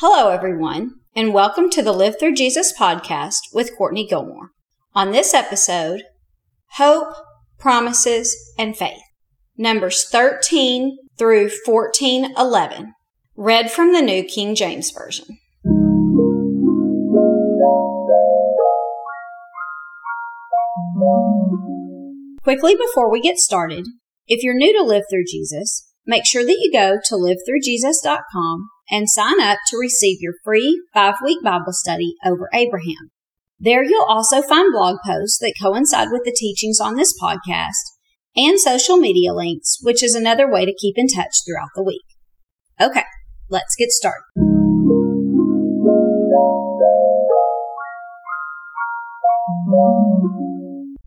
Hello, 0.00 0.28
everyone, 0.28 1.00
and 1.16 1.34
welcome 1.34 1.68
to 1.70 1.82
the 1.82 1.90
Live 1.90 2.20
Through 2.20 2.36
Jesus 2.36 2.72
podcast 2.72 3.52
with 3.52 3.76
Courtney 3.76 4.06
Gilmore. 4.06 4.52
On 4.94 5.10
this 5.10 5.34
episode, 5.34 6.04
Hope, 6.74 7.12
Promises, 7.58 8.54
and 8.56 8.76
Faith. 8.76 9.02
Numbers 9.56 10.08
13 10.08 10.98
through 11.18 11.50
1411. 11.64 12.94
Read 13.34 13.72
from 13.72 13.92
the 13.92 14.00
New 14.00 14.22
King 14.22 14.54
James 14.54 14.92
Version. 14.92 15.36
Quickly 22.44 22.76
before 22.76 23.10
we 23.10 23.20
get 23.20 23.38
started, 23.38 23.88
if 24.28 24.44
you're 24.44 24.54
new 24.54 24.72
to 24.78 24.84
Live 24.84 25.02
Through 25.10 25.24
Jesus, 25.26 25.92
make 26.06 26.24
sure 26.24 26.44
that 26.44 26.58
you 26.60 26.70
go 26.72 26.98
to 27.04 27.16
livethroughjesus.com 27.16 28.68
and 28.90 29.08
sign 29.08 29.40
up 29.40 29.58
to 29.68 29.76
receive 29.78 30.18
your 30.20 30.34
free 30.44 30.82
five 30.94 31.16
week 31.22 31.38
Bible 31.42 31.72
study 31.72 32.14
over 32.24 32.48
Abraham. 32.52 33.10
There 33.60 33.82
you'll 33.82 34.04
also 34.04 34.40
find 34.40 34.72
blog 34.72 34.98
posts 35.04 35.38
that 35.40 35.54
coincide 35.60 36.08
with 36.12 36.22
the 36.24 36.36
teachings 36.36 36.80
on 36.80 36.94
this 36.94 37.12
podcast 37.20 37.72
and 38.36 38.60
social 38.60 38.96
media 38.96 39.32
links, 39.32 39.78
which 39.82 40.02
is 40.02 40.14
another 40.14 40.50
way 40.50 40.64
to 40.64 40.72
keep 40.72 40.96
in 40.96 41.08
touch 41.08 41.34
throughout 41.44 41.70
the 41.74 41.82
week. 41.82 42.04
Okay, 42.80 43.02
let's 43.50 43.74
get 43.76 43.90
started. 43.90 44.22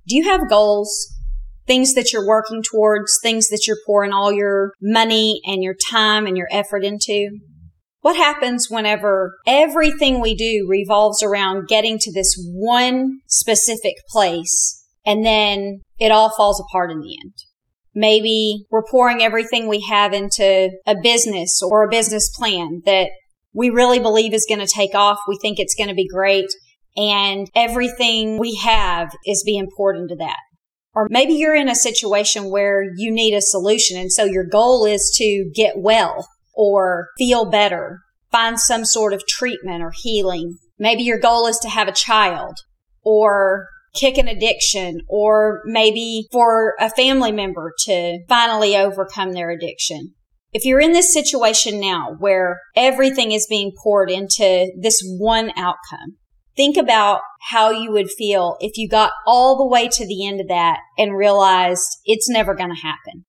Do 0.08 0.18
you 0.18 0.26
have 0.26 0.50
goals? 0.50 1.08
Things 1.68 1.94
that 1.94 2.12
you're 2.12 2.28
working 2.28 2.62
towards, 2.64 3.18
things 3.24 3.48
that 3.48 3.66
you're 3.66 3.78
pouring 3.86 4.12
all 4.12 4.34
your 4.34 4.74
money 4.82 5.40
and 5.46 5.64
your 5.64 5.76
time 5.90 6.26
and 6.26 6.36
your 6.36 6.50
effort 6.52 6.84
into? 6.84 7.40
What 8.02 8.16
happens 8.16 8.68
whenever 8.70 9.38
everything 9.46 10.20
we 10.20 10.36
do 10.36 10.66
revolves 10.68 11.22
around 11.22 11.68
getting 11.68 12.00
to 12.00 12.12
this 12.12 12.36
one 12.52 13.20
specific 13.28 13.94
place 14.10 14.84
and 15.06 15.24
then 15.24 15.82
it 16.00 16.12
all 16.12 16.36
falls 16.36 16.60
apart 16.60 16.92
in 16.92 17.02
the 17.02 17.16
end? 17.24 17.34
Maybe 17.94 18.66
we're 18.72 18.86
pouring 18.90 19.22
everything 19.22 19.68
we 19.68 19.86
have 19.88 20.14
into 20.14 20.72
a 20.88 20.96
business 21.02 21.62
or 21.62 21.84
a 21.84 21.90
business 21.90 22.32
plan 22.36 22.82
that 22.86 23.10
we 23.54 23.70
really 23.70 24.00
believe 24.00 24.34
is 24.34 24.48
going 24.50 24.66
to 24.66 24.74
take 24.74 24.96
off. 24.96 25.20
We 25.28 25.38
think 25.40 25.60
it's 25.60 25.76
going 25.76 25.90
to 25.90 25.96
be 25.96 26.08
great. 26.08 26.50
And 26.98 27.48
everything 27.54 28.40
we 28.40 28.56
have 28.56 29.12
is 29.28 29.44
being 29.46 29.68
poured 29.78 29.98
into 29.98 30.16
that. 30.16 30.40
Or 30.94 31.08
maybe 31.10 31.34
you're 31.34 31.56
in 31.56 31.70
a 31.70 31.76
situation 31.76 32.50
where 32.50 32.84
you 32.96 33.12
need 33.12 33.34
a 33.34 33.42
solution. 33.42 33.98
And 33.98 34.12
so 34.12 34.26
your 34.26 34.46
goal 34.46 34.86
is 34.86 35.14
to 35.18 35.52
get 35.54 35.76
well 35.78 36.28
or 36.54 37.10
feel 37.18 37.50
better, 37.50 38.00
find 38.32 38.60
some 38.60 38.86
sort 38.86 39.14
of 39.14 39.26
treatment 39.28 39.84
or 39.84 39.92
healing. 39.94 40.58
Maybe 40.80 41.04
your 41.04 41.20
goal 41.20 41.48
is 41.48 41.60
to 41.60 41.70
have 41.70 41.88
a 41.88 41.94
child 41.94 42.56
or 43.04 43.68
kick 43.94 44.18
an 44.18 44.28
addiction 44.28 45.02
or 45.08 45.62
maybe 45.66 46.28
for 46.32 46.76
a 46.80 46.90
family 46.90 47.32
member 47.32 47.74
to 47.86 48.20
finally 48.28 48.76
overcome 48.76 49.34
their 49.34 49.52
addiction. 49.52 50.14
If 50.54 50.66
you're 50.66 50.82
in 50.82 50.92
this 50.92 51.14
situation 51.14 51.80
now 51.80 52.16
where 52.20 52.60
everything 52.76 53.32
is 53.32 53.48
being 53.50 53.72
poured 53.84 54.10
into 54.10 54.72
this 54.82 55.02
one 55.18 55.52
outcome, 55.56 56.18
think 56.58 56.78
about 56.78 57.22
how 57.50 57.70
you 57.70 57.92
would 57.92 58.10
feel 58.10 58.58
if 58.60 58.78
you 58.78 58.90
got 58.90 59.12
all 59.26 59.58
the 59.58 59.68
way 59.68 59.88
to 59.88 60.06
the 60.06 60.28
end 60.28 60.42
of 60.42 60.48
that 60.50 60.80
and 60.98 61.16
realized 61.16 61.88
it's 62.06 62.30
never 62.30 62.54
going 62.54 62.70
to 62.70 62.82
happen. 62.82 63.26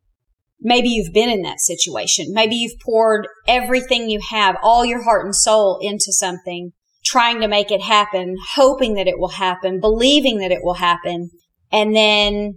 Maybe 0.64 0.88
you've 0.88 1.12
been 1.12 1.28
in 1.28 1.42
that 1.42 1.60
situation. 1.60 2.26
Maybe 2.30 2.54
you've 2.54 2.78
poured 2.84 3.26
everything 3.48 4.08
you 4.08 4.20
have, 4.30 4.56
all 4.62 4.84
your 4.84 5.02
heart 5.02 5.24
and 5.24 5.34
soul 5.34 5.78
into 5.82 6.12
something, 6.12 6.72
trying 7.04 7.40
to 7.40 7.48
make 7.48 7.70
it 7.70 7.82
happen, 7.82 8.36
hoping 8.54 8.94
that 8.94 9.08
it 9.08 9.18
will 9.18 9.30
happen, 9.30 9.80
believing 9.80 10.38
that 10.38 10.52
it 10.52 10.60
will 10.62 10.74
happen, 10.74 11.30
and 11.72 11.96
then 11.96 12.54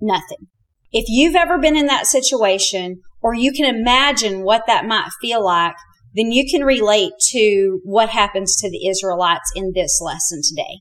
nothing. 0.00 0.46
If 0.92 1.06
you've 1.08 1.34
ever 1.34 1.58
been 1.58 1.76
in 1.76 1.86
that 1.86 2.06
situation, 2.06 3.00
or 3.20 3.34
you 3.34 3.52
can 3.52 3.74
imagine 3.74 4.42
what 4.42 4.62
that 4.66 4.86
might 4.86 5.10
feel 5.20 5.44
like, 5.44 5.74
then 6.14 6.32
you 6.32 6.44
can 6.50 6.64
relate 6.64 7.12
to 7.30 7.80
what 7.84 8.10
happens 8.10 8.56
to 8.56 8.70
the 8.70 8.88
Israelites 8.88 9.52
in 9.54 9.72
this 9.74 10.00
lesson 10.02 10.40
today. 10.48 10.80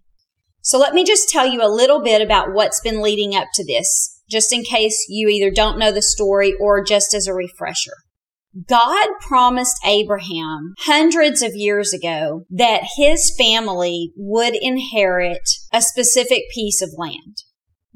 So 0.61 0.77
let 0.77 0.93
me 0.93 1.03
just 1.03 1.29
tell 1.29 1.47
you 1.47 1.61
a 1.61 1.69
little 1.69 2.01
bit 2.03 2.21
about 2.21 2.53
what's 2.53 2.81
been 2.81 3.01
leading 3.01 3.35
up 3.35 3.47
to 3.55 3.65
this 3.65 4.18
just 4.29 4.53
in 4.53 4.63
case 4.63 5.05
you 5.09 5.27
either 5.27 5.51
don't 5.51 5.79
know 5.79 5.91
the 5.91 6.01
story 6.01 6.53
or 6.59 6.83
just 6.83 7.13
as 7.13 7.27
a 7.27 7.33
refresher. 7.33 7.93
God 8.67 9.07
promised 9.21 9.77
Abraham 9.85 10.73
hundreds 10.79 11.41
of 11.41 11.55
years 11.55 11.93
ago 11.93 12.45
that 12.49 12.81
his 12.97 13.33
family 13.37 14.11
would 14.15 14.55
inherit 14.55 15.47
a 15.71 15.81
specific 15.81 16.43
piece 16.53 16.81
of 16.81 16.89
land. 16.97 17.43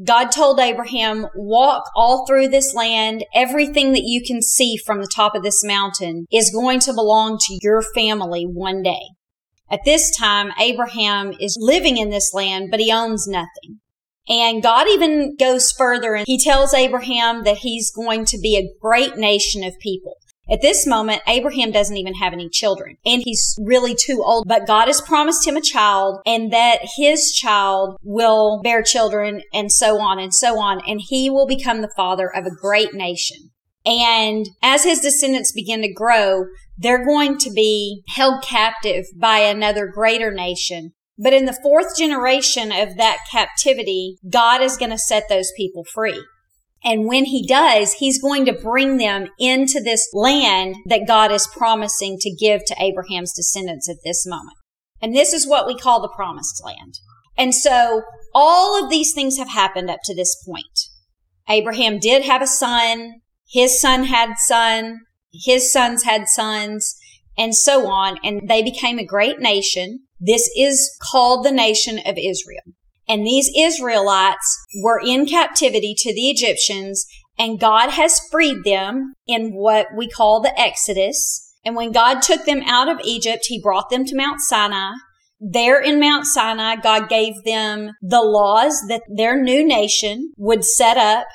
God 0.04 0.32
told 0.32 0.60
Abraham, 0.60 1.28
walk 1.36 1.84
all 1.96 2.26
through 2.26 2.50
this 2.50 2.74
land. 2.74 3.26
Everything 3.34 3.94
that 3.94 4.04
you 4.04 4.22
can 4.26 4.42
see 4.42 4.76
from 4.76 5.00
the 5.00 5.12
top 5.14 5.36
of 5.36 5.44
this 5.44 5.64
mountain 5.64 6.26
is 6.32 6.52
going 6.52 6.80
to 6.82 6.94
belong 6.94 7.38
to 7.40 7.60
your 7.62 7.82
family 7.94 8.44
one 8.44 8.82
day. 8.82 9.02
At 9.72 9.86
this 9.86 10.16
time, 10.16 10.52
Abraham 10.60 11.34
is 11.40 11.58
living 11.60 11.98
in 11.98 12.10
this 12.10 12.32
land, 12.34 12.70
but 12.70 12.80
he 12.80 12.92
owns 12.92 13.28
nothing. 13.28 13.80
And 14.28 14.64
God 14.64 14.88
even 14.88 15.36
goes 15.36 15.72
further 15.72 16.16
and 16.16 16.26
he 16.26 16.42
tells 16.42 16.74
Abraham 16.74 17.44
that 17.44 17.58
he's 17.58 17.92
going 17.92 18.26
to 18.26 18.38
be 18.38 18.56
a 18.56 18.80
great 18.82 19.18
nation 19.18 19.64
of 19.64 19.80
people. 19.80 20.18
At 20.52 20.62
this 20.62 20.86
moment, 20.86 21.22
Abraham 21.28 21.72
doesn't 21.72 21.96
even 21.96 22.16
have 22.16 22.34
any 22.34 22.50
children 22.50 22.98
and 23.06 23.22
he's 23.24 23.58
really 23.62 23.96
too 23.96 24.22
old, 24.26 24.46
but 24.48 24.68
God 24.68 24.88
has 24.88 25.00
promised 25.00 25.48
him 25.48 25.56
a 25.56 25.62
child 25.62 26.20
and 26.26 26.52
that 26.52 26.80
his 26.98 27.32
child 27.34 27.98
will 28.04 28.62
bear 28.62 28.82
children 28.82 29.42
and 29.54 29.72
so 29.72 30.00
on 30.00 30.20
and 30.20 30.34
so 30.34 30.60
on. 30.60 30.82
And 30.86 31.02
he 31.02 31.30
will 31.30 31.48
become 31.48 31.82
the 31.82 31.94
father 31.96 32.30
of 32.34 32.46
a 32.46 32.56
great 32.56 32.94
nation. 32.94 33.52
And 33.86 34.50
as 34.62 34.84
his 34.84 35.00
descendants 35.00 35.52
begin 35.52 35.82
to 35.82 35.92
grow, 35.92 36.46
they're 36.78 37.06
going 37.06 37.38
to 37.40 37.52
be 37.52 38.04
held 38.10 38.44
captive 38.44 39.06
by 39.16 39.40
another 39.40 39.88
greater 39.88 40.34
nation 40.34 40.94
but 41.18 41.34
in 41.34 41.46
the 41.46 41.58
fourth 41.62 41.98
generation 41.98 42.72
of 42.72 42.98
that 42.98 43.20
captivity, 43.32 44.18
God 44.30 44.62
is 44.62 44.78
going 44.78 44.92
to 44.92 44.98
set 44.98 45.30
those 45.30 45.52
people 45.56 45.84
free. 45.84 46.24
And 46.84 47.06
when 47.06 47.26
he 47.26 47.48
does, 47.48 47.94
he's 47.94 48.22
going 48.22 48.46
to 48.46 48.54
bring 48.54 48.98
them 48.98 49.28
into 49.40 49.80
this 49.80 50.10
land 50.14 50.76
that 50.88 51.08
God 51.08 51.32
is 51.32 51.48
promising 51.48 52.18
to 52.20 52.36
give 52.36 52.66
to 52.66 52.76
Abraham's 52.78 53.34
descendants 53.34 53.90
at 53.90 53.98
this 54.04 54.26
moment. 54.26 54.58
And 55.02 55.16
this 55.16 55.34
is 55.34 55.48
what 55.48 55.66
we 55.66 55.78
call 55.78 56.02
the 56.02 56.14
promised 56.14 56.62
land. 56.64 56.96
And 57.38 57.56
so 57.56 58.02
all 58.34 58.82
of 58.82 58.90
these 58.90 59.14
things 59.14 59.38
have 59.38 59.50
happened 59.50 59.90
up 59.90 60.00
to 60.06 60.16
this 60.16 60.36
point. 60.46 60.90
Abraham 61.48 62.00
did 62.00 62.24
have 62.24 62.42
a 62.42 62.48
son. 62.48 63.22
His 63.50 63.80
son 63.80 64.06
had 64.06 64.38
son. 64.38 65.00
His 65.32 65.72
sons 65.72 66.04
had 66.04 66.28
sons 66.28 66.96
and 67.38 67.56
so 67.56 67.88
on. 67.88 68.18
And 68.24 68.48
they 68.48 68.62
became 68.62 69.00
a 69.00 69.06
great 69.06 69.40
nation. 69.40 70.02
This 70.26 70.50
is 70.58 70.96
called 71.12 71.46
the 71.46 71.52
nation 71.52 72.00
of 72.06 72.18
Israel. 72.18 72.64
And 73.08 73.26
these 73.26 73.52
Israelites 73.58 74.66
were 74.82 75.02
in 75.06 75.26
captivity 75.26 75.94
to 75.98 76.14
the 76.14 76.30
Egyptians 76.30 77.06
and 77.38 77.60
God 77.60 77.92
has 77.92 78.20
freed 78.32 78.64
them 78.64 79.14
in 79.28 79.54
what 79.54 79.88
we 79.96 80.08
call 80.08 80.42
the 80.42 80.58
Exodus. 80.60 81.52
And 81.66 81.76
when 81.76 81.92
God 81.92 82.22
took 82.22 82.46
them 82.46 82.62
out 82.66 82.90
of 82.90 83.00
Egypt, 83.04 83.46
he 83.48 83.62
brought 83.62 83.90
them 83.90 84.06
to 84.06 84.16
Mount 84.16 84.40
Sinai. 84.42 84.92
There 85.40 85.82
in 85.82 86.00
Mount 86.00 86.26
Sinai, 86.26 86.76
God 86.78 87.10
gave 87.10 87.34
them 87.44 87.92
the 88.02 88.22
laws 88.22 88.82
that 88.88 89.02
their 89.14 89.42
new 89.42 89.66
nation 89.66 90.32
would 90.38 90.64
set 90.64 90.98
up, 90.98 91.26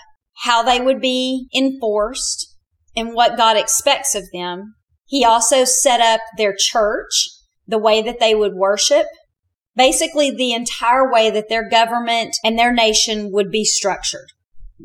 how 0.44 0.62
they 0.62 0.81
would 0.81 1.00
be 1.00 1.48
enforced, 1.54 2.56
and 2.97 3.12
what 3.12 3.37
God 3.37 3.56
expects 3.56 4.15
of 4.15 4.25
them. 4.32 4.75
He 5.04 5.25
also 5.25 5.65
set 5.65 6.00
up 6.00 6.21
their 6.37 6.54
church 6.56 7.28
the 7.69 7.79
way 7.79 8.03
that 8.03 8.19
they 8.19 8.34
would 8.34 8.54
worship, 8.54 9.07
basically 9.77 10.31
the 10.31 10.53
entire 10.53 11.10
way 11.10 11.31
that 11.31 11.48
their 11.48 11.69
government 11.69 12.34
and 12.42 12.59
their 12.59 12.72
nation 12.72 13.31
would 13.31 13.51
be 13.51 13.65
structured. 13.65 14.27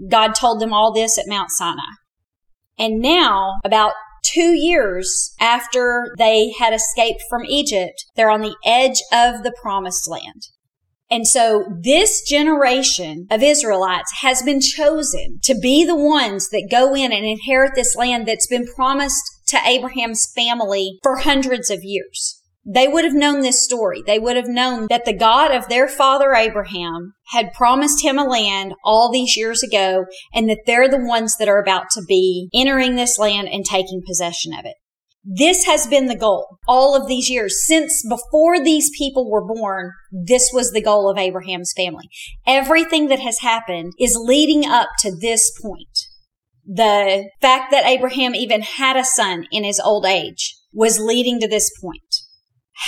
God 0.09 0.35
told 0.35 0.61
them 0.61 0.73
all 0.73 0.93
this 0.93 1.17
at 1.17 1.25
Mount 1.27 1.49
Sinai. 1.49 1.81
And 2.77 2.99
now, 2.99 3.55
about 3.63 3.93
two 4.23 4.53
years 4.53 5.33
after 5.39 6.13
they 6.17 6.51
had 6.59 6.73
escaped 6.73 7.21
from 7.29 7.45
Egypt, 7.45 8.05
they're 8.15 8.31
on 8.31 8.41
the 8.41 8.55
edge 8.65 9.01
of 9.11 9.43
the 9.43 9.53
promised 9.61 10.09
land. 10.09 10.47
And 11.11 11.27
so 11.27 11.65
this 11.83 12.27
generation 12.27 13.27
of 13.29 13.43
Israelites 13.43 14.11
has 14.21 14.41
been 14.41 14.61
chosen 14.61 15.39
to 15.43 15.53
be 15.53 15.85
the 15.85 15.95
ones 15.95 16.49
that 16.49 16.69
go 16.71 16.95
in 16.95 17.11
and 17.11 17.25
inherit 17.25 17.73
this 17.75 17.95
land 17.95 18.27
that's 18.27 18.47
been 18.47 18.65
promised 18.75 19.21
to 19.49 19.59
Abraham's 19.63 20.27
family 20.35 20.97
for 21.03 21.17
hundreds 21.17 21.69
of 21.69 21.79
years. 21.83 22.41
They 22.65 22.87
would 22.87 23.03
have 23.03 23.13
known 23.13 23.41
this 23.41 23.63
story. 23.63 24.01
They 24.05 24.19
would 24.19 24.37
have 24.37 24.47
known 24.47 24.87
that 24.89 25.03
the 25.03 25.17
God 25.17 25.53
of 25.53 25.67
their 25.67 25.87
father 25.87 26.33
Abraham 26.33 27.13
had 27.27 27.51
promised 27.53 28.03
him 28.03 28.17
a 28.17 28.23
land 28.23 28.73
all 28.85 29.11
these 29.11 29.35
years 29.35 29.63
ago 29.63 30.05
and 30.33 30.49
that 30.49 30.61
they're 30.65 30.89
the 30.89 31.05
ones 31.05 31.35
that 31.37 31.49
are 31.49 31.61
about 31.61 31.89
to 31.91 32.01
be 32.07 32.49
entering 32.53 32.95
this 32.95 33.19
land 33.19 33.49
and 33.49 33.65
taking 33.65 34.01
possession 34.07 34.53
of 34.53 34.65
it. 34.65 34.75
This 35.25 35.65
has 35.65 35.87
been 35.87 36.07
the 36.07 36.17
goal 36.17 36.57
all 36.67 36.95
of 36.95 37.07
these 37.07 37.29
years. 37.29 37.65
Since 37.65 38.05
before 38.07 38.61
these 38.61 38.89
people 38.97 39.29
were 39.29 39.45
born, 39.45 39.91
this 40.11 40.49
was 40.53 40.71
the 40.71 40.81
goal 40.81 41.09
of 41.09 41.17
Abraham's 41.17 41.73
family. 41.75 42.09
Everything 42.45 43.07
that 43.07 43.19
has 43.19 43.39
happened 43.39 43.93
is 43.97 44.17
leading 44.19 44.65
up 44.65 44.89
to 44.99 45.15
this 45.15 45.51
point. 45.61 46.07
The 46.65 47.29
fact 47.41 47.71
that 47.71 47.85
Abraham 47.85 48.35
even 48.35 48.61
had 48.61 48.97
a 48.97 49.05
son 49.05 49.47
in 49.51 49.63
his 49.63 49.79
old 49.79 50.05
age 50.05 50.55
was 50.73 50.99
leading 50.99 51.39
to 51.39 51.47
this 51.47 51.71
point. 51.81 52.12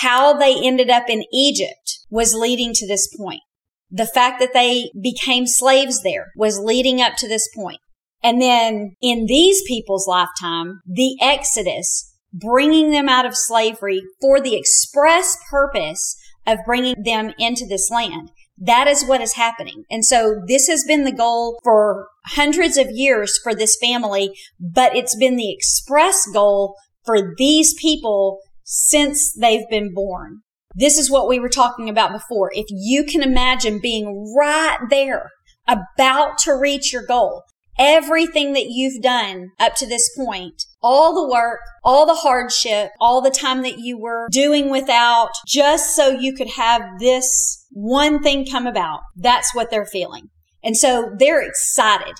How 0.01 0.33
they 0.33 0.55
ended 0.61 0.89
up 0.89 1.09
in 1.09 1.23
Egypt 1.31 1.99
was 2.09 2.33
leading 2.33 2.73
to 2.73 2.87
this 2.87 3.07
point. 3.15 3.41
The 3.89 4.05
fact 4.05 4.39
that 4.39 4.53
they 4.53 4.91
became 5.01 5.47
slaves 5.47 6.03
there 6.03 6.31
was 6.35 6.59
leading 6.59 7.01
up 7.01 7.15
to 7.17 7.27
this 7.27 7.47
point. 7.55 7.79
And 8.23 8.41
then 8.41 8.95
in 9.01 9.25
these 9.27 9.61
people's 9.67 10.07
lifetime, 10.07 10.81
the 10.85 11.15
Exodus 11.21 12.11
bringing 12.33 12.91
them 12.91 13.07
out 13.07 13.25
of 13.25 13.37
slavery 13.37 14.01
for 14.19 14.41
the 14.41 14.55
express 14.55 15.37
purpose 15.49 16.17
of 16.45 16.59
bringing 16.65 16.95
them 17.03 17.33
into 17.39 17.65
this 17.65 17.89
land. 17.89 18.31
That 18.57 18.87
is 18.87 19.05
what 19.05 19.21
is 19.21 19.33
happening. 19.33 19.83
And 19.89 20.05
so 20.05 20.41
this 20.47 20.67
has 20.67 20.83
been 20.83 21.03
the 21.03 21.11
goal 21.11 21.59
for 21.63 22.07
hundreds 22.27 22.77
of 22.77 22.87
years 22.91 23.39
for 23.41 23.53
this 23.53 23.77
family, 23.79 24.31
but 24.59 24.95
it's 24.95 25.15
been 25.15 25.35
the 25.35 25.53
express 25.53 26.25
goal 26.33 26.75
for 27.05 27.35
these 27.37 27.73
people 27.79 28.39
since 28.65 29.33
they've 29.33 29.69
been 29.69 29.93
born. 29.93 30.41
This 30.75 30.97
is 30.97 31.09
what 31.09 31.29
we 31.29 31.39
were 31.39 31.49
talking 31.49 31.87
about 31.87 32.11
before. 32.11 32.51
If 32.53 32.65
you 32.69 33.05
can 33.05 33.23
imagine 33.23 33.79
being 33.79 34.33
right 34.37 34.77
there, 34.89 35.29
about 35.67 36.37
to 36.39 36.53
reach 36.53 36.91
your 36.91 37.05
goal, 37.05 37.43
everything 37.77 38.53
that 38.53 38.67
you've 38.67 39.01
done 39.01 39.51
up 39.59 39.75
to 39.75 39.87
this 39.87 40.09
point, 40.17 40.63
all 40.81 41.13
the 41.15 41.31
work, 41.31 41.59
all 41.83 42.05
the 42.05 42.15
hardship, 42.15 42.91
all 42.99 43.21
the 43.21 43.31
time 43.31 43.61
that 43.63 43.79
you 43.79 43.97
were 43.97 44.27
doing 44.31 44.69
without 44.69 45.31
just 45.47 45.95
so 45.95 46.09
you 46.09 46.33
could 46.33 46.49
have 46.49 46.81
this 46.99 47.65
one 47.71 48.21
thing 48.21 48.45
come 48.45 48.67
about. 48.67 49.01
That's 49.15 49.55
what 49.55 49.71
they're 49.71 49.85
feeling. 49.85 50.29
And 50.63 50.75
so 50.75 51.11
they're 51.17 51.41
excited. 51.41 52.15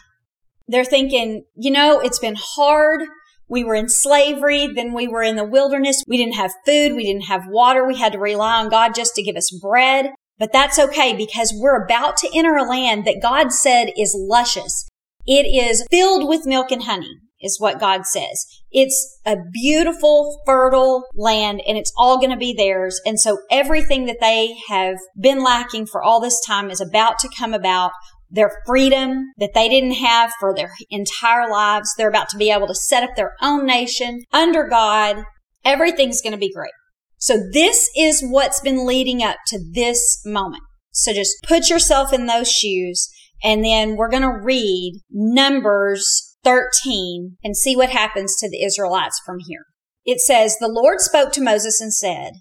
They're 0.68 0.86
thinking, 0.86 1.46
you 1.56 1.72
know, 1.72 2.00
it's 2.00 2.20
been 2.20 2.38
hard. 2.38 3.02
We 3.48 3.64
were 3.64 3.76
in 3.76 3.90
slavery. 3.90 4.68
Then 4.68 4.94
we 4.94 5.08
were 5.08 5.24
in 5.24 5.36
the 5.36 5.46
wilderness. 5.46 6.04
We 6.08 6.18
didn't 6.18 6.36
have 6.36 6.52
food. 6.66 6.96
We 6.96 7.06
didn't 7.06 7.28
have 7.28 7.44
water. 7.48 7.86
We 7.86 7.98
had 7.98 8.14
to 8.14 8.20
rely 8.20 8.60
on 8.60 8.70
God 8.70 8.96
just 8.96 9.16
to 9.16 9.24
give 9.24 9.36
us 9.36 9.58
bread. 9.62 10.12
But 10.38 10.52
that's 10.52 10.80
okay 10.80 11.16
because 11.16 11.54
we're 11.56 11.84
about 11.84 12.18
to 12.18 12.30
enter 12.34 12.56
a 12.56 12.68
land 12.68 13.06
that 13.06 13.22
God 13.22 13.52
said 13.54 13.92
is 13.98 14.16
luscious. 14.18 14.90
It 15.26 15.46
is 15.46 15.86
filled 15.90 16.28
with 16.28 16.46
milk 16.46 16.72
and 16.72 16.84
honey 16.84 17.20
is 17.42 17.60
what 17.60 17.80
God 17.80 18.06
says. 18.06 18.46
It's 18.72 19.20
a 19.26 19.38
beautiful, 19.54 20.42
fertile 20.46 21.06
land 21.14 21.62
and 21.68 21.78
it's 21.78 21.94
all 21.98 22.18
going 22.18 22.32
to 22.32 22.38
be 22.38 22.54
theirs. 22.54 23.00
And 23.06 23.20
so 23.20 23.38
everything 23.50 24.06
that 24.06 24.20
they 24.20 24.56
have 24.68 24.98
been 25.20 25.44
lacking 25.44 25.86
for 25.88 26.04
all 26.04 26.20
this 26.20 26.40
time 26.46 26.70
is 26.70 26.82
about 26.82 27.20
to 27.20 27.30
come 27.38 27.54
about. 27.54 27.92
Their 28.30 28.52
freedom 28.66 29.32
that 29.38 29.54
they 29.54 29.70
didn't 29.70 29.94
have 29.94 30.32
for 30.40 30.54
their 30.54 30.74
entire 30.90 31.50
lives. 31.50 31.94
They're 31.98 32.10
about 32.10 32.30
to 32.30 32.38
be 32.38 32.52
able 32.52 32.68
to 32.68 32.76
set 32.76 33.04
up 33.04 33.16
their 33.16 33.36
own 33.42 33.66
nation 33.66 34.24
under 34.32 34.68
God. 34.68 35.24
Everything's 35.64 36.22
going 36.22 36.34
to 36.34 36.38
be 36.38 36.52
great. 36.52 36.74
So 37.18 37.38
this 37.54 37.90
is 37.98 38.22
what's 38.22 38.62
been 38.62 38.86
leading 38.86 39.24
up 39.24 39.38
to 39.48 39.60
this 39.74 40.22
moment. 40.26 40.64
So 40.92 41.14
just 41.14 41.36
put 41.44 41.70
yourself 41.70 42.14
in 42.14 42.26
those 42.26 42.52
shoes 42.52 43.10
and 43.44 43.64
then 43.64 43.96
we're 43.96 44.10
going 44.10 44.24
to 44.24 44.42
read 44.44 45.02
Numbers 45.12 46.38
13 46.44 47.38
and 47.44 47.58
see 47.58 47.76
what 47.76 47.90
happens 47.90 48.36
to 48.38 48.50
the 48.50 48.64
Israelites 48.64 49.22
from 49.26 49.38
here. 49.48 49.66
It 50.06 50.20
says, 50.20 50.58
The 50.60 50.68
Lord 50.68 51.00
spoke 51.02 51.32
to 51.34 51.42
Moses 51.42 51.82
and 51.82 51.94
said, 51.94 52.34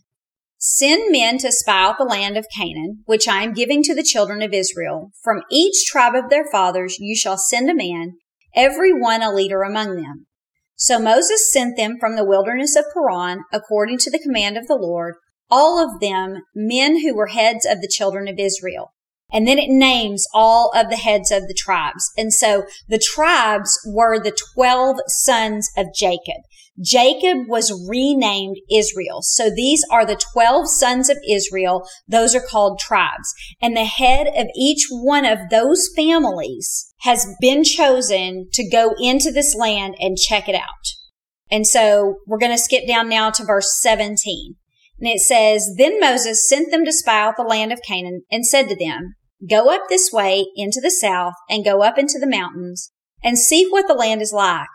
Send 0.67 1.13
men 1.13 1.37
to 1.41 1.53
spy 1.53 1.83
out 1.83 1.99
the 1.99 2.05
land 2.05 2.39
of 2.39 2.47
Canaan, 2.57 3.03
which 3.05 3.29
I 3.29 3.43
am 3.43 3.53
giving 3.53 3.83
to 3.83 3.95
the 3.95 4.03
children 4.03 4.41
of 4.41 4.55
Israel. 4.55 5.11
From 5.23 5.43
each 5.51 5.85
tribe 5.85 6.15
of 6.15 6.31
their 6.31 6.47
fathers 6.51 6.97
you 6.99 7.15
shall 7.15 7.37
send 7.37 7.69
a 7.69 7.75
man, 7.75 8.13
every 8.57 8.91
one 8.91 9.21
a 9.21 9.31
leader 9.31 9.61
among 9.61 9.97
them. 9.97 10.27
So 10.75 10.99
Moses 10.99 11.53
sent 11.53 11.77
them 11.77 11.99
from 12.01 12.17
the 12.17 12.25
wilderness 12.25 12.77
of 12.77 12.87
Paran, 12.95 13.41
according 13.53 13.99
to 13.99 14.11
the 14.11 14.19
command 14.19 14.57
of 14.57 14.67
the 14.67 14.79
Lord, 14.81 15.17
all 15.51 15.79
of 15.79 16.01
them 16.01 16.39
men 16.55 17.03
who 17.03 17.15
were 17.15 17.27
heads 17.27 17.67
of 17.67 17.83
the 17.83 17.93
children 17.95 18.27
of 18.27 18.39
Israel. 18.39 18.95
And 19.31 19.47
then 19.47 19.59
it 19.59 19.69
names 19.69 20.27
all 20.33 20.73
of 20.75 20.89
the 20.89 20.97
heads 20.97 21.31
of 21.31 21.43
the 21.43 21.55
tribes. 21.55 22.11
And 22.17 22.33
so 22.33 22.65
the 22.89 22.99
tribes 22.99 23.79
were 23.87 24.19
the 24.19 24.35
12 24.55 24.97
sons 25.09 25.69
of 25.77 25.89
Jacob. 25.95 26.41
Jacob 26.81 27.47
was 27.49 27.87
renamed 27.89 28.57
Israel. 28.71 29.23
So 29.23 29.49
these 29.49 29.85
are 29.91 30.05
the 30.05 30.21
12 30.33 30.69
sons 30.69 31.09
of 31.09 31.19
Israel. 31.29 31.87
Those 32.09 32.35
are 32.35 32.41
called 32.41 32.81
tribes. 32.81 33.33
And 33.63 33.77
the 33.77 33.85
head 33.85 34.27
of 34.37 34.49
each 34.57 34.87
one 34.91 35.25
of 35.25 35.51
those 35.51 35.89
families 35.95 36.93
has 37.01 37.27
been 37.41 37.63
chosen 37.63 38.49
to 38.53 38.69
go 38.69 38.95
into 39.01 39.31
this 39.31 39.55
land 39.55 39.95
and 40.01 40.17
check 40.17 40.49
it 40.49 40.55
out. 40.55 40.69
And 41.51 41.67
so 41.67 42.17
we're 42.27 42.39
going 42.39 42.53
to 42.53 42.59
skip 42.59 42.87
down 42.89 43.09
now 43.09 43.31
to 43.31 43.45
verse 43.45 43.79
17. 43.81 44.57
And 44.99 45.09
it 45.09 45.21
says, 45.21 45.75
Then 45.77 46.01
Moses 46.01 46.49
sent 46.49 46.71
them 46.71 46.85
to 46.85 46.93
spy 46.93 47.21
out 47.21 47.37
the 47.37 47.43
land 47.43 47.73
of 47.73 47.83
Canaan 47.87 48.23
and 48.31 48.47
said 48.47 48.69
to 48.69 48.77
them, 48.77 49.15
Go 49.49 49.73
up 49.73 49.83
this 49.89 50.11
way 50.13 50.47
into 50.57 50.81
the 50.81 50.91
south 50.91 51.35
and 51.49 51.65
go 51.65 51.83
up 51.83 51.99
into 51.99 52.19
the 52.19 52.27
mountains 52.27 52.91
and 53.23 53.39
see 53.39 53.67
what 53.69 53.87
the 53.87 53.95
land 53.95 54.23
is 54.23 54.33
like, 54.33 54.69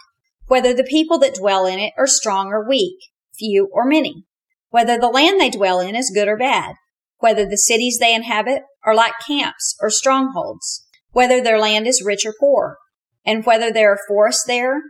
whether 0.50 0.74
the 0.74 0.84
people 0.84 1.20
that 1.20 1.36
dwell 1.36 1.66
in 1.68 1.80
it 1.80 1.94
are 1.96 2.08
strong 2.08 2.48
or 2.48 2.68
weak, 2.68 2.98
few 3.38 3.70
or 3.72 3.86
many, 3.86 4.26
whether 4.70 4.98
the 4.98 5.08
land 5.08 5.40
they 5.40 5.52
dwell 5.52 5.80
in 5.80 5.96
is 5.96 6.12
good 6.14 6.28
or 6.28 6.36
bad, 6.36 6.74
whether 7.20 7.46
the 7.48 7.58
cities 7.58 7.98
they 8.00 8.16
inhabit 8.16 8.64
are 8.84 8.96
like 8.96 9.14
camps 9.26 9.76
or 9.80 9.92
strongholds, 9.92 10.86
whether 11.12 11.42
their 11.42 11.60
land 11.60 11.86
is 11.86 12.04
rich 12.04 12.26
or 12.26 12.34
poor, 12.40 12.78
and 13.24 13.46
whether 13.46 13.72
there 13.72 13.92
are 13.92 14.00
forests 14.08 14.44
there 14.48 14.82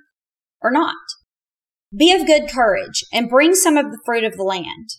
or 0.61 0.71
not. 0.71 0.95
Be 1.95 2.13
of 2.13 2.25
good 2.25 2.49
courage 2.49 3.03
and 3.11 3.29
bring 3.29 3.53
some 3.53 3.75
of 3.75 3.91
the 3.91 3.99
fruit 4.05 4.23
of 4.23 4.37
the 4.37 4.43
land. 4.43 4.89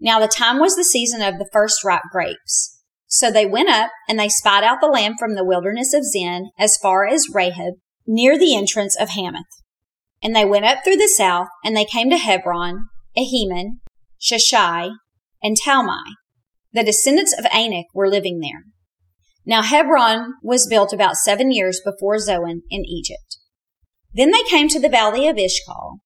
Now 0.00 0.20
the 0.20 0.28
time 0.28 0.60
was 0.60 0.76
the 0.76 0.84
season 0.84 1.22
of 1.22 1.38
the 1.38 1.48
first 1.52 1.82
ripe 1.82 2.02
grapes. 2.12 2.80
So 3.08 3.32
they 3.32 3.46
went 3.46 3.70
up 3.70 3.90
and 4.08 4.16
they 4.16 4.28
spied 4.28 4.62
out 4.62 4.80
the 4.80 4.86
land 4.86 5.16
from 5.18 5.34
the 5.34 5.44
wilderness 5.44 5.92
of 5.92 6.04
Zin 6.04 6.50
as 6.56 6.76
far 6.76 7.04
as 7.04 7.26
Rehob 7.34 7.80
near 8.06 8.38
the 8.38 8.54
entrance 8.54 8.96
of 9.00 9.10
Hamath. 9.10 9.57
And 10.22 10.34
they 10.34 10.44
went 10.44 10.64
up 10.64 10.78
through 10.82 10.96
the 10.96 11.08
south 11.08 11.48
and 11.64 11.76
they 11.76 11.84
came 11.84 12.10
to 12.10 12.16
Hebron, 12.16 12.88
Ahiman, 13.16 13.78
Sheshai, 14.20 14.90
and 15.42 15.56
Talmai. 15.56 16.14
The 16.72 16.84
descendants 16.84 17.34
of 17.38 17.46
Anak 17.46 17.86
were 17.94 18.08
living 18.08 18.40
there. 18.40 18.64
Now 19.46 19.62
Hebron 19.62 20.34
was 20.42 20.66
built 20.68 20.92
about 20.92 21.16
seven 21.16 21.50
years 21.50 21.80
before 21.84 22.18
Zoan 22.18 22.62
in 22.70 22.84
Egypt. 22.84 23.38
Then 24.12 24.30
they 24.30 24.42
came 24.42 24.68
to 24.68 24.80
the 24.80 24.88
valley 24.88 25.28
of 25.28 25.38
Eshcol, 25.38 26.00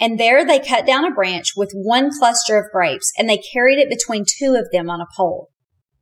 and 0.00 0.18
there 0.18 0.44
they 0.46 0.60
cut 0.60 0.86
down 0.86 1.04
a 1.04 1.14
branch 1.14 1.52
with 1.56 1.72
one 1.74 2.10
cluster 2.16 2.58
of 2.58 2.70
grapes, 2.72 3.12
and 3.18 3.28
they 3.28 3.42
carried 3.52 3.78
it 3.78 3.90
between 3.90 4.24
two 4.24 4.54
of 4.54 4.68
them 4.72 4.88
on 4.88 5.00
a 5.00 5.06
pole. 5.16 5.48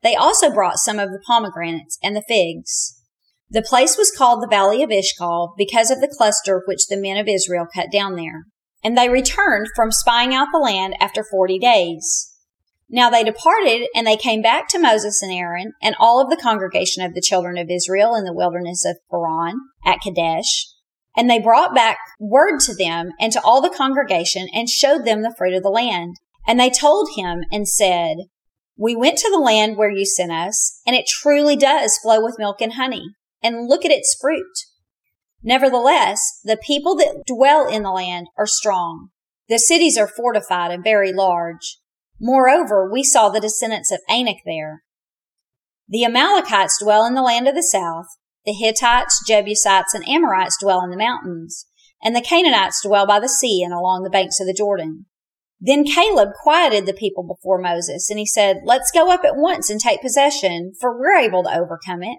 They 0.02 0.14
also 0.14 0.52
brought 0.52 0.78
some 0.78 0.98
of 0.98 1.10
the 1.10 1.22
pomegranates 1.26 1.98
and 2.02 2.14
the 2.14 2.24
figs. 2.28 2.95
The 3.50 3.62
place 3.62 3.96
was 3.96 4.10
called 4.10 4.42
the 4.42 4.48
Valley 4.48 4.82
of 4.82 4.90
Eshcol 4.90 5.54
because 5.56 5.90
of 5.90 6.00
the 6.00 6.12
cluster 6.16 6.62
which 6.66 6.88
the 6.88 6.96
men 6.96 7.16
of 7.16 7.28
Israel 7.28 7.66
cut 7.72 7.90
down 7.92 8.16
there. 8.16 8.44
And 8.82 8.96
they 8.96 9.08
returned 9.08 9.68
from 9.74 9.90
spying 9.90 10.34
out 10.34 10.48
the 10.52 10.58
land 10.58 10.94
after 11.00 11.24
forty 11.24 11.58
days. 11.58 12.32
Now 12.88 13.10
they 13.10 13.24
departed 13.24 13.88
and 13.94 14.06
they 14.06 14.16
came 14.16 14.42
back 14.42 14.68
to 14.68 14.78
Moses 14.78 15.22
and 15.22 15.32
Aaron 15.32 15.72
and 15.82 15.96
all 15.98 16.20
of 16.20 16.30
the 16.30 16.40
congregation 16.40 17.04
of 17.04 17.14
the 17.14 17.20
children 17.20 17.58
of 17.58 17.70
Israel 17.70 18.14
in 18.14 18.24
the 18.24 18.34
wilderness 18.34 18.84
of 18.84 18.96
Paran 19.10 19.58
at 19.84 20.00
Kadesh 20.00 20.66
and 21.16 21.30
they 21.30 21.38
brought 21.38 21.74
back 21.74 21.98
word 22.20 22.60
to 22.60 22.74
them 22.74 23.12
and 23.18 23.32
to 23.32 23.40
all 23.42 23.62
the 23.62 23.74
congregation 23.74 24.48
and 24.52 24.68
showed 24.68 25.04
them 25.04 25.22
the 25.22 25.34
fruit 25.36 25.54
of 25.54 25.62
the 25.62 25.70
land. 25.70 26.16
And 26.46 26.60
they 26.60 26.70
told 26.70 27.08
him 27.16 27.40
and 27.50 27.66
said, 27.66 28.16
We 28.76 28.94
went 28.94 29.16
to 29.18 29.30
the 29.30 29.38
land 29.38 29.76
where 29.76 29.90
you 29.90 30.04
sent 30.04 30.30
us, 30.30 30.80
and 30.86 30.94
it 30.94 31.06
truly 31.08 31.56
does 31.56 31.98
flow 31.98 32.22
with 32.22 32.38
milk 32.38 32.60
and 32.60 32.74
honey. 32.74 33.14
And 33.42 33.68
look 33.68 33.84
at 33.84 33.90
its 33.90 34.16
fruit. 34.20 34.52
Nevertheless, 35.42 36.40
the 36.44 36.56
people 36.56 36.96
that 36.96 37.22
dwell 37.26 37.68
in 37.68 37.82
the 37.82 37.90
land 37.90 38.28
are 38.36 38.46
strong. 38.46 39.10
The 39.48 39.58
cities 39.58 39.96
are 39.96 40.08
fortified 40.08 40.72
and 40.72 40.82
very 40.82 41.12
large. 41.12 41.78
Moreover, 42.20 42.90
we 42.90 43.04
saw 43.04 43.28
the 43.28 43.40
descendants 43.40 43.92
of 43.92 44.00
Anak 44.08 44.38
there. 44.44 44.82
The 45.88 46.04
Amalekites 46.04 46.82
dwell 46.82 47.04
in 47.04 47.14
the 47.14 47.22
land 47.22 47.46
of 47.46 47.54
the 47.54 47.62
south, 47.62 48.06
the 48.44 48.52
Hittites, 48.52 49.22
Jebusites, 49.26 49.94
and 49.94 50.08
Amorites 50.08 50.56
dwell 50.60 50.82
in 50.82 50.90
the 50.90 50.96
mountains, 50.96 51.66
and 52.02 52.16
the 52.16 52.20
Canaanites 52.20 52.82
dwell 52.84 53.06
by 53.06 53.20
the 53.20 53.28
sea 53.28 53.62
and 53.62 53.72
along 53.72 54.02
the 54.02 54.10
banks 54.10 54.40
of 54.40 54.46
the 54.46 54.54
Jordan. 54.54 55.06
Then 55.60 55.84
Caleb 55.84 56.30
quieted 56.42 56.86
the 56.86 56.92
people 56.92 57.22
before 57.22 57.58
Moses, 57.58 58.10
and 58.10 58.18
he 58.18 58.26
said, 58.26 58.58
Let's 58.64 58.90
go 58.90 59.10
up 59.12 59.24
at 59.24 59.36
once 59.36 59.70
and 59.70 59.80
take 59.80 60.02
possession, 60.02 60.72
for 60.80 60.98
we're 60.98 61.16
able 61.16 61.42
to 61.44 61.56
overcome 61.56 62.02
it. 62.02 62.18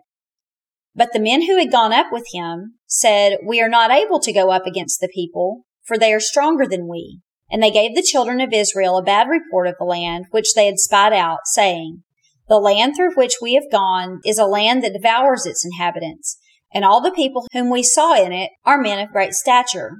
But 0.97 1.13
the 1.13 1.19
men 1.19 1.43
who 1.43 1.57
had 1.59 1.71
gone 1.71 1.93
up 1.93 2.07
with 2.11 2.25
him 2.33 2.79
said, 2.87 3.37
We 3.45 3.61
are 3.61 3.69
not 3.69 3.91
able 3.91 4.19
to 4.19 4.33
go 4.33 4.49
up 4.49 4.65
against 4.65 4.99
the 4.99 5.11
people, 5.13 5.61
for 5.85 5.95
they 5.95 6.11
are 6.11 6.19
stronger 6.19 6.65
than 6.67 6.89
we. 6.89 7.19
And 7.51 7.61
they 7.61 7.71
gave 7.71 7.95
the 7.95 8.01
children 8.01 8.41
of 8.41 8.51
Israel 8.51 8.97
a 8.97 9.03
bad 9.03 9.27
report 9.29 9.67
of 9.67 9.75
the 9.77 9.85
land 9.85 10.25
which 10.31 10.53
they 10.55 10.65
had 10.65 10.79
spied 10.79 11.13
out, 11.13 11.41
saying, 11.45 12.03
The 12.49 12.57
land 12.57 12.95
through 12.97 13.13
which 13.13 13.35
we 13.39 13.53
have 13.53 13.71
gone 13.71 14.19
is 14.25 14.39
a 14.39 14.45
land 14.45 14.83
that 14.83 14.93
devours 14.93 15.45
its 15.45 15.63
inhabitants, 15.63 16.39
and 16.73 16.83
all 16.83 16.99
the 16.99 17.11
people 17.11 17.45
whom 17.53 17.69
we 17.69 17.83
saw 17.83 18.15
in 18.15 18.33
it 18.33 18.49
are 18.65 18.81
men 18.81 18.99
of 18.99 19.11
great 19.11 19.33
stature. 19.33 19.97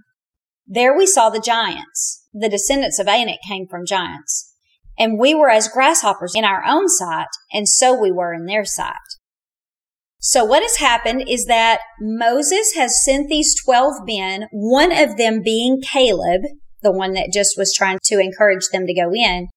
There 0.66 0.98
we 0.98 1.06
saw 1.06 1.30
the 1.30 1.39
giants. 1.39 2.25
The 2.34 2.50
descendants 2.50 3.00
of 3.00 3.08
Anak 3.08 3.38
came 3.48 3.68
from 3.68 3.86
giants. 3.86 4.54
And 5.00 5.20
we 5.20 5.36
were 5.36 5.51
as 5.51 5.70
grasshoppers 5.70 6.34
in 6.36 6.44
our 6.44 6.63
own 6.68 6.89
sight, 6.89 7.27
and 7.54 7.70
so 7.70 7.94
we 7.94 8.12
were 8.12 8.34
in 8.34 8.46
their 8.46 8.66
sight. 8.66 8.96
So 10.27 10.43
what 10.43 10.62
has 10.62 10.75
happened 10.75 11.24
is 11.25 11.46
that 11.46 11.79
Moses 12.01 12.74
has 12.75 13.01
sent 13.01 13.29
these 13.29 13.55
12 13.63 13.93
men, 14.05 14.48
one 14.51 14.91
of 14.91 15.15
them 15.15 15.41
being 15.41 15.79
Caleb, 15.81 16.41
the 16.81 16.91
one 16.91 17.13
that 17.13 17.31
just 17.34 17.57
was 17.57 17.74
trying 17.74 18.00
to 18.03 18.19
encourage 18.19 18.67
them 18.74 18.86
to 18.88 18.93
go 18.93 19.13
in. 19.13 19.48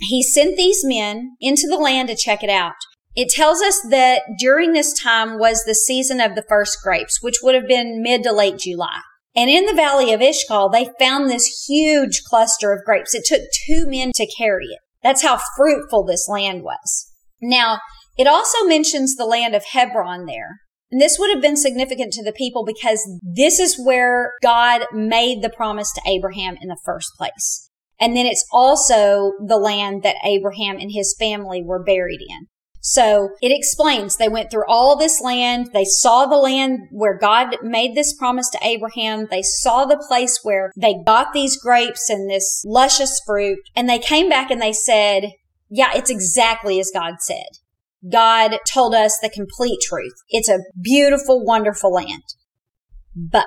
He 0.00 0.24
sent 0.24 0.56
these 0.56 0.84
men 0.84 1.36
into 1.40 1.68
the 1.68 1.76
land 1.76 2.08
to 2.08 2.16
check 2.16 2.42
it 2.42 2.50
out. 2.50 2.72
It 3.14 3.28
tells 3.28 3.62
us 3.62 3.80
that 3.90 4.22
during 4.40 4.72
this 4.72 4.92
time 5.00 5.38
was 5.38 5.62
the 5.62 5.74
season 5.76 6.18
of 6.18 6.34
the 6.34 6.44
first 6.48 6.78
grapes, 6.82 7.22
which 7.22 7.38
would 7.44 7.54
have 7.54 7.68
been 7.68 8.02
mid 8.02 8.24
to 8.24 8.32
late 8.32 8.58
July. 8.58 8.98
And 9.36 9.48
in 9.48 9.66
the 9.66 9.72
valley 9.72 10.12
of 10.12 10.20
Eshcol, 10.20 10.68
they 10.68 10.90
found 10.98 11.30
this 11.30 11.64
huge 11.68 12.24
cluster 12.24 12.72
of 12.72 12.84
grapes. 12.84 13.14
It 13.14 13.24
took 13.24 13.42
two 13.68 13.86
men 13.86 14.10
to 14.16 14.26
carry 14.36 14.66
it. 14.66 14.80
That's 15.00 15.22
how 15.22 15.38
fruitful 15.56 16.06
this 16.06 16.28
land 16.28 16.64
was. 16.64 17.08
Now, 17.40 17.78
it 18.18 18.26
also 18.26 18.64
mentions 18.64 19.14
the 19.14 19.24
land 19.24 19.54
of 19.54 19.64
Hebron 19.64 20.26
there. 20.26 20.60
And 20.90 21.00
this 21.00 21.18
would 21.18 21.30
have 21.30 21.42
been 21.42 21.56
significant 21.56 22.12
to 22.14 22.24
the 22.24 22.32
people 22.32 22.64
because 22.64 23.06
this 23.22 23.58
is 23.58 23.80
where 23.82 24.32
God 24.42 24.86
made 24.92 25.42
the 25.42 25.50
promise 25.50 25.92
to 25.92 26.02
Abraham 26.06 26.56
in 26.60 26.68
the 26.68 26.80
first 26.84 27.10
place. 27.16 27.70
And 28.00 28.16
then 28.16 28.26
it's 28.26 28.46
also 28.52 29.32
the 29.44 29.58
land 29.58 30.02
that 30.02 30.16
Abraham 30.24 30.78
and 30.78 30.90
his 30.92 31.14
family 31.18 31.62
were 31.62 31.82
buried 31.82 32.20
in. 32.20 32.46
So 32.80 33.30
it 33.42 33.52
explains 33.52 34.16
they 34.16 34.28
went 34.28 34.50
through 34.50 34.64
all 34.66 34.96
this 34.96 35.20
land. 35.20 35.70
They 35.72 35.84
saw 35.84 36.26
the 36.26 36.36
land 36.36 36.78
where 36.90 37.18
God 37.18 37.56
made 37.62 37.94
this 37.94 38.16
promise 38.16 38.48
to 38.50 38.58
Abraham. 38.62 39.26
They 39.30 39.42
saw 39.42 39.84
the 39.84 40.02
place 40.08 40.38
where 40.42 40.70
they 40.76 40.94
got 41.04 41.32
these 41.32 41.60
grapes 41.60 42.08
and 42.08 42.30
this 42.30 42.62
luscious 42.64 43.20
fruit. 43.26 43.58
And 43.76 43.88
they 43.88 43.98
came 43.98 44.28
back 44.28 44.50
and 44.50 44.62
they 44.62 44.72
said, 44.72 45.32
yeah, 45.68 45.90
it's 45.94 46.08
exactly 46.08 46.80
as 46.80 46.90
God 46.94 47.16
said. 47.20 47.48
God 48.10 48.58
told 48.72 48.94
us 48.94 49.18
the 49.20 49.30
complete 49.30 49.80
truth. 49.82 50.14
It's 50.28 50.48
a 50.48 50.60
beautiful, 50.80 51.44
wonderful 51.44 51.92
land. 51.92 52.22
But, 53.14 53.46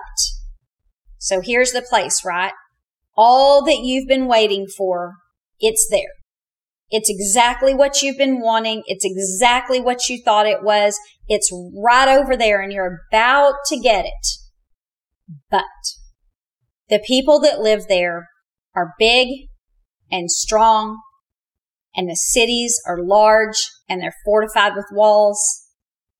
so 1.18 1.42
here's 1.42 1.72
the 1.72 1.82
place, 1.82 2.26
right? 2.26 2.54
All 3.16 3.64
that 3.66 3.80
you've 3.80 4.08
been 4.08 4.28
waiting 4.28 4.68
for, 4.68 5.16
it's 5.60 5.88
there. 5.90 6.12
It's 6.90 7.10
exactly 7.10 7.74
what 7.74 8.02
you've 8.02 8.18
been 8.18 8.42
wanting. 8.42 8.84
It's 8.86 9.06
exactly 9.06 9.80
what 9.80 10.10
you 10.10 10.22
thought 10.22 10.46
it 10.46 10.62
was. 10.62 11.00
It's 11.28 11.50
right 11.78 12.10
over 12.10 12.36
there 12.36 12.62
and 12.62 12.74
you're 12.74 13.00
about 13.10 13.54
to 13.68 13.80
get 13.80 14.06
it. 14.06 14.28
But 15.50 15.64
the 16.90 17.00
people 17.00 17.40
that 17.40 17.62
live 17.62 17.88
there 17.88 18.28
are 18.76 18.94
big 19.00 19.30
and 20.12 20.30
strong 20.30 21.00
and 21.96 22.10
the 22.10 22.16
cities 22.16 22.80
are 22.88 23.02
large 23.02 23.70
and 23.90 24.02
they're 24.02 24.16
fortified 24.26 24.74
with 24.76 24.86
walls. 24.92 25.40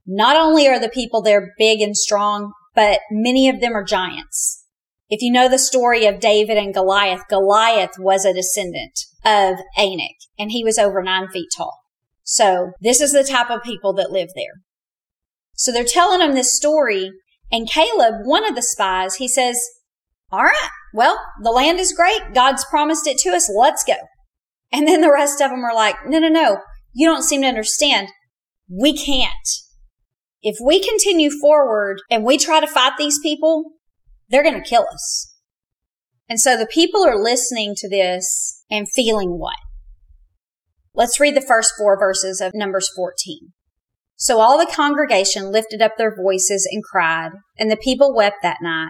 Not 0.06 0.36
only 0.36 0.68
are 0.68 0.80
the 0.80 0.90
people 0.90 1.22
there 1.22 1.54
big 1.58 1.82
and 1.82 1.96
strong, 1.96 2.52
but 2.76 3.00
many 3.12 3.48
of 3.50 3.62
them 3.62 3.74
are 3.74 3.84
giants. 3.84 4.66
If 5.10 5.22
you 5.22 5.32
know 5.32 5.50
the 5.50 5.60
story 5.60 6.06
of 6.06 6.20
David 6.20 6.58
and 6.58 6.74
Goliath, 6.74 7.24
Goliath 7.30 7.92
was 8.00 8.26
a 8.26 8.34
descendant 8.34 8.98
of 9.26 9.58
Anak 9.78 10.16
and 10.40 10.52
he 10.52 10.64
was 10.64 10.78
over 10.78 11.04
nine 11.04 11.28
feet 11.30 11.50
tall. 11.56 11.80
So 12.24 12.72
this 12.82 13.02
is 13.02 13.12
the 13.12 13.24
type 13.24 13.50
of 13.50 13.64
people 13.64 13.94
that 13.94 14.12
live 14.12 14.30
there. 14.36 14.62
So 15.54 15.72
they're 15.72 15.84
telling 15.84 16.22
him 16.22 16.34
this 16.34 16.56
story 16.56 17.12
and 17.52 17.70
Caleb, 17.70 18.22
one 18.24 18.48
of 18.48 18.56
the 18.56 18.62
spies, 18.62 19.16
he 19.16 19.28
says, 19.28 19.62
all 20.32 20.44
right, 20.44 20.70
well, 20.94 21.20
the 21.44 21.52
land 21.52 21.80
is 21.80 21.92
great. 21.92 22.34
God's 22.34 22.64
promised 22.66 23.06
it 23.06 23.18
to 23.20 23.32
us. 23.32 23.52
Let's 23.54 23.84
go. 23.84 23.96
And 24.72 24.88
then 24.88 25.02
the 25.02 25.12
rest 25.12 25.42
of 25.42 25.52
them 25.52 25.64
are 25.64 25.76
like, 25.76 25.96
no, 26.08 26.20
no, 26.20 26.30
no. 26.30 26.58
You 26.94 27.08
don't 27.08 27.24
seem 27.24 27.42
to 27.42 27.48
understand. 27.48 28.10
We 28.70 28.96
can't. 28.98 29.34
If 30.42 30.58
we 30.64 30.84
continue 30.84 31.30
forward 31.30 32.02
and 32.10 32.24
we 32.24 32.38
try 32.38 32.60
to 32.60 32.68
fight 32.68 32.94
these 32.98 33.20
people, 33.22 33.74
they're 34.30 34.44
going 34.44 34.62
to 34.62 34.70
kill 34.70 34.88
us. 34.92 35.36
And 36.30 36.40
so 36.40 36.58
the 36.58 36.66
people 36.66 37.06
are 37.06 37.22
listening 37.22 37.74
to 37.78 37.90
this 37.90 38.64
and 38.72 38.88
feeling 38.90 39.38
what? 39.38 39.58
Let's 40.94 41.20
read 41.20 41.36
the 41.36 41.42
first 41.42 41.74
four 41.78 42.00
verses 42.00 42.42
of 42.42 42.54
Numbers 42.54 42.90
14. 42.96 43.52
So 44.16 44.40
all 44.40 44.58
the 44.58 44.72
congregation 44.72 45.52
lifted 45.52 45.82
up 45.82 45.98
their 45.98 46.16
voices 46.16 46.68
and 46.72 46.84
cried, 46.84 47.32
and 47.58 47.72
the 47.72 47.78
people 47.78 48.16
wept 48.16 48.38
that 48.44 48.60
night. 48.62 48.90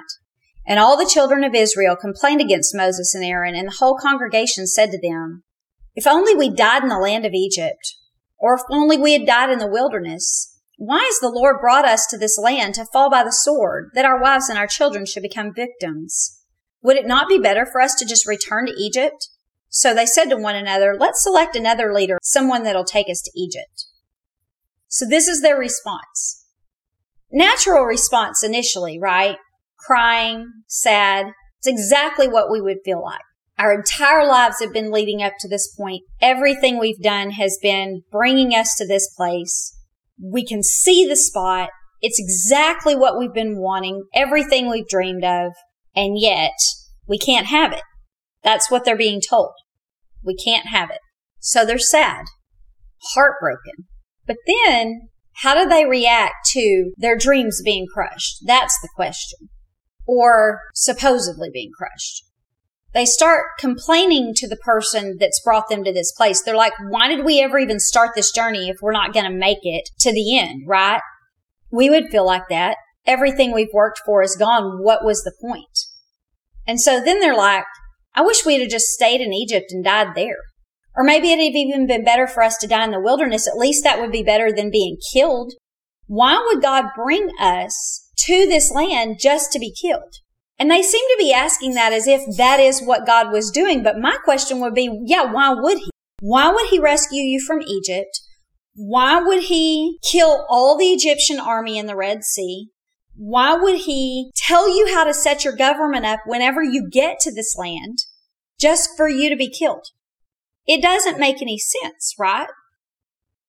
And 0.67 0.79
all 0.79 0.97
the 0.97 1.09
children 1.11 1.43
of 1.43 1.55
Israel 1.55 1.95
complained 1.95 2.41
against 2.41 2.75
Moses 2.75 3.15
and 3.15 3.23
Aaron, 3.23 3.55
and 3.55 3.67
the 3.67 3.77
whole 3.79 3.97
congregation 3.97 4.67
said 4.67 4.91
to 4.91 4.99
them, 5.01 5.43
if 5.95 6.07
only 6.07 6.35
we 6.35 6.49
died 6.49 6.83
in 6.83 6.89
the 6.89 6.97
land 6.97 7.25
of 7.25 7.33
Egypt, 7.33 7.95
or 8.37 8.55
if 8.55 8.61
only 8.71 8.97
we 8.97 9.13
had 9.13 9.25
died 9.25 9.49
in 9.49 9.59
the 9.59 9.67
wilderness. 9.67 10.59
Why 10.77 11.03
has 11.03 11.19
the 11.19 11.29
Lord 11.29 11.61
brought 11.61 11.85
us 11.85 12.07
to 12.07 12.17
this 12.17 12.39
land 12.41 12.73
to 12.75 12.85
fall 12.85 13.09
by 13.11 13.23
the 13.23 13.31
sword, 13.31 13.91
that 13.93 14.05
our 14.05 14.19
wives 14.19 14.49
and 14.49 14.57
our 14.57 14.67
children 14.67 15.05
should 15.05 15.21
become 15.21 15.53
victims? 15.53 16.39
Would 16.81 16.97
it 16.97 17.05
not 17.05 17.29
be 17.29 17.37
better 17.37 17.67
for 17.71 17.81
us 17.81 17.93
to 17.95 18.05
just 18.05 18.27
return 18.27 18.65
to 18.65 18.73
Egypt? 18.75 19.29
So 19.69 19.93
they 19.93 20.05
said 20.05 20.25
to 20.25 20.37
one 20.37 20.55
another, 20.55 20.97
let's 20.99 21.23
select 21.23 21.55
another 21.55 21.93
leader, 21.93 22.17
someone 22.23 22.63
that'll 22.63 22.83
take 22.83 23.09
us 23.09 23.21
to 23.21 23.31
Egypt. 23.39 23.85
So 24.87 25.05
this 25.07 25.27
is 25.27 25.41
their 25.41 25.57
response. 25.57 26.45
Natural 27.31 27.83
response 27.83 28.43
initially, 28.43 28.99
right? 28.99 29.37
Crying, 29.77 30.51
sad. 30.67 31.27
It's 31.59 31.67
exactly 31.67 32.27
what 32.27 32.51
we 32.51 32.59
would 32.59 32.79
feel 32.83 33.01
like. 33.01 33.21
Our 33.61 33.75
entire 33.75 34.25
lives 34.25 34.55
have 34.59 34.73
been 34.73 34.89
leading 34.89 35.21
up 35.21 35.33
to 35.39 35.47
this 35.47 35.71
point. 35.77 36.01
Everything 36.19 36.79
we've 36.79 36.99
done 36.99 37.29
has 37.31 37.59
been 37.61 38.01
bringing 38.11 38.55
us 38.55 38.73
to 38.77 38.87
this 38.87 39.07
place. 39.15 39.77
We 40.19 40.43
can 40.43 40.63
see 40.63 41.05
the 41.05 41.15
spot. 41.15 41.69
It's 42.01 42.19
exactly 42.19 42.95
what 42.95 43.19
we've 43.19 43.35
been 43.35 43.59
wanting, 43.59 44.05
everything 44.15 44.67
we've 44.67 44.87
dreamed 44.87 45.23
of, 45.23 45.51
and 45.95 46.19
yet 46.19 46.55
we 47.07 47.19
can't 47.19 47.45
have 47.45 47.71
it. 47.71 47.83
That's 48.43 48.71
what 48.71 48.83
they're 48.83 48.97
being 48.97 49.21
told. 49.21 49.51
We 50.25 50.35
can't 50.35 50.65
have 50.65 50.89
it. 50.89 51.01
So 51.39 51.63
they're 51.63 51.77
sad, 51.77 52.25
heartbroken. 53.13 53.85
But 54.25 54.37
then 54.47 55.09
how 55.33 55.53
do 55.53 55.69
they 55.69 55.85
react 55.85 56.47
to 56.53 56.93
their 56.97 57.15
dreams 57.15 57.61
being 57.63 57.85
crushed? 57.93 58.37
That's 58.43 58.75
the 58.81 58.89
question. 58.95 59.49
Or 60.07 60.61
supposedly 60.73 61.51
being 61.53 61.69
crushed 61.77 62.23
they 62.93 63.05
start 63.05 63.45
complaining 63.57 64.33
to 64.35 64.47
the 64.47 64.57
person 64.57 65.17
that's 65.19 65.41
brought 65.43 65.69
them 65.69 65.83
to 65.83 65.93
this 65.93 66.11
place. 66.11 66.41
They're 66.41 66.55
like, 66.55 66.73
why 66.89 67.07
did 67.07 67.23
we 67.23 67.41
ever 67.41 67.57
even 67.57 67.79
start 67.79 68.11
this 68.15 68.31
journey 68.31 68.69
if 68.69 68.77
we're 68.81 68.91
not 68.91 69.13
going 69.13 69.25
to 69.25 69.37
make 69.37 69.59
it 69.63 69.89
to 69.99 70.11
the 70.11 70.37
end, 70.37 70.63
right? 70.67 71.01
We 71.71 71.89
would 71.89 72.09
feel 72.09 72.25
like 72.25 72.49
that. 72.49 72.77
Everything 73.05 73.53
we've 73.53 73.73
worked 73.73 74.01
for 74.05 74.21
is 74.21 74.35
gone. 74.35 74.83
What 74.83 75.05
was 75.05 75.23
the 75.23 75.33
point? 75.41 75.87
And 76.67 76.79
so 76.79 77.01
then 77.03 77.19
they're 77.19 77.35
like, 77.35 77.63
I 78.13 78.21
wish 78.21 78.45
we'd 78.45 78.61
have 78.61 78.69
just 78.69 78.87
stayed 78.87 79.21
in 79.21 79.33
Egypt 79.33 79.67
and 79.71 79.83
died 79.83 80.09
there. 80.15 80.37
Or 80.95 81.03
maybe 81.03 81.31
it'd 81.31 81.45
have 81.45 81.55
even 81.55 81.87
been 81.87 82.03
better 82.03 82.27
for 82.27 82.43
us 82.43 82.57
to 82.57 82.67
die 82.67 82.83
in 82.83 82.91
the 82.91 82.99
wilderness. 82.99 83.47
At 83.47 83.55
least 83.55 83.83
that 83.85 83.99
would 84.01 84.11
be 84.11 84.23
better 84.23 84.51
than 84.51 84.69
being 84.69 84.97
killed. 85.13 85.53
Why 86.07 86.43
would 86.45 86.61
God 86.61 86.85
bring 86.93 87.29
us 87.39 88.09
to 88.25 88.45
this 88.45 88.69
land 88.71 89.17
just 89.19 89.53
to 89.53 89.59
be 89.59 89.73
killed? 89.73 90.15
And 90.61 90.69
they 90.69 90.83
seem 90.83 91.01
to 91.01 91.15
be 91.17 91.33
asking 91.33 91.73
that 91.73 91.91
as 91.91 92.05
if 92.05 92.21
that 92.37 92.59
is 92.59 92.83
what 92.83 93.07
God 93.07 93.31
was 93.31 93.49
doing. 93.49 93.81
But 93.81 93.97
my 93.97 94.17
question 94.23 94.59
would 94.59 94.75
be, 94.75 95.01
yeah, 95.05 95.23
why 95.23 95.49
would 95.49 95.79
he? 95.79 95.89
Why 96.19 96.51
would 96.51 96.67
he 96.69 96.77
rescue 96.77 97.23
you 97.23 97.39
from 97.39 97.63
Egypt? 97.63 98.21
Why 98.75 99.19
would 99.19 99.45
he 99.45 99.97
kill 100.03 100.45
all 100.47 100.77
the 100.77 100.91
Egyptian 100.91 101.39
army 101.39 101.79
in 101.79 101.87
the 101.87 101.95
Red 101.95 102.23
Sea? 102.23 102.67
Why 103.15 103.55
would 103.55 103.75
he 103.75 104.29
tell 104.35 104.69
you 104.69 104.93
how 104.93 105.03
to 105.03 105.15
set 105.15 105.43
your 105.43 105.55
government 105.55 106.05
up 106.05 106.19
whenever 106.27 106.61
you 106.61 106.87
get 106.91 107.19
to 107.21 107.33
this 107.33 107.55
land 107.57 107.97
just 108.59 108.91
for 108.95 109.09
you 109.09 109.31
to 109.31 109.35
be 109.35 109.49
killed? 109.49 109.87
It 110.67 110.83
doesn't 110.83 111.17
make 111.17 111.41
any 111.41 111.57
sense, 111.57 112.13
right? 112.19 112.49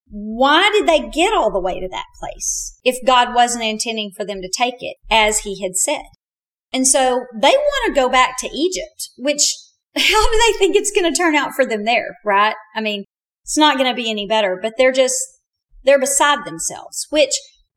Why 0.09 0.71
did 0.73 0.87
they 0.87 1.11
get 1.11 1.35
all 1.35 1.53
the 1.53 1.61
way 1.61 1.79
to 1.79 1.89
that 1.91 2.07
place 2.19 2.79
if 2.83 3.05
God 3.05 3.35
wasn't 3.35 3.65
intending 3.65 4.13
for 4.17 4.25
them 4.25 4.41
to 4.41 4.49
take 4.49 4.77
it 4.81 4.97
as 5.11 5.41
he 5.41 5.63
had 5.63 5.77
said? 5.77 6.05
And 6.73 6.87
so 6.87 7.25
they 7.35 7.51
want 7.51 7.87
to 7.95 8.01
go 8.01 8.09
back 8.09 8.39
to 8.39 8.49
Egypt, 8.49 9.11
which 9.19 9.55
how 9.97 10.31
do 10.31 10.39
they 10.39 10.59
think 10.59 10.77
it's 10.77 10.93
going 10.93 11.13
to 11.13 11.17
turn 11.17 11.35
out 11.35 11.53
for 11.53 11.67
them 11.67 11.85
there? 11.85 12.17
Right. 12.25 12.55
I 12.75 12.81
mean, 12.81 13.05
it's 13.45 13.59
not 13.59 13.77
going 13.77 13.91
to 13.91 14.01
be 14.01 14.11
any 14.11 14.27
better, 14.27 14.59
but 14.61 14.75
they're 14.79 14.93
just, 14.93 15.19
they're 15.85 16.01
beside 16.01 16.45
themselves, 16.45 17.07
which 17.11 17.33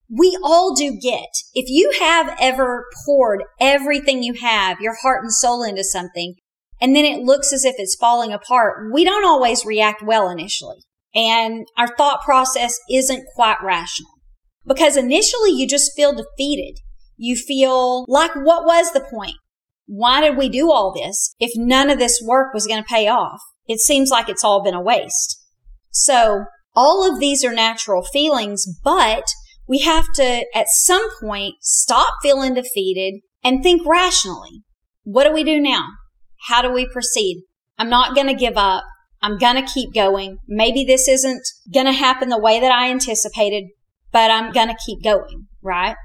we 0.10 0.38
all 0.44 0.76
do 0.76 0.98
get. 1.02 1.30
If 1.54 1.70
you 1.70 1.92
have 2.00 2.36
ever 2.40 2.86
poured 3.06 3.44
everything 3.60 4.22
you 4.22 4.34
have, 4.36 4.80
your 4.80 4.96
heart 5.02 5.24
and 5.24 5.34
soul 5.34 5.64
into 5.64 5.84
something, 5.84 6.36
and 6.80 6.96
then 6.96 7.06
it 7.06 7.24
looks 7.24 7.52
as 7.52 7.66
if 7.66 7.76
it's 7.78 7.96
falling 7.96 8.32
apart, 8.32 8.92
we 8.94 9.04
don't 9.04 9.26
always 9.26 9.66
react 9.66 10.04
well 10.04 10.30
initially. 10.30 10.78
And 11.16 11.66
our 11.78 11.96
thought 11.96 12.22
process 12.24 12.78
isn't 12.92 13.26
quite 13.34 13.58
rational 13.64 14.12
because 14.68 14.98
initially 14.98 15.52
you 15.52 15.68
just 15.68 15.94
feel 15.96 16.14
defeated. 16.14 16.80
You 17.18 17.36
feel 17.36 18.06
like, 18.08 18.36
what 18.36 18.66
was 18.66 18.92
the 18.92 19.06
point? 19.10 19.36
Why 19.88 20.22
did 20.22 20.38
we 20.38 20.50
do 20.50 20.72
all 20.72 20.94
this 20.94 21.36
if 21.40 21.52
none 21.56 21.90
of 21.90 22.00
this 22.00 22.22
work 22.24 22.54
was 22.54 22.68
going 22.68 22.82
to 22.82 22.88
pay 22.88 23.08
off? 23.08 23.40
It 23.68 23.80
seems 23.80 24.10
like 24.10 24.30
it's 24.30 24.44
all 24.44 24.64
been 24.64 24.74
a 24.74 24.82
waste. 24.82 25.42
So 25.92 26.46
all 26.76 27.10
of 27.10 27.20
these 27.20 27.44
are 27.44 27.54
natural 27.54 28.04
feelings, 28.04 28.66
but 28.84 29.24
we 29.68 29.80
have 29.80 30.06
to 30.16 30.46
at 30.54 30.68
some 30.70 31.08
point 31.20 31.56
stop 31.62 32.14
feeling 32.22 32.54
defeated 32.54 33.22
and 33.44 33.64
think 33.64 33.86
rationally. 33.86 34.64
What 35.04 35.26
do 35.26 35.34
we 35.34 35.44
do 35.44 35.62
now? 35.62 35.88
How 36.48 36.62
do 36.62 36.72
we 36.72 36.88
proceed? 36.92 37.44
I'm 37.78 37.90
not 37.90 38.16
going 38.16 38.28
to 38.28 38.34
give 38.34 38.58
up. 38.58 38.84
I'm 39.22 39.38
going 39.38 39.56
to 39.56 39.72
keep 39.72 39.94
going. 39.94 40.38
Maybe 40.48 40.84
this 40.84 41.08
isn't 41.08 41.42
going 41.74 41.88
to 41.88 41.92
happen 41.92 42.30
the 42.30 42.40
way 42.40 42.60
that 42.60 42.72
I 42.72 42.90
anticipated, 42.92 43.66
but 44.12 44.30
I'm 44.30 44.52
going 44.52 44.68
to 44.68 44.78
keep 44.86 45.04
going, 45.04 45.48
right? 45.64 45.96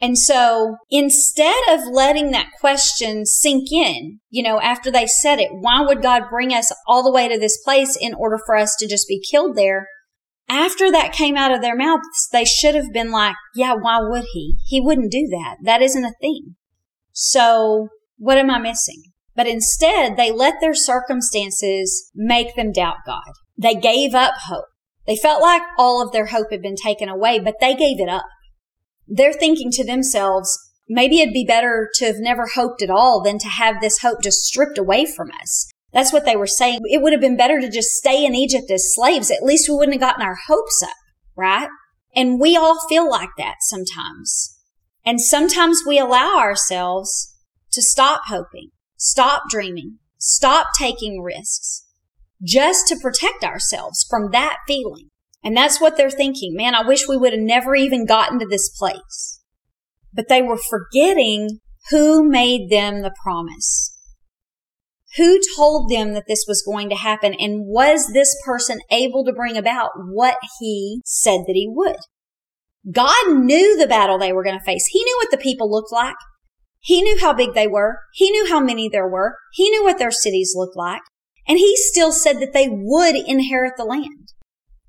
And 0.00 0.18
so 0.18 0.76
instead 0.90 1.56
of 1.70 1.86
letting 1.90 2.30
that 2.30 2.50
question 2.60 3.24
sink 3.24 3.72
in, 3.72 4.20
you 4.28 4.42
know, 4.42 4.60
after 4.60 4.90
they 4.90 5.06
said 5.06 5.38
it, 5.38 5.48
why 5.52 5.80
would 5.80 6.02
God 6.02 6.24
bring 6.30 6.52
us 6.52 6.72
all 6.86 7.02
the 7.02 7.12
way 7.12 7.28
to 7.28 7.38
this 7.38 7.58
place 7.64 7.96
in 7.98 8.12
order 8.12 8.38
for 8.44 8.56
us 8.56 8.76
to 8.76 8.86
just 8.86 9.08
be 9.08 9.20
killed 9.20 9.56
there? 9.56 9.88
After 10.48 10.92
that 10.92 11.12
came 11.12 11.36
out 11.36 11.52
of 11.52 11.62
their 11.62 11.76
mouths, 11.76 12.28
they 12.30 12.44
should 12.44 12.74
have 12.74 12.92
been 12.92 13.10
like, 13.10 13.34
yeah, 13.54 13.74
why 13.74 13.98
would 14.00 14.26
he? 14.32 14.56
He 14.66 14.80
wouldn't 14.80 15.10
do 15.10 15.26
that. 15.30 15.56
That 15.62 15.82
isn't 15.82 16.04
a 16.04 16.14
thing. 16.20 16.56
So 17.12 17.88
what 18.18 18.38
am 18.38 18.50
I 18.50 18.58
missing? 18.58 19.02
But 19.34 19.46
instead, 19.46 20.16
they 20.16 20.30
let 20.30 20.60
their 20.60 20.74
circumstances 20.74 22.10
make 22.14 22.54
them 22.54 22.70
doubt 22.72 22.96
God. 23.06 23.32
They 23.56 23.74
gave 23.74 24.14
up 24.14 24.34
hope. 24.46 24.66
They 25.06 25.16
felt 25.16 25.42
like 25.42 25.62
all 25.78 26.02
of 26.02 26.12
their 26.12 26.26
hope 26.26 26.48
had 26.50 26.62
been 26.62 26.76
taken 26.76 27.08
away, 27.08 27.38
but 27.38 27.56
they 27.60 27.74
gave 27.74 28.00
it 28.00 28.08
up 28.08 28.24
they're 29.08 29.32
thinking 29.32 29.70
to 29.72 29.84
themselves, 29.84 30.56
maybe 30.88 31.20
it'd 31.20 31.34
be 31.34 31.44
better 31.44 31.88
to 31.94 32.06
have 32.06 32.18
never 32.18 32.46
hoped 32.54 32.82
at 32.82 32.90
all 32.90 33.22
than 33.22 33.38
to 33.38 33.48
have 33.48 33.80
this 33.80 33.98
hope 33.98 34.22
just 34.22 34.44
stripped 34.44 34.78
away 34.78 35.06
from 35.06 35.30
us. 35.40 35.68
That's 35.92 36.12
what 36.12 36.24
they 36.24 36.36
were 36.36 36.46
saying. 36.46 36.80
It 36.84 37.02
would 37.02 37.12
have 37.12 37.20
been 37.20 37.36
better 37.36 37.60
to 37.60 37.70
just 37.70 37.90
stay 37.90 38.24
in 38.24 38.34
Egypt 38.34 38.70
as 38.70 38.94
slaves. 38.94 39.30
At 39.30 39.42
least 39.42 39.68
we 39.68 39.76
wouldn't 39.76 39.94
have 39.94 40.10
gotten 40.10 40.26
our 40.26 40.36
hopes 40.46 40.82
up, 40.82 40.96
right? 41.36 41.68
And 42.14 42.40
we 42.40 42.56
all 42.56 42.86
feel 42.88 43.08
like 43.08 43.30
that 43.38 43.56
sometimes. 43.60 44.58
And 45.04 45.20
sometimes 45.20 45.82
we 45.86 45.98
allow 45.98 46.38
ourselves 46.38 47.34
to 47.72 47.82
stop 47.82 48.22
hoping, 48.26 48.70
stop 48.96 49.44
dreaming, 49.48 49.98
stop 50.18 50.68
taking 50.78 51.22
risks 51.22 51.86
just 52.42 52.88
to 52.88 52.96
protect 53.00 53.44
ourselves 53.44 54.04
from 54.08 54.30
that 54.32 54.58
feeling. 54.66 55.10
And 55.46 55.56
that's 55.56 55.80
what 55.80 55.96
they're 55.96 56.10
thinking. 56.10 56.56
Man, 56.56 56.74
I 56.74 56.82
wish 56.82 57.06
we 57.06 57.16
would 57.16 57.32
have 57.32 57.40
never 57.40 57.76
even 57.76 58.04
gotten 58.04 58.40
to 58.40 58.46
this 58.46 58.68
place. 58.68 59.40
But 60.12 60.28
they 60.28 60.42
were 60.42 60.58
forgetting 60.58 61.60
who 61.90 62.28
made 62.28 62.68
them 62.68 63.02
the 63.02 63.14
promise. 63.22 63.96
Who 65.16 65.38
told 65.56 65.88
them 65.88 66.14
that 66.14 66.24
this 66.26 66.46
was 66.48 66.64
going 66.66 66.88
to 66.88 66.96
happen? 66.96 67.32
And 67.32 67.64
was 67.64 68.10
this 68.12 68.36
person 68.44 68.80
able 68.90 69.24
to 69.24 69.32
bring 69.32 69.56
about 69.56 69.90
what 70.10 70.34
he 70.58 71.00
said 71.04 71.42
that 71.46 71.54
he 71.54 71.70
would? 71.70 71.98
God 72.90 73.28
knew 73.28 73.78
the 73.78 73.86
battle 73.86 74.18
they 74.18 74.32
were 74.32 74.42
going 74.42 74.58
to 74.58 74.64
face. 74.64 74.86
He 74.90 75.04
knew 75.04 75.16
what 75.22 75.30
the 75.30 75.40
people 75.40 75.70
looked 75.70 75.92
like. 75.92 76.16
He 76.80 77.02
knew 77.02 77.20
how 77.20 77.32
big 77.32 77.54
they 77.54 77.68
were. 77.68 78.00
He 78.14 78.32
knew 78.32 78.48
how 78.48 78.58
many 78.58 78.88
there 78.88 79.08
were. 79.08 79.36
He 79.52 79.70
knew 79.70 79.84
what 79.84 79.98
their 79.98 80.10
cities 80.10 80.54
looked 80.56 80.76
like. 80.76 81.02
And 81.46 81.58
he 81.58 81.76
still 81.76 82.10
said 82.10 82.40
that 82.40 82.52
they 82.52 82.66
would 82.68 83.14
inherit 83.14 83.74
the 83.76 83.84
land. 83.84 84.25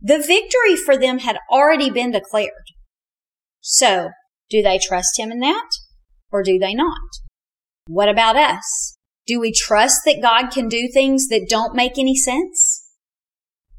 The 0.01 0.19
victory 0.19 0.75
for 0.75 0.97
them 0.97 1.19
had 1.19 1.37
already 1.51 1.89
been 1.89 2.11
declared. 2.11 2.51
So, 3.61 4.11
do 4.49 4.61
they 4.61 4.79
trust 4.79 5.19
him 5.19 5.31
in 5.31 5.39
that? 5.39 5.67
Or 6.31 6.43
do 6.43 6.59
they 6.59 6.73
not? 6.73 6.99
What 7.87 8.09
about 8.09 8.35
us? 8.35 8.97
Do 9.25 9.39
we 9.39 9.51
trust 9.51 10.01
that 10.05 10.21
God 10.21 10.51
can 10.51 10.67
do 10.67 10.87
things 10.87 11.27
that 11.29 11.49
don't 11.49 11.75
make 11.75 11.97
any 11.97 12.15
sense? 12.15 12.85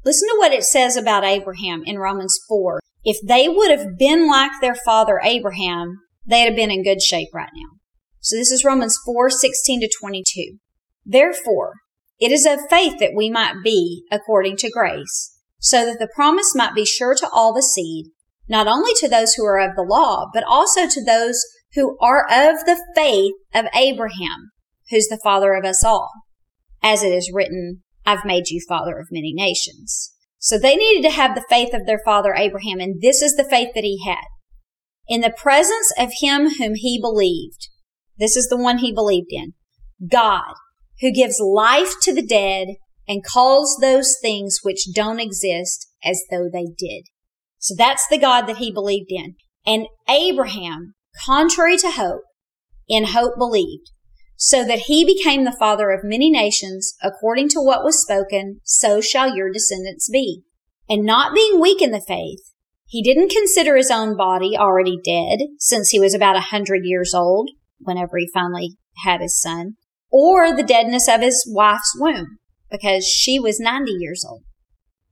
Listen 0.05 0.27
to 0.29 0.35
what 0.37 0.53
it 0.53 0.63
says 0.63 0.95
about 0.95 1.23
Abraham 1.23 1.83
in 1.85 1.97
Romans 1.97 2.37
4. 2.47 2.79
If 3.03 3.17
they 3.25 3.47
would 3.47 3.71
have 3.71 3.97
been 3.97 4.29
like 4.29 4.51
their 4.61 4.75
father 4.75 5.19
Abraham, 5.23 5.99
they'd 6.25 6.45
have 6.45 6.55
been 6.55 6.71
in 6.71 6.83
good 6.83 7.01
shape 7.01 7.29
right 7.33 7.49
now. 7.55 7.79
So 8.19 8.35
this 8.35 8.51
is 8.51 8.65
Romans 8.65 8.97
4, 9.05 9.29
16 9.29 9.81
to 9.81 9.89
22. 10.01 10.57
Therefore, 11.05 11.75
it 12.19 12.31
is 12.31 12.45
of 12.45 12.59
faith 12.69 12.99
that 12.99 13.13
we 13.15 13.29
might 13.29 13.63
be 13.63 14.03
according 14.11 14.57
to 14.57 14.69
grace 14.69 15.38
so 15.59 15.85
that 15.85 15.99
the 15.99 16.09
promise 16.15 16.55
might 16.55 16.73
be 16.73 16.85
sure 16.85 17.13
to 17.15 17.29
all 17.29 17.53
the 17.53 17.61
seed, 17.61 18.07
not 18.47 18.67
only 18.67 18.93
to 18.95 19.07
those 19.07 19.33
who 19.33 19.45
are 19.45 19.59
of 19.59 19.75
the 19.75 19.83
law, 19.83 20.27
but 20.33 20.43
also 20.43 20.87
to 20.87 21.03
those 21.03 21.43
who 21.75 21.97
are 22.01 22.25
of 22.25 22.65
the 22.65 22.81
faith 22.95 23.33
of 23.53 23.65
Abraham, 23.75 24.51
who's 24.89 25.07
the 25.07 25.19
father 25.23 25.53
of 25.53 25.65
us 25.65 25.83
all. 25.83 26.09
As 26.81 27.03
it 27.03 27.13
is 27.13 27.31
written, 27.33 27.83
I've 28.05 28.25
made 28.25 28.49
you 28.49 28.61
father 28.67 28.97
of 28.97 29.09
many 29.11 29.33
nations. 29.33 30.15
So 30.39 30.57
they 30.57 30.75
needed 30.75 31.07
to 31.07 31.13
have 31.13 31.35
the 31.35 31.45
faith 31.49 31.73
of 31.73 31.85
their 31.85 31.99
father 32.03 32.33
Abraham, 32.33 32.79
and 32.79 33.01
this 33.01 33.21
is 33.21 33.35
the 33.35 33.43
faith 33.43 33.69
that 33.75 33.83
he 33.83 34.03
had. 34.05 34.23
In 35.07 35.21
the 35.21 35.33
presence 35.35 35.91
of 35.97 36.11
him 36.21 36.49
whom 36.57 36.75
he 36.75 36.99
believed, 36.99 37.67
this 38.17 38.37
is 38.37 38.47
the 38.47 38.57
one 38.57 38.77
he 38.77 38.93
believed 38.93 39.31
in, 39.31 39.53
God, 40.09 40.53
who 41.01 41.11
gives 41.11 41.39
life 41.39 41.93
to 42.03 42.13
the 42.13 42.25
dead 42.25 42.75
and 43.09 43.25
calls 43.25 43.75
those 43.81 44.15
things 44.21 44.59
which 44.61 44.93
don't 44.93 45.19
exist 45.19 45.87
as 46.05 46.21
though 46.29 46.47
they 46.47 46.67
did. 46.77 47.05
So 47.57 47.73
that's 47.75 48.07
the 48.07 48.19
God 48.19 48.43
that 48.43 48.57
he 48.57 48.71
believed 48.71 49.09
in. 49.09 49.33
And 49.65 49.87
Abraham, 50.07 50.93
contrary 51.25 51.75
to 51.77 51.89
hope, 51.89 52.21
in 52.87 53.05
hope 53.05 53.33
believed, 53.37 53.89
so 54.37 54.63
that 54.63 54.83
he 54.85 55.03
became 55.03 55.43
the 55.43 55.55
father 55.59 55.89
of 55.89 56.01
many 56.03 56.29
nations, 56.29 56.93
according 57.03 57.49
to 57.49 57.59
what 57.59 57.83
was 57.83 58.01
spoken, 58.01 58.61
so 58.63 59.01
shall 59.01 59.35
your 59.35 59.51
descendants 59.51 60.07
be. 60.09 60.43
And 60.87 61.03
not 61.03 61.35
being 61.35 61.59
weak 61.59 61.81
in 61.81 61.91
the 61.91 61.99
faith, 61.99 62.39
he 62.85 63.03
didn't 63.03 63.31
consider 63.31 63.75
his 63.75 63.91
own 63.91 64.15
body 64.15 64.55
already 64.55 64.97
dead, 65.03 65.39
since 65.57 65.89
he 65.89 65.99
was 65.99 66.13
about 66.13 66.37
a 66.37 66.51
hundred 66.51 66.81
years 66.83 67.13
old, 67.13 67.49
whenever 67.79 68.17
he 68.17 68.29
finally 68.33 68.77
had 69.03 69.19
his 69.19 69.39
son, 69.39 69.73
or 70.11 70.55
the 70.55 70.63
deadness 70.63 71.07
of 71.07 71.21
his 71.21 71.45
wife's 71.51 71.93
womb 71.99 72.38
because 72.71 73.05
she 73.05 73.39
was 73.39 73.59
90 73.59 73.91
years 73.91 74.25
old. 74.27 74.43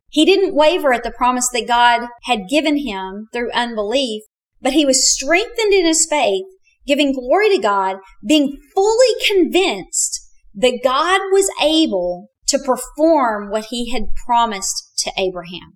He 0.10 0.26
didn't 0.26 0.56
waver 0.56 0.94
at 0.94 1.04
the 1.04 1.12
promise 1.12 1.50
that 1.50 1.68
God 1.68 2.08
had 2.24 2.50
given 2.50 2.78
him 2.78 3.28
through 3.34 3.52
unbelief, 3.52 4.24
but 4.62 4.74
he 4.74 4.86
was 4.86 5.14
strengthened 5.14 5.74
in 5.74 5.86
his 5.86 6.08
faith, 6.10 6.46
giving 6.86 7.14
glory 7.14 7.50
to 7.56 7.62
God, 7.62 7.98
being 8.26 8.58
fully 8.74 9.16
convinced 9.28 10.26
that 10.56 10.80
God 10.84 11.20
was 11.32 11.52
able 11.62 12.30
to 12.48 12.58
perform 12.58 13.50
what 13.50 13.66
he 13.70 13.92
had 13.92 14.16
promised 14.26 14.94
to 15.00 15.12
Abraham. 15.18 15.76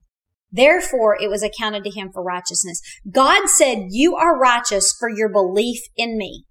Therefore, 0.51 1.17
it 1.21 1.29
was 1.29 1.43
accounted 1.43 1.83
to 1.83 1.91
him 1.91 2.09
for 2.11 2.23
righteousness. 2.23 2.81
God 3.09 3.47
said, 3.47 3.87
you 3.89 4.15
are 4.15 4.39
righteous 4.39 4.93
for 4.97 5.09
your 5.09 5.29
belief 5.29 5.79
in 5.95 6.17
me. 6.17 6.45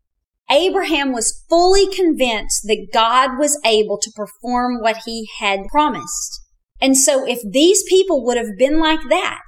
Abraham 0.50 1.12
was 1.12 1.44
fully 1.48 1.86
convinced 1.94 2.62
that 2.64 2.88
God 2.92 3.38
was 3.38 3.58
able 3.64 3.98
to 3.98 4.12
perform 4.14 4.80
what 4.80 4.98
he 5.04 5.28
had 5.38 5.60
promised. 5.70 6.40
And 6.80 6.96
so 6.96 7.26
if 7.26 7.40
these 7.48 7.82
people 7.88 8.24
would 8.24 8.36
have 8.36 8.58
been 8.58 8.80
like 8.80 9.00
that, 9.08 9.42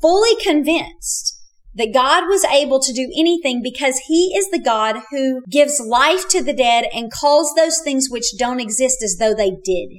fully 0.00 0.36
convinced 0.42 1.34
that 1.74 1.94
God 1.94 2.26
was 2.26 2.44
able 2.44 2.80
to 2.80 2.92
do 2.92 3.12
anything 3.16 3.60
because 3.62 4.00
he 4.06 4.34
is 4.36 4.50
the 4.50 4.60
God 4.60 4.96
who 5.10 5.42
gives 5.50 5.80
life 5.80 6.28
to 6.30 6.42
the 6.42 6.52
dead 6.52 6.86
and 6.92 7.12
calls 7.12 7.52
those 7.54 7.80
things 7.80 8.08
which 8.08 8.36
don't 8.38 8.60
exist 8.60 9.02
as 9.02 9.16
though 9.18 9.34
they 9.34 9.50
did. 9.50 9.90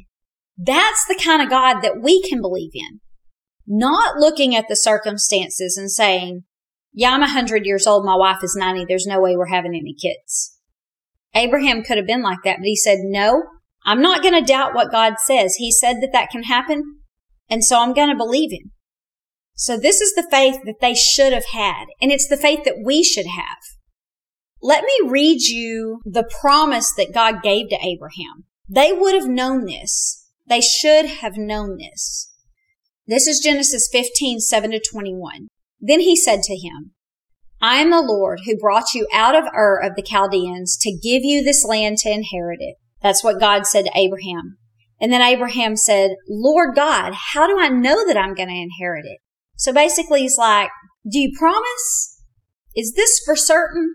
That's 0.58 1.06
the 1.08 1.20
kind 1.24 1.42
of 1.42 1.50
God 1.50 1.82
that 1.82 2.02
we 2.02 2.22
can 2.22 2.42
believe 2.42 2.72
in. 2.74 3.00
Not 3.66 4.18
looking 4.18 4.56
at 4.56 4.68
the 4.68 4.76
circumstances 4.76 5.78
and 5.78 5.92
saying, 5.92 6.44
yeah, 6.94 7.12
I'm 7.12 7.24
a 7.24 7.30
hundred 7.30 7.66
years 7.66 7.86
old. 7.86 8.06
My 8.06 8.16
wife 8.16 8.44
is 8.44 8.56
90. 8.58 8.86
There's 8.86 9.06
no 9.06 9.22
way 9.22 9.36
we're 9.36 9.48
having 9.48 9.76
any 9.76 9.94
kids. 9.94 10.58
Abraham 11.36 11.84
could 11.84 11.98
have 11.98 12.08
been 12.08 12.24
like 12.24 12.40
that, 12.44 12.58
but 12.58 12.66
he 12.66 12.76
said, 12.76 13.00
no, 13.04 13.44
I'm 13.86 14.02
not 14.02 14.22
going 14.22 14.34
to 14.34 14.42
doubt 14.42 14.74
what 14.74 14.92
God 14.92 15.14
says. 15.26 15.56
He 15.56 15.72
said 15.72 15.98
that 16.02 16.10
that 16.14 16.30
can 16.30 16.44
happen. 16.44 17.00
And 17.50 17.64
so 17.64 17.80
I'm 17.80 17.94
going 17.94 18.10
to 18.10 18.16
believe 18.16 18.52
him. 18.52 18.72
So 19.56 19.78
this 19.78 20.02
is 20.02 20.14
the 20.14 20.28
faith 20.32 20.58
that 20.66 20.80
they 20.82 20.94
should 20.94 21.34
have 21.34 21.48
had. 21.54 21.86
And 22.02 22.12
it's 22.12 22.28
the 22.28 22.38
faith 22.38 22.64
that 22.66 22.82
we 22.84 23.04
should 23.04 23.28
have. 23.28 23.58
Let 24.62 24.84
me 24.84 25.10
read 25.10 25.42
you 25.42 26.02
the 26.06 26.30
promise 26.42 26.94
that 26.98 27.14
God 27.14 27.42
gave 27.42 27.70
to 27.70 27.86
Abraham. 27.86 28.46
They 28.68 28.92
would 28.94 29.14
have 29.14 29.28
known 29.28 29.66
this. 29.66 30.28
They 30.48 30.62
should 30.62 31.06
have 31.06 31.38
known 31.38 31.78
this. 31.78 32.32
This 33.08 33.28
is 33.28 33.40
Genesis 33.40 33.90
15, 33.92 34.40
7 34.40 34.72
to 34.72 34.82
21. 34.92 35.48
Then 35.80 36.02
he 36.02 36.16
said 36.16 36.42
to 36.44 36.56
him, 36.56 36.92
I 37.62 37.78
am 37.78 37.90
the 37.90 38.02
Lord 38.02 38.42
who 38.46 38.58
brought 38.58 38.94
you 38.94 39.08
out 39.14 39.36
of 39.36 39.46
Ur 39.54 39.80
of 39.82 39.96
the 39.96 40.02
Chaldeans 40.02 40.78
to 40.82 40.92
give 40.92 41.24
you 41.24 41.44
this 41.44 41.66
land 41.66 41.98
to 42.00 42.12
inherit 42.12 42.60
it. 42.62 42.76
That's 43.02 43.24
what 43.24 43.40
God 43.40 43.66
said 43.66 43.86
to 43.86 43.98
Abraham. 43.98 44.58
And 45.02 45.12
then 45.12 45.22
Abraham 45.22 45.76
said, 45.76 46.12
Lord 46.30 46.76
God, 46.76 47.14
how 47.34 47.48
do 47.48 47.58
I 47.60 47.70
know 47.70 48.06
that 48.06 48.18
I'm 48.18 48.34
going 48.34 48.50
to 48.50 48.56
inherit 48.56 49.06
it? 49.06 49.20
So 49.56 49.74
basically 49.74 50.22
he's 50.22 50.38
like, 50.38 50.70
do 51.10 51.20
you 51.20 51.32
promise? 51.38 52.22
Is 52.76 52.94
this 52.94 53.20
for 53.26 53.36
certain? 53.36 53.94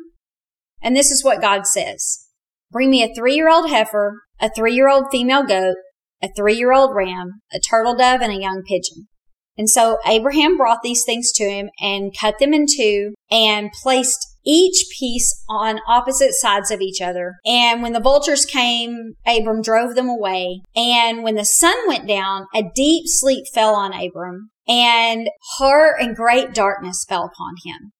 And 0.82 0.96
this 0.96 1.10
is 1.10 1.24
what 1.24 1.40
God 1.40 1.66
says. 1.66 2.26
Bring 2.70 2.90
me 2.90 3.02
a 3.02 3.14
three 3.14 3.34
year 3.34 3.48
old 3.48 3.70
heifer, 3.70 4.22
a 4.40 4.50
three 4.50 4.74
year 4.74 4.88
old 4.88 5.06
female 5.10 5.44
goat, 5.44 5.76
a 6.22 6.28
three 6.34 6.56
year 6.56 6.72
old 6.72 6.94
ram, 6.94 7.40
a 7.52 7.60
turtle 7.60 7.96
dove, 7.96 8.20
and 8.20 8.32
a 8.32 8.40
young 8.40 8.62
pigeon. 8.66 9.08
And 9.56 9.70
so 9.70 9.98
Abraham 10.06 10.56
brought 10.56 10.82
these 10.82 11.04
things 11.04 11.30
to 11.32 11.44
him 11.44 11.70
and 11.80 12.16
cut 12.18 12.38
them 12.38 12.52
in 12.52 12.66
two 12.66 13.14
and 13.30 13.70
placed 13.82 14.18
each 14.44 14.86
piece 14.98 15.42
on 15.48 15.80
opposite 15.88 16.32
sides 16.34 16.70
of 16.70 16.80
each 16.80 17.00
other. 17.00 17.34
And 17.46 17.82
when 17.82 17.92
the 17.92 18.00
vultures 18.00 18.44
came, 18.44 19.14
Abram 19.26 19.62
drove 19.62 19.94
them 19.94 20.08
away. 20.08 20.60
And 20.76 21.22
when 21.22 21.36
the 21.36 21.44
sun 21.44 21.76
went 21.86 22.06
down, 22.06 22.46
a 22.54 22.62
deep 22.74 23.04
sleep 23.06 23.44
fell 23.54 23.74
on 23.74 23.92
Abram 23.94 24.50
and 24.66 25.28
horror 25.56 25.94
and 25.98 26.16
great 26.16 26.52
darkness 26.52 27.04
fell 27.08 27.24
upon 27.24 27.54
him. 27.64 27.92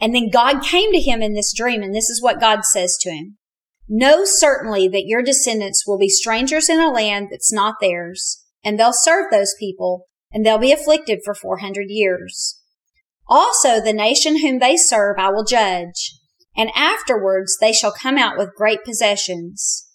And 0.00 0.14
then 0.14 0.30
God 0.30 0.62
came 0.62 0.92
to 0.92 1.00
him 1.00 1.22
in 1.22 1.34
this 1.34 1.52
dream. 1.52 1.82
And 1.82 1.94
this 1.94 2.08
is 2.08 2.22
what 2.22 2.40
God 2.40 2.64
says 2.64 2.96
to 3.00 3.10
him. 3.10 3.38
Know 3.88 4.24
certainly 4.24 4.86
that 4.88 5.06
your 5.06 5.22
descendants 5.22 5.86
will 5.86 5.98
be 5.98 6.10
strangers 6.10 6.68
in 6.68 6.78
a 6.78 6.90
land 6.90 7.28
that's 7.30 7.52
not 7.52 7.76
theirs, 7.80 8.44
and 8.62 8.78
they'll 8.78 8.92
serve 8.92 9.30
those 9.30 9.54
people, 9.58 10.04
and 10.32 10.44
they'll 10.44 10.58
be 10.58 10.72
afflicted 10.72 11.20
for 11.24 11.34
400 11.34 11.86
years. 11.88 12.60
Also, 13.28 13.80
the 13.80 13.92
nation 13.92 14.40
whom 14.40 14.58
they 14.58 14.76
serve 14.76 15.16
I 15.18 15.30
will 15.30 15.44
judge, 15.44 16.14
and 16.56 16.70
afterwards 16.74 17.56
they 17.60 17.72
shall 17.72 17.92
come 17.92 18.16
out 18.16 18.38
with 18.38 18.54
great 18.56 18.84
possessions. 18.84 19.86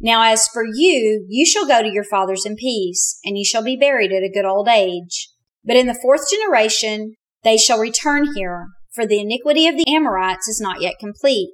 Now 0.00 0.22
as 0.22 0.48
for 0.48 0.64
you, 0.64 1.26
you 1.28 1.46
shall 1.46 1.66
go 1.66 1.82
to 1.82 1.92
your 1.92 2.04
fathers 2.04 2.44
in 2.46 2.56
peace, 2.56 3.18
and 3.24 3.36
you 3.36 3.44
shall 3.44 3.62
be 3.62 3.76
buried 3.76 4.12
at 4.12 4.22
a 4.22 4.32
good 4.32 4.44
old 4.44 4.68
age. 4.68 5.30
But 5.64 5.76
in 5.76 5.86
the 5.86 5.98
fourth 6.00 6.30
generation 6.30 7.14
they 7.42 7.56
shall 7.56 7.78
return 7.78 8.34
here, 8.34 8.66
for 8.92 9.06
the 9.06 9.20
iniquity 9.20 9.66
of 9.66 9.76
the 9.76 9.92
Amorites 9.92 10.48
is 10.48 10.60
not 10.60 10.80
yet 10.80 10.94
complete. 10.98 11.50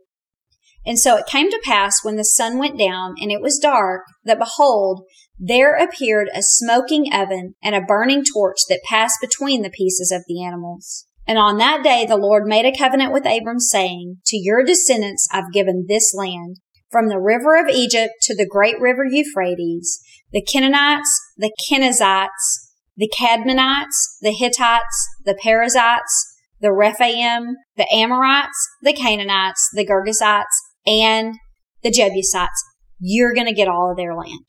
And 0.84 0.98
so 0.98 1.16
it 1.16 1.26
came 1.26 1.50
to 1.50 1.60
pass 1.64 2.02
when 2.02 2.16
the 2.16 2.24
sun 2.24 2.58
went 2.58 2.78
down 2.78 3.14
and 3.20 3.30
it 3.30 3.40
was 3.40 3.58
dark, 3.58 4.02
that 4.24 4.38
behold, 4.38 5.02
there 5.44 5.74
appeared 5.74 6.28
a 6.32 6.40
smoking 6.40 7.12
oven 7.12 7.56
and 7.60 7.74
a 7.74 7.80
burning 7.80 8.22
torch 8.22 8.58
that 8.68 8.80
passed 8.88 9.18
between 9.20 9.62
the 9.62 9.70
pieces 9.70 10.12
of 10.12 10.22
the 10.28 10.40
animals. 10.40 11.06
And 11.26 11.36
on 11.36 11.56
that 11.58 11.82
day 11.82 12.06
the 12.06 12.16
Lord 12.16 12.44
made 12.46 12.64
a 12.64 12.76
covenant 12.76 13.12
with 13.12 13.26
Abram, 13.26 13.58
saying, 13.58 14.18
To 14.26 14.36
your 14.36 14.62
descendants 14.62 15.26
I've 15.32 15.52
given 15.52 15.86
this 15.88 16.14
land, 16.16 16.58
from 16.92 17.08
the 17.08 17.18
river 17.18 17.56
of 17.56 17.68
Egypt 17.68 18.12
to 18.22 18.36
the 18.36 18.46
great 18.46 18.78
river 18.78 19.04
Euphrates, 19.04 20.00
the 20.30 20.42
Canaanites, 20.42 21.20
the 21.36 21.52
Kenizzites, 21.68 22.70
the 22.96 23.10
Kadmonites, 23.12 24.18
the 24.20 24.30
Hittites, 24.30 25.08
the 25.24 25.36
Perizzites, 25.42 26.36
the 26.60 26.72
Rephaim, 26.72 27.56
the 27.76 27.92
Amorites, 27.92 28.68
the 28.80 28.92
Canaanites, 28.92 29.70
the 29.74 29.84
Girgashites, 29.84 30.44
and 30.86 31.34
the 31.82 31.90
Jebusites. 31.90 32.64
You're 33.00 33.34
going 33.34 33.48
to 33.48 33.52
get 33.52 33.66
all 33.66 33.90
of 33.90 33.96
their 33.96 34.14
land. 34.14 34.44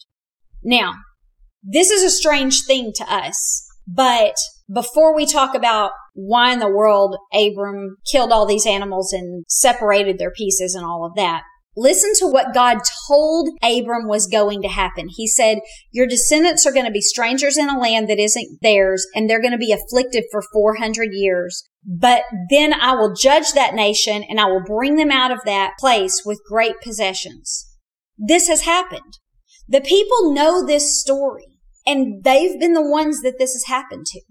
Now, 0.63 0.93
this 1.61 1.89
is 1.89 2.03
a 2.03 2.09
strange 2.09 2.63
thing 2.65 2.91
to 2.95 3.11
us, 3.11 3.65
but 3.87 4.35
before 4.73 5.15
we 5.15 5.25
talk 5.25 5.55
about 5.55 5.91
why 6.13 6.53
in 6.53 6.59
the 6.59 6.69
world 6.69 7.17
Abram 7.33 7.97
killed 8.09 8.31
all 8.31 8.45
these 8.45 8.65
animals 8.65 9.11
and 9.11 9.45
separated 9.47 10.17
their 10.17 10.31
pieces 10.31 10.75
and 10.75 10.85
all 10.85 11.05
of 11.05 11.15
that, 11.15 11.43
listen 11.75 12.11
to 12.19 12.27
what 12.27 12.53
God 12.53 12.77
told 13.07 13.49
Abram 13.63 14.07
was 14.07 14.27
going 14.27 14.61
to 14.61 14.67
happen. 14.67 15.07
He 15.09 15.27
said, 15.27 15.59
your 15.91 16.07
descendants 16.07 16.65
are 16.65 16.71
going 16.71 16.85
to 16.85 16.91
be 16.91 17.01
strangers 17.01 17.57
in 17.57 17.69
a 17.69 17.79
land 17.79 18.07
that 18.09 18.19
isn't 18.19 18.59
theirs 18.61 19.05
and 19.15 19.29
they're 19.29 19.41
going 19.41 19.51
to 19.51 19.57
be 19.57 19.73
afflicted 19.73 20.23
for 20.31 20.43
400 20.53 21.09
years. 21.11 21.63
But 21.85 22.23
then 22.49 22.73
I 22.73 22.93
will 22.93 23.13
judge 23.13 23.53
that 23.53 23.73
nation 23.73 24.23
and 24.23 24.39
I 24.39 24.45
will 24.45 24.63
bring 24.63 24.95
them 24.95 25.11
out 25.11 25.31
of 25.31 25.39
that 25.45 25.73
place 25.79 26.21
with 26.25 26.39
great 26.47 26.79
possessions. 26.81 27.67
This 28.17 28.47
has 28.47 28.61
happened. 28.61 29.17
The 29.67 29.81
people 29.81 30.33
know 30.33 30.65
this 30.65 30.99
story 30.99 31.59
and 31.85 32.23
they've 32.23 32.59
been 32.59 32.73
the 32.73 32.87
ones 32.87 33.21
that 33.21 33.35
this 33.39 33.53
has 33.53 33.65
happened 33.67 34.05
to. 34.07 34.21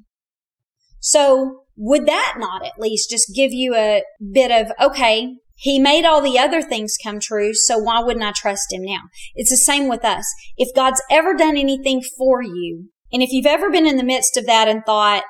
So 1.01 1.65
would 1.77 2.07
that 2.07 2.35
not 2.39 2.65
at 2.65 2.79
least 2.79 3.11
just 3.11 3.35
give 3.35 3.53
you 3.53 3.75
a 3.75 4.03
bit 4.33 4.51
of, 4.51 4.73
okay, 4.81 5.35
he 5.57 5.79
made 5.79 6.05
all 6.05 6.21
the 6.21 6.39
other 6.39 6.61
things 6.61 6.97
come 7.03 7.21
true, 7.21 7.55
so 7.55 7.79
why 7.79 8.01
wouldn't 8.01 8.25
I 8.25 8.33
trust 8.33 8.73
him 8.73 8.83
now? 8.85 9.03
It's 9.35 9.51
the 9.51 9.57
same 9.57 9.89
with 9.89 10.05
us. 10.05 10.25
If 10.57 10.75
God's 10.75 11.01
ever 11.11 11.35
done 11.35 11.57
anything 11.57 12.03
for 12.19 12.43
you, 12.43 12.89
and 13.13 13.23
if 13.23 13.31
you've 13.31 13.47
ever 13.47 13.71
been 13.71 13.87
in 13.87 13.97
the 13.97 14.05
midst 14.05 14.37
of 14.37 14.47
that 14.47 14.69
and 14.69 14.83
thought, 14.85 15.23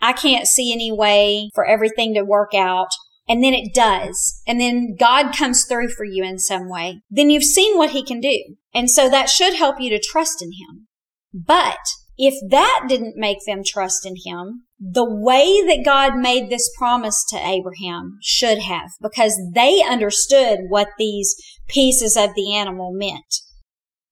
I 0.00 0.12
can't 0.12 0.48
see 0.48 0.72
any 0.72 0.90
way 0.90 1.50
for 1.54 1.64
everything 1.64 2.14
to 2.14 2.24
work 2.24 2.52
out, 2.54 2.88
and 3.28 3.42
then 3.42 3.54
it 3.54 3.74
does, 3.74 4.40
and 4.46 4.60
then 4.60 4.96
God 4.98 5.34
comes 5.34 5.64
through 5.64 5.88
for 5.88 6.04
you 6.04 6.22
in 6.24 6.38
some 6.38 6.68
way, 6.68 7.00
then 7.10 7.30
you've 7.30 7.44
seen 7.44 7.76
what 7.76 7.90
he 7.90 8.04
can 8.04 8.20
do. 8.20 8.56
And 8.72 8.90
so 8.90 9.08
that 9.08 9.28
should 9.28 9.54
help 9.54 9.80
you 9.80 9.90
to 9.90 10.02
trust 10.02 10.42
in 10.42 10.50
him. 10.52 10.86
But 11.32 11.78
if 12.16 12.34
that 12.50 12.86
didn't 12.88 13.16
make 13.16 13.38
them 13.46 13.62
trust 13.64 14.06
in 14.06 14.14
him, 14.24 14.62
the 14.78 15.06
way 15.08 15.62
that 15.66 15.84
God 15.84 16.16
made 16.16 16.50
this 16.50 16.70
promise 16.78 17.24
to 17.30 17.36
Abraham 17.36 18.18
should 18.22 18.58
have, 18.58 18.90
because 19.00 19.38
they 19.54 19.82
understood 19.82 20.60
what 20.68 20.88
these 20.98 21.34
pieces 21.68 22.16
of 22.16 22.30
the 22.34 22.54
animal 22.54 22.92
meant. 22.92 23.40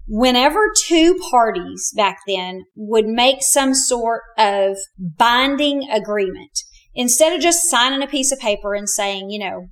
Whenever 0.07 0.71
two 0.85 1.19
parties 1.31 1.93
back 1.97 2.19
then 2.27 2.65
would 2.77 3.07
make 3.07 3.39
some 3.41 3.75
sort 3.75 4.23
of 4.37 4.77
binding 4.99 5.89
agreement, 5.91 6.59
instead 6.95 7.33
of 7.33 7.41
just 7.41 7.69
signing 7.69 8.03
a 8.03 8.07
piece 8.07 8.33
of 8.33 8.39
paper 8.39 8.75
and 8.75 8.89
saying, 8.89 9.31
you 9.31 9.39
know, 9.39 9.69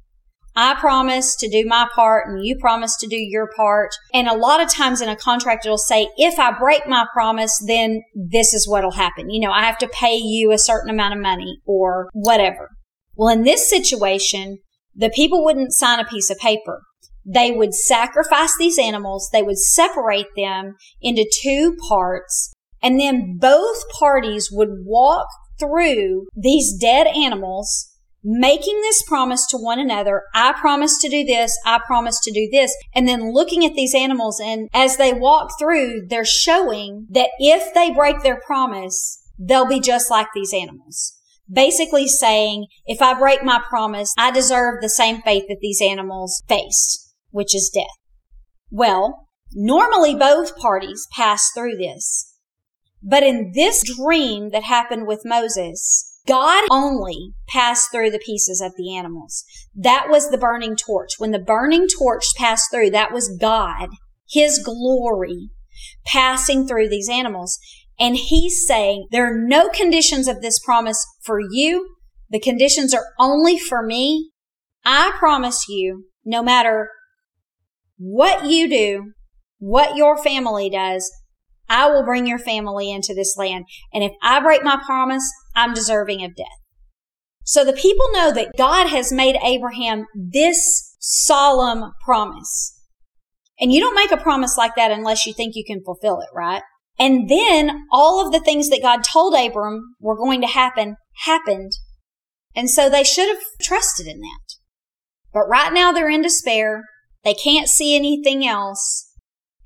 I 0.54 0.74
promise 0.74 1.34
to 1.36 1.48
do 1.48 1.64
my 1.66 1.88
part 1.94 2.28
and 2.28 2.44
you 2.44 2.56
promise 2.60 2.96
to 2.98 3.06
do 3.06 3.16
your 3.16 3.48
part. 3.56 3.90
And 4.12 4.28
a 4.28 4.36
lot 4.36 4.62
of 4.62 4.70
times 4.70 5.00
in 5.00 5.08
a 5.08 5.16
contract, 5.16 5.64
it'll 5.64 5.78
say, 5.78 6.08
if 6.18 6.38
I 6.38 6.56
break 6.58 6.86
my 6.86 7.06
promise, 7.12 7.58
then 7.66 8.02
this 8.14 8.52
is 8.52 8.68
what'll 8.68 8.92
happen. 8.92 9.30
You 9.30 9.40
know, 9.40 9.52
I 9.52 9.64
have 9.64 9.78
to 9.78 9.88
pay 9.88 10.16
you 10.16 10.52
a 10.52 10.58
certain 10.58 10.90
amount 10.90 11.14
of 11.14 11.20
money 11.20 11.60
or 11.64 12.08
whatever. 12.12 12.68
Well, 13.14 13.32
in 13.32 13.44
this 13.44 13.68
situation, 13.68 14.58
the 14.94 15.10
people 15.10 15.42
wouldn't 15.42 15.72
sign 15.72 16.00
a 16.00 16.04
piece 16.04 16.28
of 16.28 16.38
paper. 16.38 16.82
They 17.24 17.50
would 17.52 17.72
sacrifice 17.72 18.52
these 18.58 18.78
animals. 18.78 19.30
They 19.32 19.42
would 19.42 19.58
separate 19.58 20.26
them 20.36 20.74
into 21.00 21.30
two 21.42 21.76
parts. 21.88 22.52
And 22.82 23.00
then 23.00 23.38
both 23.38 23.88
parties 23.98 24.50
would 24.52 24.70
walk 24.84 25.28
through 25.62 26.26
these 26.34 26.76
dead 26.78 27.06
animals 27.06 27.92
making 28.24 28.80
this 28.82 29.02
promise 29.02 29.46
to 29.48 29.56
one 29.56 29.78
another. 29.78 30.22
I 30.34 30.52
promise 30.52 30.98
to 31.00 31.08
do 31.08 31.24
this. 31.24 31.56
I 31.64 31.80
promise 31.86 32.20
to 32.20 32.32
do 32.32 32.48
this. 32.50 32.74
And 32.94 33.08
then 33.08 33.32
looking 33.32 33.64
at 33.64 33.74
these 33.74 33.94
animals 33.94 34.40
and 34.40 34.68
as 34.72 34.96
they 34.96 35.12
walk 35.12 35.58
through, 35.58 36.06
they're 36.08 36.24
showing 36.24 37.06
that 37.10 37.30
if 37.38 37.74
they 37.74 37.90
break 37.90 38.22
their 38.22 38.40
promise, 38.46 39.20
they'll 39.38 39.66
be 39.66 39.80
just 39.80 40.10
like 40.10 40.28
these 40.34 40.54
animals. 40.54 41.18
Basically 41.50 42.06
saying, 42.06 42.66
if 42.86 43.02
I 43.02 43.18
break 43.18 43.42
my 43.42 43.60
promise, 43.68 44.12
I 44.16 44.30
deserve 44.30 44.80
the 44.80 44.88
same 44.88 45.20
fate 45.22 45.44
that 45.48 45.58
these 45.60 45.82
animals 45.82 46.42
face, 46.48 47.12
which 47.30 47.54
is 47.54 47.70
death. 47.74 47.86
Well, 48.70 49.28
normally 49.52 50.14
both 50.14 50.56
parties 50.56 51.06
pass 51.14 51.50
through 51.54 51.76
this. 51.76 52.31
But 53.02 53.22
in 53.22 53.52
this 53.54 53.82
dream 53.96 54.50
that 54.50 54.64
happened 54.64 55.06
with 55.06 55.22
Moses, 55.24 56.08
God 56.26 56.64
only 56.70 57.32
passed 57.48 57.90
through 57.90 58.10
the 58.10 58.20
pieces 58.24 58.60
of 58.60 58.74
the 58.76 58.96
animals. 58.96 59.44
That 59.74 60.06
was 60.08 60.30
the 60.30 60.38
burning 60.38 60.76
torch. 60.76 61.10
When 61.18 61.32
the 61.32 61.40
burning 61.40 61.88
torch 61.88 62.24
passed 62.36 62.70
through, 62.70 62.90
that 62.90 63.12
was 63.12 63.36
God, 63.40 63.88
His 64.30 64.62
glory 64.64 65.50
passing 66.06 66.66
through 66.66 66.88
these 66.88 67.08
animals. 67.08 67.58
And 67.98 68.16
He's 68.16 68.64
saying, 68.66 69.08
there 69.10 69.26
are 69.26 69.36
no 69.36 69.68
conditions 69.68 70.28
of 70.28 70.40
this 70.40 70.60
promise 70.60 71.04
for 71.24 71.40
you. 71.40 71.88
The 72.30 72.40
conditions 72.40 72.94
are 72.94 73.06
only 73.18 73.58
for 73.58 73.84
me. 73.84 74.30
I 74.84 75.12
promise 75.18 75.68
you, 75.68 76.04
no 76.24 76.42
matter 76.42 76.88
what 77.98 78.46
you 78.46 78.68
do, 78.68 79.12
what 79.58 79.96
your 79.96 80.16
family 80.16 80.70
does, 80.70 81.10
I 81.68 81.88
will 81.90 82.04
bring 82.04 82.26
your 82.26 82.38
family 82.38 82.90
into 82.90 83.14
this 83.14 83.36
land. 83.36 83.64
And 83.92 84.04
if 84.04 84.12
I 84.22 84.40
break 84.40 84.62
my 84.62 84.80
promise, 84.84 85.28
I'm 85.54 85.74
deserving 85.74 86.24
of 86.24 86.36
death. 86.36 86.46
So 87.44 87.64
the 87.64 87.72
people 87.72 88.06
know 88.12 88.32
that 88.32 88.56
God 88.56 88.88
has 88.88 89.12
made 89.12 89.36
Abraham 89.42 90.06
this 90.14 90.96
solemn 91.00 91.92
promise. 92.04 92.78
And 93.58 93.72
you 93.72 93.80
don't 93.80 93.94
make 93.94 94.12
a 94.12 94.16
promise 94.16 94.56
like 94.56 94.74
that 94.76 94.90
unless 94.90 95.26
you 95.26 95.32
think 95.32 95.54
you 95.54 95.64
can 95.66 95.82
fulfill 95.84 96.20
it, 96.20 96.28
right? 96.34 96.62
And 96.98 97.28
then 97.28 97.86
all 97.90 98.24
of 98.24 98.32
the 98.32 98.40
things 98.40 98.68
that 98.70 98.82
God 98.82 99.02
told 99.02 99.34
Abram 99.34 99.94
were 100.00 100.16
going 100.16 100.40
to 100.40 100.46
happen 100.46 100.96
happened. 101.24 101.72
And 102.54 102.68
so 102.70 102.88
they 102.88 103.04
should 103.04 103.28
have 103.28 103.42
trusted 103.60 104.06
in 104.06 104.20
that. 104.20 104.56
But 105.32 105.48
right 105.48 105.72
now 105.72 105.92
they're 105.92 106.10
in 106.10 106.22
despair. 106.22 106.84
They 107.24 107.34
can't 107.34 107.68
see 107.68 107.96
anything 107.96 108.46
else. 108.46 109.11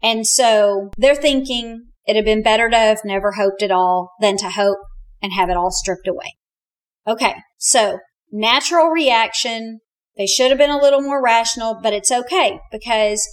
And 0.03 0.27
so 0.27 0.91
they're 0.97 1.15
thinking 1.15 1.87
it'd 2.07 2.17
have 2.17 2.25
been 2.25 2.43
better 2.43 2.69
to 2.69 2.77
have 2.77 3.01
never 3.05 3.33
hoped 3.33 3.63
at 3.63 3.71
all 3.71 4.13
than 4.21 4.37
to 4.39 4.51
hope 4.51 4.79
and 5.23 5.33
have 5.33 5.51
it 5.51 5.57
all 5.57 5.71
stripped 5.71 6.07
away. 6.07 6.35
Okay. 7.07 7.35
So 7.59 7.99
natural 8.31 8.89
reaction. 8.89 9.81
They 10.17 10.27
should 10.27 10.51
have 10.51 10.59
been 10.59 10.71
a 10.71 10.81
little 10.81 11.03
more 11.03 11.23
rational, 11.23 11.79
but 11.83 11.93
it's 11.93 12.11
okay 12.11 12.59
because 12.73 13.27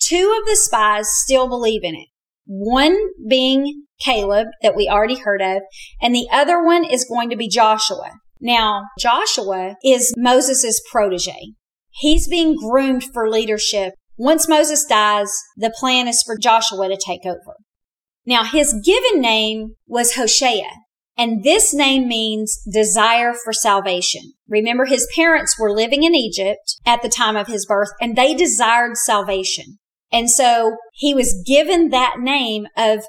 two 0.00 0.36
of 0.40 0.48
the 0.48 0.56
spies 0.56 1.06
still 1.10 1.48
believe 1.48 1.84
in 1.84 1.94
it. 1.94 2.08
One 2.46 2.98
being 3.28 3.84
Caleb 4.00 4.48
that 4.62 4.74
we 4.74 4.88
already 4.88 5.18
heard 5.18 5.42
of, 5.42 5.62
and 6.00 6.14
the 6.14 6.26
other 6.32 6.64
one 6.64 6.84
is 6.84 7.04
going 7.04 7.30
to 7.30 7.36
be 7.36 7.48
Joshua. 7.48 8.12
Now, 8.40 8.84
Joshua 8.98 9.76
is 9.84 10.14
Moses' 10.16 10.80
protege. 10.90 11.52
He's 11.90 12.26
being 12.26 12.56
groomed 12.56 13.04
for 13.04 13.28
leadership. 13.28 13.94
Once 14.22 14.46
Moses 14.46 14.84
dies, 14.84 15.32
the 15.56 15.72
plan 15.80 16.06
is 16.06 16.22
for 16.22 16.36
Joshua 16.36 16.90
to 16.90 16.98
take 17.02 17.24
over. 17.24 17.56
Now, 18.26 18.44
his 18.44 18.78
given 18.84 19.18
name 19.18 19.76
was 19.86 20.14
Hoshea, 20.14 20.68
and 21.16 21.42
this 21.42 21.72
name 21.72 22.06
means 22.06 22.60
desire 22.70 23.32
for 23.32 23.54
salvation. 23.54 24.34
Remember, 24.46 24.84
his 24.84 25.08
parents 25.16 25.58
were 25.58 25.74
living 25.74 26.02
in 26.02 26.14
Egypt 26.14 26.76
at 26.84 27.00
the 27.00 27.08
time 27.08 27.34
of 27.34 27.46
his 27.46 27.64
birth, 27.64 27.88
and 27.98 28.14
they 28.14 28.34
desired 28.34 28.98
salvation. 28.98 29.78
And 30.12 30.30
so 30.30 30.76
he 30.92 31.14
was 31.14 31.42
given 31.46 31.88
that 31.88 32.16
name 32.20 32.66
of 32.76 33.06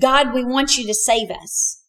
God, 0.00 0.32
we 0.32 0.44
want 0.44 0.78
you 0.78 0.86
to 0.86 0.94
save 0.94 1.32
us. 1.32 1.82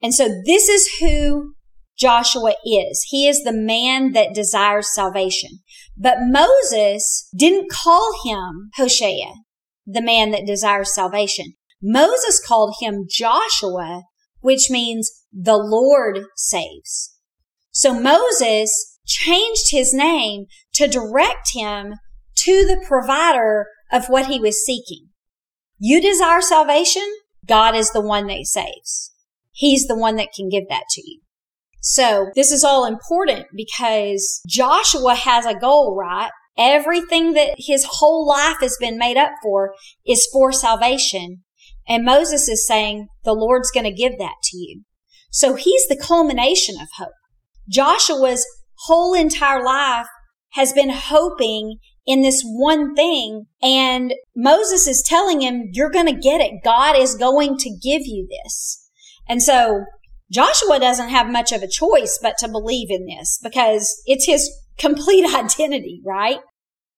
And 0.00 0.14
so 0.14 0.28
this 0.46 0.68
is 0.68 0.88
who 1.00 1.54
Joshua 1.98 2.54
is. 2.64 3.04
He 3.08 3.26
is 3.26 3.42
the 3.42 3.52
man 3.52 4.12
that 4.12 4.34
desires 4.34 4.94
salvation. 4.94 5.58
But 5.96 6.18
Moses 6.22 7.28
didn't 7.36 7.70
call 7.70 8.12
him 8.24 8.70
Hoshea, 8.76 9.32
the 9.86 10.02
man 10.02 10.30
that 10.32 10.46
desires 10.46 10.94
salvation. 10.94 11.54
Moses 11.80 12.44
called 12.44 12.76
him 12.80 13.06
Joshua, 13.08 14.04
which 14.40 14.70
means 14.70 15.10
the 15.32 15.56
Lord 15.56 16.24
saves. 16.36 17.14
So 17.70 17.98
Moses 17.98 18.98
changed 19.06 19.70
his 19.70 19.92
name 19.92 20.46
to 20.74 20.88
direct 20.88 21.50
him 21.54 21.94
to 22.36 22.64
the 22.66 22.82
provider 22.86 23.66
of 23.92 24.06
what 24.06 24.26
he 24.26 24.40
was 24.40 24.64
seeking. 24.64 25.08
You 25.78 26.00
desire 26.00 26.40
salvation? 26.40 27.02
God 27.46 27.74
is 27.76 27.90
the 27.90 28.00
one 28.00 28.26
that 28.28 28.46
saves. 28.46 29.12
He's 29.52 29.86
the 29.86 29.98
one 29.98 30.16
that 30.16 30.32
can 30.34 30.48
give 30.48 30.68
that 30.68 30.84
to 30.90 31.02
you. 31.04 31.20
So 31.86 32.30
this 32.34 32.50
is 32.50 32.64
all 32.64 32.86
important 32.86 33.44
because 33.54 34.40
Joshua 34.48 35.14
has 35.14 35.44
a 35.44 35.54
goal, 35.54 35.94
right? 35.94 36.30
Everything 36.56 37.34
that 37.34 37.56
his 37.58 37.84
whole 37.86 38.26
life 38.26 38.56
has 38.62 38.78
been 38.80 38.96
made 38.96 39.18
up 39.18 39.32
for 39.42 39.74
is 40.06 40.26
for 40.32 40.50
salvation. 40.50 41.42
And 41.86 42.02
Moses 42.02 42.48
is 42.48 42.66
saying 42.66 43.08
the 43.24 43.34
Lord's 43.34 43.70
going 43.70 43.84
to 43.84 43.92
give 43.92 44.16
that 44.18 44.36
to 44.44 44.56
you. 44.56 44.84
So 45.30 45.56
he's 45.56 45.86
the 45.86 46.02
culmination 46.02 46.76
of 46.80 46.88
hope. 46.96 47.12
Joshua's 47.68 48.46
whole 48.86 49.12
entire 49.12 49.62
life 49.62 50.06
has 50.52 50.72
been 50.72 50.90
hoping 50.90 51.80
in 52.06 52.22
this 52.22 52.42
one 52.42 52.94
thing. 52.94 53.44
And 53.62 54.14
Moses 54.34 54.86
is 54.86 55.02
telling 55.02 55.42
him, 55.42 55.68
you're 55.72 55.90
going 55.90 56.06
to 56.06 56.18
get 56.18 56.40
it. 56.40 56.64
God 56.64 56.96
is 56.96 57.14
going 57.14 57.58
to 57.58 57.68
give 57.68 58.06
you 58.06 58.26
this. 58.30 58.88
And 59.28 59.42
so 59.42 59.84
Joshua 60.34 60.80
doesn't 60.80 61.10
have 61.10 61.30
much 61.30 61.52
of 61.52 61.62
a 61.62 61.68
choice 61.68 62.18
but 62.20 62.36
to 62.38 62.48
believe 62.48 62.88
in 62.90 63.06
this 63.06 63.38
because 63.40 64.02
it's 64.04 64.26
his 64.26 64.50
complete 64.76 65.24
identity, 65.34 66.00
right? 66.04 66.40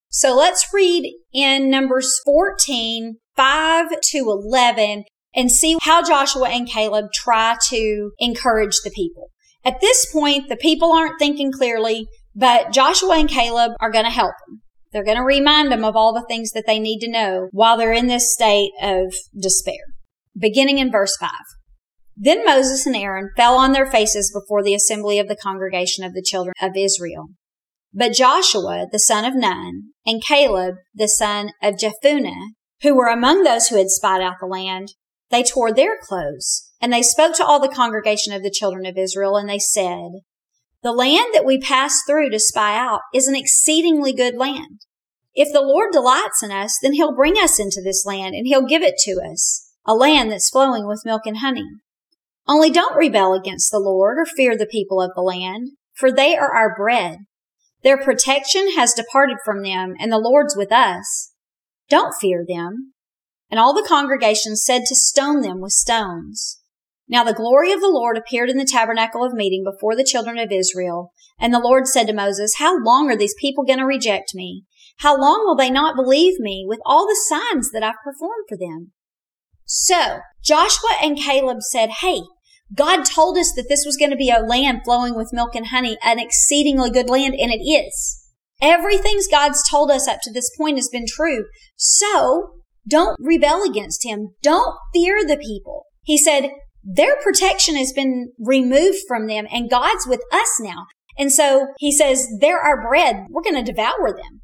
So 0.09 0.35
let's 0.35 0.67
read 0.73 1.13
in 1.35 1.69
Numbers 1.69 2.19
14, 2.25 3.19
5 3.37 3.87
to 4.13 4.19
11 4.19 5.05
and 5.35 5.53
see 5.53 5.77
how 5.83 6.03
Joshua 6.03 6.49
and 6.49 6.67
Caleb 6.67 7.07
try 7.13 7.57
to 7.69 8.13
encourage 8.19 8.77
the 8.83 8.91
people. 8.91 9.29
At 9.63 9.83
this 9.83 10.11
point, 10.11 10.49
the 10.49 10.57
people 10.57 10.93
aren't 10.93 11.19
thinking 11.19 11.53
clearly, 11.53 12.07
but 12.35 12.73
Joshua 12.73 13.19
and 13.19 13.29
Caleb 13.29 13.73
are 13.81 13.91
going 13.91 14.07
to 14.07 14.11
help 14.11 14.33
them. 14.47 14.63
They're 14.93 15.05
going 15.05 15.19
to 15.19 15.23
remind 15.23 15.71
them 15.71 15.85
of 15.85 15.97
all 15.97 16.15
the 16.15 16.25
things 16.27 16.53
that 16.53 16.65
they 16.67 16.79
need 16.79 17.01
to 17.01 17.11
know 17.11 17.49
while 17.51 17.77
they're 17.77 17.93
in 17.93 18.07
this 18.07 18.33
state 18.33 18.71
of 18.81 19.13
despair. 19.39 19.75
Beginning 20.39 20.79
in 20.79 20.91
verse 20.91 21.15
5. 21.21 21.31
Then 22.17 22.47
Moses 22.47 22.87
and 22.87 22.97
Aaron 22.97 23.31
fell 23.37 23.57
on 23.57 23.73
their 23.73 23.91
faces 23.91 24.33
before 24.33 24.63
the 24.63 24.75
assembly 24.75 25.19
of 25.19 25.29
the 25.29 25.37
congregation 25.37 26.03
of 26.03 26.15
the 26.15 26.23
children 26.23 26.55
of 26.61 26.73
Israel. 26.75 27.27
But 27.93 28.15
Joshua, 28.15 28.87
the 28.91 28.99
son 28.99 29.25
of 29.25 29.35
Nun, 29.35 29.91
and 30.07 30.23
Caleb, 30.23 30.77
the 30.95 31.09
son 31.09 31.51
of 31.63 31.77
Jephunneh, 31.77 32.53
who 32.83 32.95
were 32.95 33.09
among 33.09 33.43
those 33.43 33.69
who 33.69 33.77
had 33.77 33.91
spied 33.91 34.23
out 34.23 34.37
the 34.41 34.47
land, 34.47 34.93
they 35.31 35.43
tore 35.43 35.73
their 35.73 35.99
clothes, 36.01 36.71
and 36.81 36.93
they 36.93 37.03
spoke 37.03 37.35
to 37.37 37.45
all 37.45 37.61
the 37.61 37.69
congregation 37.69 38.33
of 38.33 38.43
the 38.43 38.51
children 38.51 38.87
of 38.87 38.97
Israel, 38.97 39.37
and 39.37 39.49
they 39.49 39.59
said, 39.59 40.21
The 40.83 40.93
land 40.93 41.35
that 41.35 41.45
we 41.45 41.59
passed 41.59 42.03
through 42.07 42.31
to 42.31 42.39
spy 42.39 42.77
out 42.79 43.01
is 43.13 43.29
an 43.29 43.35
exceedingly 43.35 44.13
good 44.13 44.37
land. 44.37 44.81
If 45.35 45.53
the 45.53 45.63
Lord 45.63 45.91
delights 45.93 46.43
in 46.43 46.51
us, 46.51 46.79
then 46.81 46.95
he'll 46.95 47.15
bring 47.15 47.35
us 47.35 47.59
into 47.59 47.83
this 47.83 48.07
land, 48.07 48.35
and 48.35 48.47
he'll 48.47 48.67
give 48.67 48.83
it 48.83 48.97
to 49.01 49.21
us, 49.21 49.71
a 49.87 49.95
land 49.95 50.31
that's 50.31 50.51
flowing 50.51 50.87
with 50.87 51.03
milk 51.05 51.23
and 51.27 51.39
honey. 51.39 51.67
Only 52.49 52.71
don't 52.71 52.97
rebel 52.97 53.35
against 53.35 53.71
the 53.71 53.81
Lord 53.81 54.19
or 54.19 54.25
fear 54.25 54.57
the 54.57 54.67
people 54.67 55.01
of 55.01 55.11
the 55.15 55.23
land, 55.23 55.71
for 55.95 56.13
they 56.13 56.37
are 56.37 56.55
our 56.55 56.75
bread. 56.77 57.19
Their 57.83 57.99
protection 57.99 58.73
has 58.77 58.95
departed 58.95 59.39
from 59.45 59.63
them, 59.63 59.95
and 59.99 60.13
the 60.13 60.19
Lord's 60.19 60.57
with 60.57 60.73
us. 60.73 61.33
Don't 61.89 62.15
fear 62.21 62.45
them. 62.47 62.93
And 63.51 63.61
all 63.61 63.75
the 63.75 63.87
congregation 63.87 64.57
said 64.57 64.83
to 64.87 64.95
stone 64.95 65.41
them 65.41 65.61
with 65.61 65.73
stones. 65.73 66.61
Now 67.09 67.23
the 67.23 67.33
glory 67.33 67.73
of 67.73 67.81
the 67.81 67.91
Lord 67.91 68.19
appeared 68.19 68.51
in 68.51 68.57
the 68.57 68.65
tabernacle 68.65 69.25
of 69.25 69.33
meeting 69.33 69.65
before 69.65 69.95
the 69.95 70.05
children 70.05 70.39
of 70.39 70.51
Israel. 70.51 71.13
And 71.39 71.53
the 71.55 71.61
Lord 71.61 71.87
said 71.87 72.07
to 72.09 72.13
Moses, 72.13 72.55
How 72.59 72.77
long 72.83 73.11
are 73.11 73.17
these 73.17 73.35
people 73.41 73.65
going 73.65 73.79
to 73.79 73.85
reject 73.85 74.35
me? 74.35 74.65
How 74.99 75.17
long 75.17 75.43
will 75.45 75.57
they 75.57 75.71
not 75.71 75.95
believe 75.95 76.41
me 76.41 76.65
with 76.67 76.81
all 76.85 77.07
the 77.07 77.21
signs 77.29 77.71
that 77.71 77.83
I've 77.83 78.03
performed 78.03 78.47
for 78.49 78.57
them? 78.57 78.93
So 79.65 80.21
Joshua 80.43 80.97
and 81.03 81.17
Caleb 81.17 81.59
said, 81.61 81.91
Hey, 82.01 82.23
God 82.75 83.05
told 83.05 83.39
us 83.39 83.53
that 83.57 83.67
this 83.69 83.85
was 83.87 83.97
going 83.97 84.11
to 84.11 84.17
be 84.17 84.31
a 84.31 84.41
land 84.41 84.81
flowing 84.85 85.15
with 85.15 85.33
milk 85.33 85.55
and 85.55 85.69
honey, 85.69 85.97
an 86.03 86.19
exceedingly 86.19 86.91
good 86.91 87.09
land, 87.09 87.35
and 87.35 87.53
it 87.53 87.63
is. 87.65 88.25
Everything 88.61 89.21
God's 89.31 89.63
told 89.69 89.91
us 89.91 90.09
up 90.09 90.19
to 90.23 90.33
this 90.33 90.51
point 90.59 90.77
has 90.77 90.89
been 90.89 91.07
true. 91.07 91.45
So 91.77 92.51
don't 92.89 93.17
rebel 93.21 93.63
against 93.63 94.05
him. 94.05 94.31
Don't 94.43 94.77
fear 94.93 95.25
the 95.25 95.37
people. 95.37 95.85
He 96.03 96.17
said, 96.17 96.51
their 96.83 97.17
protection 97.21 97.77
has 97.77 97.93
been 97.93 98.33
removed 98.39 98.99
from 99.09 99.27
them 99.27 99.47
and 99.51 99.71
God's 99.71 100.07
with 100.07 100.23
us 100.33 100.61
now. 100.61 100.87
And 101.19 101.33
so 101.33 101.69
he 101.79 101.91
says, 101.91 102.29
they're 102.41 102.61
our 102.61 102.81
bread. 102.81 103.27
We're 103.31 103.43
going 103.43 103.57
to 103.57 103.73
devour 103.73 104.13
them. 104.13 104.41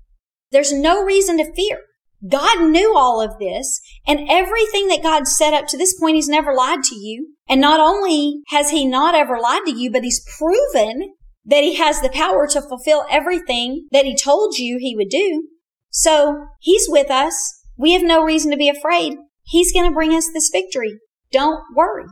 There's 0.50 0.72
no 0.72 1.02
reason 1.02 1.38
to 1.38 1.52
fear. 1.54 1.80
God 2.26 2.70
knew 2.70 2.96
all 2.96 3.20
of 3.20 3.38
this 3.38 3.80
and 4.06 4.28
everything 4.28 4.88
that 4.88 5.02
God 5.02 5.26
set 5.26 5.54
up 5.54 5.66
to 5.68 5.76
this 5.76 5.98
point, 5.98 6.16
he's 6.16 6.28
never 6.28 6.54
lied 6.54 6.82
to 6.84 6.94
you. 6.94 7.34
And 7.48 7.60
not 7.60 7.80
only 7.80 8.42
has 8.48 8.70
he 8.70 8.86
not 8.86 9.14
ever 9.14 9.38
lied 9.40 9.62
to 9.66 9.72
you, 9.72 9.90
but 9.90 10.04
he's 10.04 10.24
proven 10.38 11.14
that 11.44 11.64
he 11.64 11.76
has 11.76 12.00
the 12.00 12.10
power 12.10 12.46
to 12.46 12.62
fulfill 12.62 13.04
everything 13.10 13.88
that 13.90 14.04
he 14.04 14.16
told 14.16 14.56
you 14.56 14.78
he 14.78 14.94
would 14.94 15.08
do. 15.08 15.48
So 15.90 16.46
he's 16.60 16.86
with 16.88 17.10
us. 17.10 17.34
We 17.76 17.92
have 17.92 18.02
no 18.02 18.22
reason 18.22 18.50
to 18.52 18.56
be 18.56 18.68
afraid. 18.68 19.16
He's 19.42 19.72
going 19.72 19.88
to 19.88 19.94
bring 19.94 20.12
us 20.12 20.30
this 20.32 20.50
victory. 20.52 21.00
Don't 21.32 21.60
worry. 21.74 22.06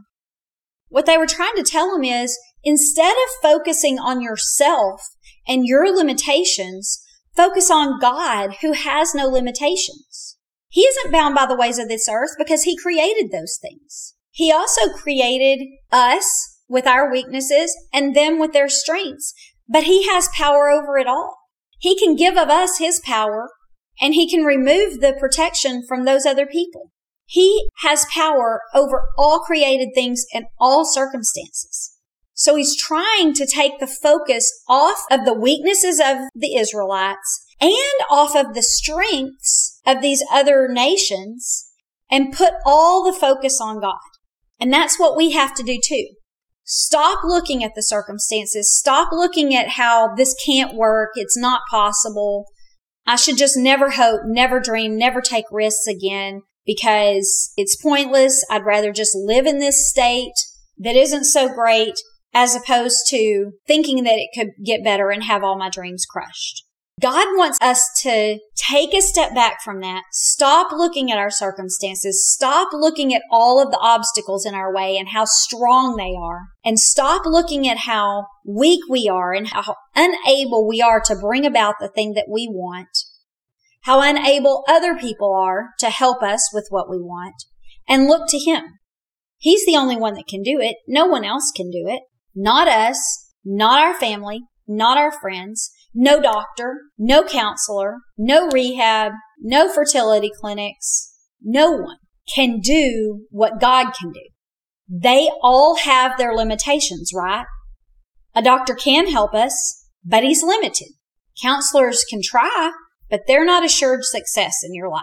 What 0.88 1.07
they 1.07 1.16
were 1.16 1.27
trying 1.27 1.55
to 1.55 1.62
tell 1.62 1.94
him 1.94 2.03
is 2.03 2.37
instead 2.64 3.12
of 3.12 3.42
focusing 3.42 3.99
on 3.99 4.20
yourself 4.20 5.01
and 5.46 5.64
your 5.64 5.94
limitations, 5.94 7.01
Focus 7.35 7.71
on 7.71 8.01
God 8.01 8.57
who 8.61 8.73
has 8.73 9.14
no 9.14 9.27
limitations. 9.27 10.37
He 10.69 10.83
isn't 10.83 11.12
bound 11.12 11.35
by 11.35 11.47
the 11.47 11.57
ways 11.57 11.79
of 11.79 11.88
this 11.88 12.09
earth 12.09 12.31
because 12.38 12.62
he 12.62 12.77
created 12.77 13.31
those 13.31 13.59
things. 13.61 14.14
He 14.31 14.53
also 14.53 14.93
created 14.93 15.66
us 15.90 16.59
with 16.69 16.87
our 16.87 17.11
weaknesses 17.11 17.77
and 17.93 18.14
them 18.14 18.38
with 18.38 18.53
their 18.53 18.69
strengths, 18.69 19.35
but 19.69 19.85
he 19.85 20.09
has 20.09 20.29
power 20.35 20.71
over 20.71 20.99
it 20.99 21.09
all. 21.09 21.37
He 21.79 21.99
can 21.99 22.14
give 22.14 22.37
of 22.37 22.49
us 22.49 22.79
his 22.79 23.01
power 23.05 23.51
and 24.01 24.14
he 24.14 24.31
can 24.31 24.45
remove 24.45 25.01
the 25.01 25.16
protection 25.19 25.85
from 25.87 26.05
those 26.05 26.25
other 26.25 26.47
people. 26.47 26.93
He 27.27 27.69
has 27.83 28.07
power 28.12 28.62
over 28.75 29.05
all 29.16 29.40
created 29.40 29.90
things 29.95 30.25
and 30.33 30.47
all 30.59 30.85
circumstances. 30.85 31.97
So 32.40 32.57
he's 32.57 32.74
trying 32.74 33.35
to 33.35 33.44
take 33.46 33.81
the 33.81 33.87
focus 33.87 34.50
off 34.66 35.05
of 35.11 35.26
the 35.26 35.38
weaknesses 35.38 36.00
of 36.00 36.16
the 36.35 36.57
Israelites 36.57 37.44
and 37.61 37.76
off 38.11 38.35
of 38.35 38.55
the 38.55 38.62
strengths 38.62 39.79
of 39.87 40.00
these 40.00 40.24
other 40.33 40.66
nations 40.66 41.70
and 42.11 42.33
put 42.33 42.55
all 42.64 43.05
the 43.05 43.12
focus 43.12 43.61
on 43.61 43.79
God. 43.79 43.98
And 44.59 44.72
that's 44.72 44.98
what 44.98 45.18
we 45.18 45.33
have 45.33 45.53
to 45.57 45.62
do 45.62 45.79
too. 45.85 46.07
Stop 46.64 47.24
looking 47.24 47.62
at 47.62 47.72
the 47.74 47.83
circumstances. 47.83 48.74
Stop 48.74 49.12
looking 49.12 49.55
at 49.55 49.72
how 49.72 50.14
this 50.14 50.35
can't 50.42 50.74
work. 50.74 51.11
It's 51.16 51.37
not 51.37 51.61
possible. 51.70 52.46
I 53.07 53.16
should 53.16 53.37
just 53.37 53.59
never 53.59 53.90
hope, 53.90 54.22
never 54.24 54.61
dream, 54.61 54.96
never 54.96 55.20
take 55.20 55.44
risks 55.53 55.87
again. 55.87 56.40
because 56.64 57.53
it's 57.59 57.76
pointless. 57.83 58.44
I'd 58.50 58.64
rather 58.64 58.92
just 58.92 59.14
live 59.14 59.44
in 59.44 59.59
this 59.59 59.90
state 59.90 60.33
that 60.79 60.96
isn't 60.96 61.24
so 61.24 61.53
great 61.53 61.94
as 62.33 62.55
opposed 62.55 63.07
to 63.09 63.53
thinking 63.66 64.05
that 64.05 64.19
it 64.19 64.31
could 64.35 64.51
get 64.64 64.85
better 64.85 65.11
and 65.11 65.25
have 65.25 65.43
all 65.43 65.59
my 65.59 65.71
dreams 65.71 66.05
crushed. 66.09 66.64
God 67.01 67.29
wants 67.38 67.59
us 67.62 67.83
to 68.03 68.38
take 68.57 68.93
a 68.93 69.01
step 69.01 69.35
back 69.35 69.62
from 69.64 69.81
that, 69.81 70.03
stop 70.12 70.71
looking 70.71 71.11
at 71.11 71.16
our 71.16 71.31
circumstances, 71.31 72.29
stop 72.31 72.69
looking 72.75 73.14
at 73.14 73.23
all 73.31 73.62
of 73.62 73.71
the 73.71 73.79
obstacles 73.81 74.45
in 74.45 74.55
our 74.55 74.75
way 74.75 74.99
and 74.99 75.09
how 75.09 75.25
strong 75.25 75.97
they 75.97 76.14
are, 76.14 76.49
and 76.62 76.79
stop 76.79 77.23
looking 77.25 77.66
at 77.66 77.79
how 77.79 78.27
weak 78.47 78.81
we 78.90 79.09
are 79.09 79.33
and 79.33 79.49
how 79.49 79.77
unable 79.97 80.69
we 80.69 80.83
are 80.83 81.01
to 81.01 81.16
bring 81.16 81.47
about 81.47 81.77
the 81.81 81.88
thing 81.88 82.12
that 82.14 82.29
we 82.31 82.47
want, 82.51 83.05
how 83.83 84.03
unable 84.03 84.62
other 84.69 84.95
people 84.95 85.35
are 85.35 85.71
to 85.79 85.88
help 85.88 86.23
us 86.23 86.51
with 86.53 86.66
what 86.69 86.90
we 86.90 86.99
want, 86.99 87.37
and 87.88 88.09
look 88.09 88.29
to 88.29 88.38
Him. 88.38 88.64
He's 89.38 89.64
the 89.64 89.77
only 89.77 89.97
one 89.97 90.14
that 90.14 90.27
can 90.29 90.43
do 90.43 90.59
it. 90.61 90.77
No 90.87 91.07
one 91.07 91.25
else 91.25 91.51
can 91.57 91.71
do 91.71 91.87
it. 91.88 92.03
Not 92.35 92.69
us, 92.69 92.99
not 93.45 93.81
our 93.81 93.95
family, 93.95 94.40
not 94.66 94.99
our 94.99 95.12
friends, 95.21 95.71
no 95.95 96.21
doctor, 96.21 96.83
no 96.99 97.25
counselor, 97.25 97.97
no 98.16 98.49
rehab, 98.49 99.12
no 99.40 99.73
fertility 99.73 100.31
clinics. 100.40 101.12
No 101.43 101.73
one 101.73 101.97
can 102.33 102.61
do 102.61 103.27
what 103.31 103.61
God 103.61 103.93
can 103.99 104.12
do. 104.12 104.21
They 104.88 105.31
all 105.43 105.77
have 105.77 106.19
their 106.19 106.35
limitations, 106.35 107.12
right? 107.14 107.47
A 108.35 108.43
doctor 108.43 108.75
can 108.75 109.11
help 109.11 109.35
us, 109.35 109.87
but 110.05 110.23
he's 110.23 110.43
limited. 110.43 110.88
Counselors 111.43 112.05
can 112.09 112.21
try, 112.23 112.73
but 113.09 113.23
they're 113.27 113.45
not 113.45 113.64
assured 113.64 114.05
success 114.05 114.55
in 114.64 114.75
your 114.75 114.88
life. 114.88 115.03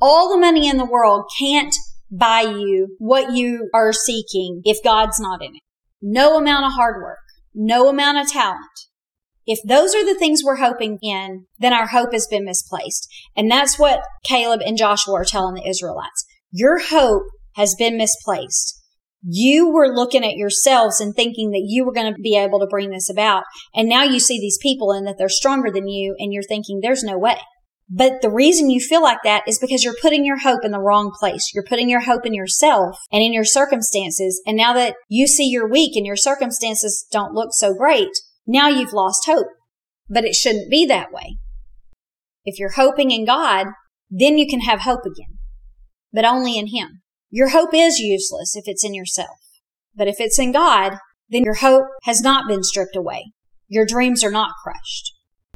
All 0.00 0.30
the 0.30 0.38
money 0.38 0.68
in 0.68 0.78
the 0.78 0.84
world 0.84 1.24
can't 1.38 1.74
buy 2.10 2.42
you 2.42 2.96
what 2.98 3.32
you 3.32 3.70
are 3.74 3.92
seeking 3.92 4.62
if 4.64 4.82
God's 4.82 5.20
not 5.20 5.42
in 5.42 5.54
it. 5.54 5.62
No 6.02 6.36
amount 6.36 6.66
of 6.66 6.72
hard 6.72 7.02
work, 7.02 7.20
no 7.54 7.88
amount 7.88 8.18
of 8.18 8.30
talent, 8.30 8.68
if 9.46 9.58
those 9.66 9.94
are 9.94 10.04
the 10.04 10.18
things 10.18 10.42
we're 10.44 10.56
hoping 10.56 10.98
in, 11.02 11.46
then 11.58 11.72
our 11.72 11.88
hope 11.88 12.12
has 12.12 12.28
been 12.30 12.44
misplaced. 12.44 13.08
And 13.36 13.50
that's 13.50 13.78
what 13.78 14.02
Caleb 14.24 14.60
and 14.64 14.76
Joshua 14.76 15.14
are 15.14 15.24
telling 15.24 15.54
the 15.54 15.68
Israelites. 15.68 16.24
Your 16.52 16.78
hope 16.78 17.24
has 17.56 17.74
been 17.74 17.96
misplaced. 17.96 18.78
You 19.24 19.70
were 19.70 19.88
looking 19.88 20.24
at 20.24 20.36
yourselves 20.36 21.00
and 21.00 21.14
thinking 21.14 21.50
that 21.50 21.64
you 21.66 21.84
were 21.84 21.92
going 21.92 22.12
to 22.12 22.20
be 22.20 22.36
able 22.36 22.60
to 22.60 22.66
bring 22.66 22.90
this 22.90 23.10
about. 23.10 23.44
And 23.74 23.88
now 23.88 24.02
you 24.02 24.20
see 24.20 24.38
these 24.38 24.58
people 24.62 24.92
and 24.92 25.06
that 25.06 25.16
they're 25.18 25.28
stronger 25.28 25.70
than 25.70 25.88
you 25.88 26.14
and 26.18 26.32
you're 26.32 26.42
thinking 26.42 26.80
there's 26.80 27.04
no 27.04 27.18
way. 27.18 27.38
But 27.94 28.22
the 28.22 28.30
reason 28.30 28.70
you 28.70 28.80
feel 28.80 29.02
like 29.02 29.18
that 29.22 29.42
is 29.46 29.58
because 29.58 29.84
you're 29.84 29.94
putting 30.00 30.24
your 30.24 30.38
hope 30.38 30.64
in 30.64 30.70
the 30.70 30.80
wrong 30.80 31.12
place. 31.18 31.52
You're 31.52 31.62
putting 31.62 31.90
your 31.90 32.00
hope 32.00 32.24
in 32.24 32.32
yourself 32.32 32.96
and 33.12 33.22
in 33.22 33.34
your 33.34 33.44
circumstances. 33.44 34.40
And 34.46 34.56
now 34.56 34.72
that 34.72 34.96
you 35.10 35.26
see 35.26 35.44
you're 35.44 35.68
weak 35.68 35.94
and 35.94 36.06
your 36.06 36.16
circumstances 36.16 37.06
don't 37.12 37.34
look 37.34 37.50
so 37.52 37.74
great, 37.74 38.08
now 38.46 38.68
you've 38.68 38.94
lost 38.94 39.26
hope. 39.26 39.48
But 40.08 40.24
it 40.24 40.34
shouldn't 40.34 40.70
be 40.70 40.86
that 40.86 41.12
way. 41.12 41.36
If 42.46 42.58
you're 42.58 42.72
hoping 42.72 43.10
in 43.10 43.26
God, 43.26 43.66
then 44.10 44.38
you 44.38 44.46
can 44.48 44.60
have 44.60 44.80
hope 44.80 45.04
again, 45.04 45.38
but 46.14 46.24
only 46.24 46.58
in 46.58 46.68
Him. 46.68 47.02
Your 47.30 47.50
hope 47.50 47.74
is 47.74 47.98
useless 47.98 48.56
if 48.56 48.64
it's 48.66 48.84
in 48.84 48.94
yourself. 48.94 49.38
But 49.94 50.08
if 50.08 50.16
it's 50.18 50.38
in 50.38 50.52
God, 50.52 50.96
then 51.28 51.42
your 51.44 51.56
hope 51.56 51.86
has 52.04 52.22
not 52.22 52.48
been 52.48 52.62
stripped 52.62 52.96
away. 52.96 53.32
Your 53.68 53.84
dreams 53.84 54.24
are 54.24 54.30
not 54.30 54.52
crushed. 54.62 55.12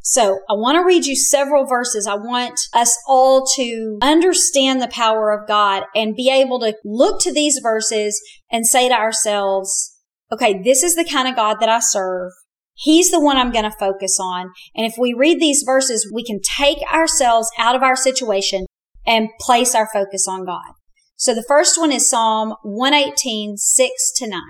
So 0.09 0.39
I 0.49 0.53
want 0.53 0.77
to 0.77 0.85
read 0.85 1.05
you 1.05 1.17
several 1.17 1.65
verses. 1.65 2.07
I 2.07 2.15
want 2.15 2.57
us 2.73 2.97
all 3.09 3.45
to 3.57 3.99
understand 4.01 4.81
the 4.81 4.87
power 4.87 5.33
of 5.33 5.49
God 5.49 5.83
and 5.93 6.15
be 6.15 6.31
able 6.31 6.61
to 6.61 6.77
look 6.85 7.19
to 7.23 7.33
these 7.33 7.59
verses 7.61 8.17
and 8.49 8.65
say 8.65 8.87
to 8.87 8.95
ourselves, 8.95 9.97
okay, 10.31 10.61
this 10.63 10.81
is 10.81 10.95
the 10.95 11.03
kind 11.03 11.27
of 11.27 11.35
God 11.35 11.57
that 11.59 11.67
I 11.67 11.81
serve. 11.81 12.31
He's 12.73 13.11
the 13.11 13.19
one 13.19 13.35
I'm 13.35 13.51
going 13.51 13.69
to 13.69 13.77
focus 13.77 14.17
on. 14.17 14.51
And 14.73 14.85
if 14.85 14.93
we 14.97 15.13
read 15.13 15.41
these 15.41 15.63
verses, 15.65 16.09
we 16.13 16.23
can 16.23 16.39
take 16.41 16.77
ourselves 16.89 17.51
out 17.59 17.75
of 17.75 17.83
our 17.83 17.97
situation 17.97 18.65
and 19.05 19.27
place 19.41 19.75
our 19.75 19.89
focus 19.91 20.25
on 20.25 20.45
God. 20.45 20.71
So 21.17 21.33
the 21.33 21.43
first 21.45 21.77
one 21.77 21.91
is 21.91 22.09
Psalm 22.09 22.55
118, 22.63 23.57
6 23.57 24.11
to 24.19 24.29
9. 24.29 24.41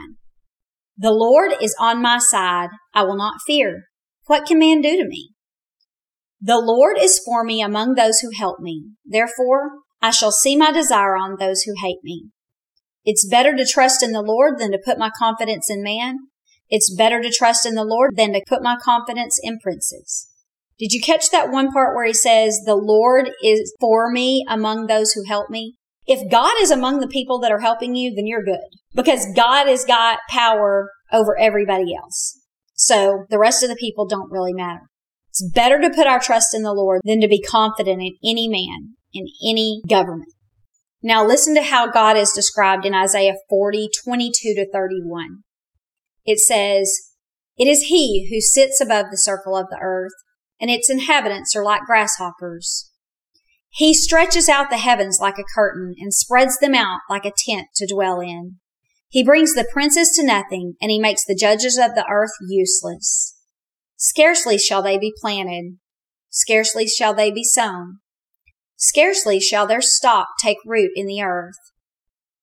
The 0.96 1.12
Lord 1.12 1.54
is 1.60 1.76
on 1.80 2.00
my 2.00 2.20
side. 2.20 2.70
I 2.94 3.02
will 3.06 3.18
not 3.18 3.42
fear. 3.48 3.86
What 4.28 4.46
can 4.46 4.60
man 4.60 4.82
do 4.82 4.96
to 4.98 5.08
me? 5.08 5.32
The 6.40 6.60
Lord 6.60 6.98
is 7.00 7.20
for 7.26 7.44
me 7.44 7.62
among 7.62 7.96
those 7.96 8.20
who 8.20 8.30
help 8.38 8.60
me. 8.60 8.92
Therefore, 9.06 9.72
I 10.02 10.12
shall 10.12 10.32
see 10.32 10.56
my 10.56 10.72
desire 10.72 11.16
on 11.16 11.38
those 11.40 11.64
who 11.64 11.74
hate 11.82 12.00
me. 12.04 12.30
It's 13.04 13.28
better 13.28 13.56
to 13.56 13.66
trust 13.66 14.04
in 14.04 14.12
the 14.12 14.22
Lord 14.22 14.60
than 14.60 14.72
to 14.72 14.82
put 14.84 15.00
my 15.00 15.10
confidence 15.18 15.70
in 15.70 15.82
man. 15.82 16.18
It's 16.70 16.94
better 16.94 17.22
to 17.22 17.32
trust 17.32 17.66
in 17.66 17.74
the 17.74 17.86
Lord 17.86 18.18
than 18.18 18.34
to 18.34 18.44
put 18.48 18.62
my 18.62 18.76
confidence 18.84 19.40
in 19.42 19.60
princes. 19.60 20.28
Did 20.78 20.92
you 20.92 21.02
catch 21.02 21.32
that 21.32 21.50
one 21.50 21.72
part 21.72 21.96
where 21.96 22.06
he 22.06 22.14
says, 22.14 22.60
the 22.66 22.76
Lord 22.76 23.32
is 23.44 23.74
for 23.80 24.12
me 24.12 24.46
among 24.48 24.86
those 24.86 25.14
who 25.14 25.24
help 25.26 25.50
me? 25.50 25.76
If 26.06 26.30
God 26.30 26.54
is 26.62 26.70
among 26.70 27.00
the 27.00 27.08
people 27.08 27.40
that 27.40 27.52
are 27.52 27.62
helping 27.62 27.96
you, 27.96 28.14
then 28.14 28.28
you're 28.28 28.44
good 28.44 28.60
because 28.94 29.26
God 29.36 29.68
has 29.68 29.86
got 29.86 30.20
power 30.30 30.92
over 31.12 31.38
everybody 31.40 31.96
else. 31.96 32.40
So 32.76 33.26
the 33.30 33.40
rest 33.40 33.64
of 33.64 33.70
the 33.70 33.76
people 33.76 34.06
don't 34.08 34.32
really 34.32 34.54
matter. 34.54 34.82
It's 35.40 35.52
better 35.52 35.80
to 35.80 35.90
put 35.90 36.08
our 36.08 36.20
trust 36.20 36.56
in 36.56 36.64
the 36.64 36.74
Lord 36.74 37.02
than 37.04 37.22
to 37.22 37.28
be 37.28 37.42
confident 37.42 38.02
in 38.02 38.16
any 38.24 38.48
man, 38.48 38.96
in 39.14 39.28
any 39.48 39.82
government. 39.88 40.34
Now 41.04 41.26
listen 41.26 41.54
to 41.56 41.62
how 41.62 41.92
God 41.92 42.18
is 42.18 42.32
described 42.32 42.86
in 42.86 42.96
Isaiah 42.96 43.36
40, 43.50 43.90
22 44.04 44.56
to 44.56 44.72
31 44.72 45.44
it 46.28 46.40
says, 46.40 47.14
It 47.58 47.68
is 47.68 47.84
he 47.84 48.28
who 48.30 48.42
sits 48.42 48.82
above 48.82 49.06
the 49.10 49.18
circle 49.18 49.56
of 49.56 49.68
the 49.70 49.80
earth, 49.82 50.12
and 50.60 50.70
its 50.70 50.90
inhabitants 50.90 51.56
are 51.56 51.64
like 51.64 51.84
grasshoppers. 51.86 52.92
He 53.70 53.94
stretches 53.94 54.50
out 54.50 54.70
the 54.70 54.78
heavens 54.78 55.20
like 55.22 55.38
a 55.40 55.46
curtain 55.56 55.96
and 55.98 56.14
spreads 56.14 56.60
them 56.60 56.76
out 56.76 57.00
like 57.10 57.26
a 57.26 57.32
tent 57.48 57.68
to 57.76 57.88
dwell 57.88 58.20
in. 58.20 58.58
He 59.10 59.24
brings 59.24 59.54
the 59.54 59.68
princes 59.72 60.12
to 60.18 60.26
nothing, 60.26 60.74
and 60.82 60.92
he 60.92 61.00
makes 61.00 61.24
the 61.26 61.38
judges 61.40 61.78
of 61.78 61.96
the 61.96 62.06
earth 62.10 62.32
useless. 62.46 63.37
Scarcely 64.00 64.60
shall 64.60 64.84
they 64.84 65.00
be 65.00 65.12
planted, 65.20 65.78
scarcely 66.30 66.86
shall 66.86 67.16
they 67.16 67.32
be 67.32 67.44
sown, 67.44 67.98
scarcely 68.76 69.40
shall 69.40 69.66
their 69.66 69.82
stock 69.82 70.28
take 70.40 70.58
root 70.66 70.92
in 70.96 71.08
the 71.08 71.22
earth. 71.22 71.58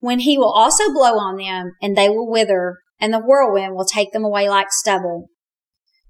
When 0.00 0.18
he 0.18 0.36
will 0.36 0.50
also 0.50 0.92
blow 0.92 1.16
on 1.16 1.36
them, 1.36 1.72
and 1.80 1.96
they 1.96 2.08
will 2.08 2.28
wither, 2.28 2.78
and 3.00 3.12
the 3.12 3.20
whirlwind 3.20 3.76
will 3.76 3.84
take 3.84 4.12
them 4.12 4.24
away 4.24 4.48
like 4.48 4.66
stubble. 4.70 5.28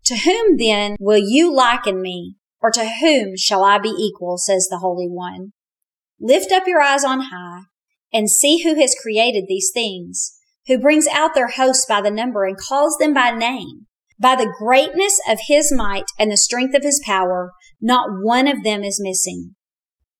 To 0.06 0.16
whom 0.16 0.56
then 0.56 0.96
will 0.98 1.22
you 1.22 1.54
liken 1.54 2.00
me, 2.00 2.36
or 2.62 2.70
to 2.70 2.88
whom 2.88 3.36
shall 3.36 3.64
I 3.64 3.78
be 3.78 3.90
equal, 3.90 4.38
says 4.38 4.66
the 4.70 4.78
Holy 4.78 5.08
One? 5.08 5.52
Lift 6.18 6.52
up 6.52 6.66
your 6.66 6.80
eyes 6.80 7.04
on 7.04 7.20
high, 7.20 7.64
and 8.12 8.30
see 8.30 8.62
who 8.62 8.80
has 8.80 8.96
created 9.00 9.44
these 9.46 9.70
things, 9.74 10.38
who 10.68 10.80
brings 10.80 11.06
out 11.06 11.34
their 11.34 11.48
hosts 11.48 11.84
by 11.86 12.00
the 12.00 12.10
number 12.10 12.46
and 12.46 12.56
calls 12.56 12.96
them 12.96 13.12
by 13.12 13.30
name. 13.30 13.86
By 14.18 14.36
the 14.36 14.52
greatness 14.58 15.20
of 15.28 15.38
his 15.48 15.72
might 15.72 16.04
and 16.18 16.30
the 16.30 16.36
strength 16.36 16.74
of 16.74 16.82
his 16.82 17.02
power, 17.04 17.52
not 17.80 18.08
one 18.22 18.46
of 18.46 18.62
them 18.62 18.84
is 18.84 19.00
missing. 19.02 19.54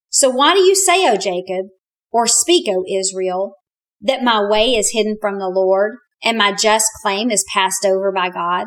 So 0.08 0.30
why 0.30 0.54
do 0.54 0.60
you 0.60 0.74
say, 0.74 1.08
O 1.08 1.16
Jacob, 1.16 1.66
or 2.10 2.26
speak, 2.26 2.68
O 2.68 2.84
Israel, 2.88 3.54
that 4.00 4.22
my 4.22 4.40
way 4.40 4.74
is 4.74 4.92
hidden 4.92 5.16
from 5.20 5.38
the 5.38 5.48
Lord, 5.48 5.96
and 6.22 6.38
my 6.38 6.52
just 6.52 6.86
claim 7.02 7.30
is 7.30 7.44
passed 7.52 7.84
over 7.84 8.12
by 8.12 8.30
God? 8.30 8.66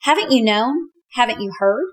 Haven't 0.00 0.32
you 0.32 0.42
known? 0.42 0.74
Haven't 1.14 1.40
you 1.40 1.52
heard? 1.58 1.86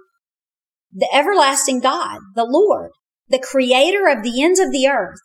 The 0.92 1.10
everlasting 1.14 1.82
God, 1.82 2.20
the 2.36 2.46
Lord, 2.46 2.92
the 3.28 3.40
creator 3.40 4.08
of 4.08 4.24
the 4.24 4.42
ends 4.42 4.60
of 4.60 4.72
the 4.72 4.88
earth, 4.88 5.20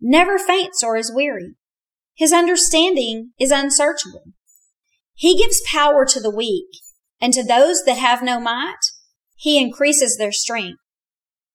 never 0.00 0.38
faints 0.38 0.82
or 0.82 0.96
is 0.96 1.12
weary. 1.14 1.54
His 2.16 2.32
understanding 2.32 3.30
is 3.38 3.50
unsearchable. 3.50 4.24
He 5.14 5.36
gives 5.36 5.62
power 5.70 6.04
to 6.04 6.20
the 6.20 6.34
weak, 6.34 6.66
and 7.20 7.32
to 7.32 7.42
those 7.42 7.82
that 7.84 7.98
have 7.98 8.22
no 8.22 8.40
might, 8.40 8.78
he 9.36 9.60
increases 9.60 10.16
their 10.16 10.32
strength. 10.32 10.78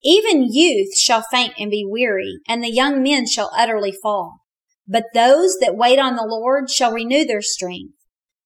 Even 0.03 0.47
youth 0.49 0.97
shall 0.97 1.23
faint 1.29 1.53
and 1.59 1.69
be 1.69 1.85
weary, 1.87 2.39
and 2.47 2.63
the 2.63 2.71
young 2.71 3.03
men 3.03 3.27
shall 3.27 3.51
utterly 3.55 3.91
fall. 3.91 4.39
But 4.87 5.05
those 5.13 5.57
that 5.59 5.75
wait 5.75 5.99
on 5.99 6.15
the 6.15 6.25
Lord 6.25 6.69
shall 6.69 6.91
renew 6.91 7.25
their 7.25 7.41
strength. 7.41 7.93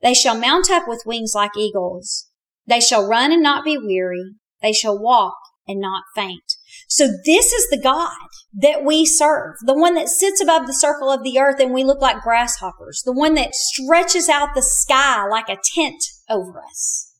They 0.01 0.13
shall 0.13 0.37
mount 0.37 0.69
up 0.69 0.87
with 0.87 1.03
wings 1.05 1.33
like 1.35 1.57
eagles. 1.57 2.29
They 2.65 2.81
shall 2.81 3.07
run 3.07 3.31
and 3.31 3.41
not 3.41 3.63
be 3.63 3.77
weary. 3.77 4.33
They 4.61 4.73
shall 4.73 4.99
walk 4.99 5.35
and 5.67 5.79
not 5.79 6.03
faint. 6.15 6.55
So 6.87 7.07
this 7.25 7.51
is 7.51 7.69
the 7.69 7.81
God 7.81 8.11
that 8.53 8.83
we 8.83 9.05
serve, 9.05 9.55
the 9.65 9.77
one 9.77 9.95
that 9.95 10.09
sits 10.09 10.41
above 10.41 10.67
the 10.67 10.73
circle 10.73 11.09
of 11.09 11.23
the 11.23 11.39
earth 11.39 11.59
and 11.59 11.73
we 11.73 11.83
look 11.83 12.01
like 12.01 12.21
grasshoppers, 12.21 13.01
the 13.05 13.13
one 13.13 13.33
that 13.35 13.55
stretches 13.55 14.29
out 14.29 14.53
the 14.53 14.61
sky 14.61 15.27
like 15.27 15.49
a 15.49 15.57
tent 15.75 16.03
over 16.29 16.61
us. 16.63 17.11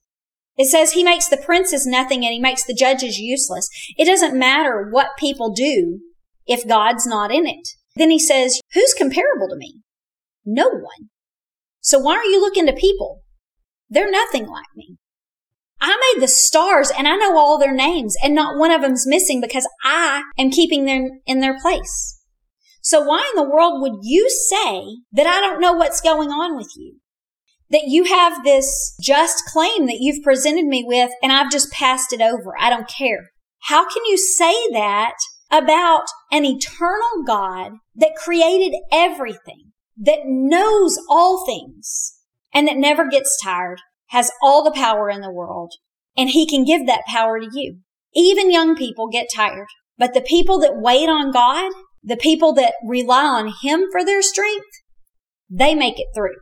It 0.58 0.68
says 0.68 0.91
he 0.91 1.04
makes 1.04 1.28
the 1.28 1.38
princes 1.38 1.88
nothing 1.88 2.24
and 2.24 2.34
he 2.34 2.39
makes 2.39 2.64
the 2.64 2.76
judges 2.76 3.18
useless. 3.18 3.68
It 3.97 4.06
doesn't 4.06 4.38
matter 4.38 4.88
what 4.91 5.18
people 5.18 5.51
do 5.51 5.99
if 6.45 6.68
God's 6.68 7.08
not 7.08 7.32
in 7.32 7.47
it. 7.47 7.70
Then 7.95 8.12
he 8.12 8.20
says, 8.20 8.60
who's 8.74 8.93
comparable 8.93 9.47
to 9.49 9.56
me? 9.56 9.82
No 10.45 10.70
one. 10.70 11.10
So 11.82 11.99
why 11.99 12.16
are 12.16 12.26
you 12.26 12.39
looking 12.39 12.66
to 12.68 12.74
people? 12.74 13.24
They're 13.89 14.12
nothing 14.12 14.47
like 14.47 14.66
me. 14.76 14.97
I 15.86 16.14
made 16.14 16.24
the 16.24 16.30
stars 16.30 16.94
and 16.98 17.10
I 17.10 17.18
know 17.18 17.38
all 17.38 17.60
their 17.60 17.74
names 17.74 18.16
and 18.24 18.34
not 18.34 18.58
one 18.58 18.72
of 18.72 18.82
them's 18.82 19.06
missing 19.06 19.42
because 19.42 19.68
I 19.84 20.24
am 20.38 20.50
keeping 20.50 20.86
them 20.86 21.10
in 21.26 21.42
their 21.42 21.60
place. 21.60 22.22
So 22.82 23.02
why 23.02 23.30
in 23.34 23.44
the 23.44 23.50
world 23.50 23.82
would 23.82 24.00
you 24.02 24.30
say 24.30 24.86
that 25.12 25.28
I 25.28 25.42
don't 25.42 25.60
know 25.60 25.74
what's 25.74 26.00
going 26.00 26.30
on 26.30 26.56
with 26.56 26.72
you? 26.78 27.00
That 27.70 27.88
you 27.88 28.06
have 28.06 28.46
this 28.46 28.96
just 29.02 29.44
claim 29.52 29.88
that 29.88 29.98
you've 30.00 30.24
presented 30.24 30.66
me 30.66 30.86
with 30.88 31.12
and 31.22 31.34
I've 31.34 31.52
just 31.52 31.70
passed 31.74 32.14
it 32.14 32.22
over. 32.22 32.54
I 32.58 32.70
don't 32.70 32.88
care. 32.88 33.32
How 33.64 33.84
can 33.84 34.06
you 34.06 34.18
say 34.18 34.54
that 34.72 35.16
about 35.52 36.06
an 36.32 36.46
eternal 36.46 37.24
God 37.28 37.74
that 37.94 38.16
created 38.16 38.74
everything, 38.90 39.74
that 39.98 40.20
knows 40.24 40.98
all 41.10 41.46
things, 41.46 42.20
and 42.54 42.70
that 42.70 42.78
never 42.78 43.06
gets 43.10 43.38
tired, 43.44 43.82
has 44.14 44.32
all 44.43 44.64
the 44.64 44.72
power 44.72 45.09
in 45.09 45.22
the 45.22 45.32
world, 45.32 45.72
and 46.16 46.30
he 46.30 46.47
can 46.47 46.64
give 46.64 46.86
that 46.86 47.03
power 47.07 47.39
to 47.39 47.47
you. 47.51 47.80
Even 48.14 48.51
young 48.51 48.76
people 48.76 49.07
get 49.07 49.26
tired, 49.36 49.66
but 49.97 50.14
the 50.14 50.22
people 50.22 50.59
that 50.59 50.78
wait 50.78 51.09
on 51.09 51.32
God, 51.32 51.72
the 52.03 52.16
people 52.16 52.53
that 52.53 52.76
rely 52.88 53.26
on 53.26 53.51
him 53.64 53.86
for 53.91 54.05
their 54.05 54.22
strength, 54.22 54.68
they 55.49 55.74
make 55.74 55.99
it 55.99 56.05
through. 56.16 56.36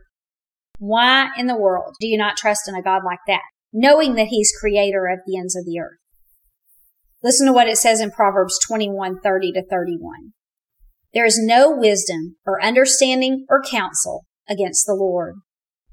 Why 0.78 1.30
in 1.38 1.46
the 1.46 1.56
world 1.56 1.94
do 1.98 2.06
you 2.06 2.18
not 2.18 2.36
trust 2.36 2.68
in 2.68 2.74
a 2.74 2.82
God 2.82 3.04
like 3.06 3.20
that, 3.26 3.40
knowing 3.72 4.16
that 4.16 4.26
he's 4.26 4.52
creator 4.60 5.06
of 5.06 5.20
the 5.26 5.38
ends 5.38 5.56
of 5.56 5.64
the 5.64 5.80
earth? 5.80 5.98
Listen 7.22 7.46
to 7.46 7.54
what 7.54 7.68
it 7.68 7.78
says 7.78 8.02
in 8.02 8.10
Proverbs 8.10 8.58
21, 8.68 9.20
30 9.20 9.52
to 9.52 9.64
31. 9.64 10.32
There 11.14 11.24
is 11.24 11.38
no 11.42 11.70
wisdom 11.74 12.36
or 12.44 12.62
understanding 12.62 13.46
or 13.48 13.62
counsel 13.62 14.26
against 14.46 14.84
the 14.84 14.94
Lord. 14.94 15.36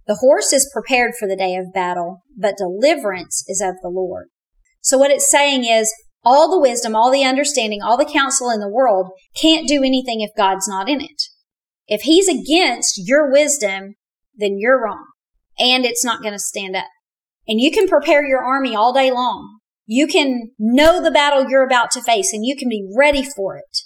The 0.10 0.16
horse 0.16 0.52
is 0.52 0.68
prepared 0.74 1.12
for 1.20 1.28
the 1.28 1.36
day 1.36 1.56
of 1.56 1.72
battle, 1.72 2.24
but 2.36 2.58
deliverance 2.58 3.44
is 3.48 3.62
of 3.62 3.76
the 3.84 3.90
Lord. 3.90 4.30
So 4.82 4.98
what 4.98 5.12
it's 5.12 5.30
saying 5.30 5.66
is 5.66 5.94
all 6.24 6.50
the 6.50 6.60
wisdom, 6.60 6.96
all 6.96 7.12
the 7.12 7.24
understanding, 7.24 7.84
all 7.84 7.96
the 7.96 8.10
counsel 8.12 8.50
in 8.50 8.60
the 8.60 8.68
world 8.68 9.12
can't 9.40 9.68
do 9.68 9.84
anything 9.84 10.22
if 10.22 10.32
God's 10.36 10.68
not 10.68 10.90
in 10.90 11.00
it. 11.00 11.22
If 11.86 12.02
he's 12.02 12.28
against 12.28 12.96
your 12.98 13.32
wisdom, 13.32 13.98
then 14.36 14.58
you're 14.58 14.84
wrong 14.84 15.06
and 15.60 15.86
it's 15.86 16.04
not 16.04 16.24
going 16.24 16.34
to 16.34 16.40
stand 16.40 16.76
up. 16.76 16.88
And 17.48 17.62
you 17.62 17.70
can 17.70 17.88
prepare 17.88 18.26
your 18.26 18.44
army 18.44 18.76
all 18.76 18.92
day 18.92 19.12
long. 19.12 19.60
You 19.86 20.08
can 20.08 20.54
know 20.58 21.04
the 21.04 21.12
battle 21.12 21.48
you're 21.48 21.68
about 21.68 21.92
to 21.92 22.02
face 22.02 22.34
and 22.34 22.44
you 22.44 22.56
can 22.56 22.68
be 22.68 22.90
ready 22.98 23.24
for 23.24 23.58
it. 23.58 23.78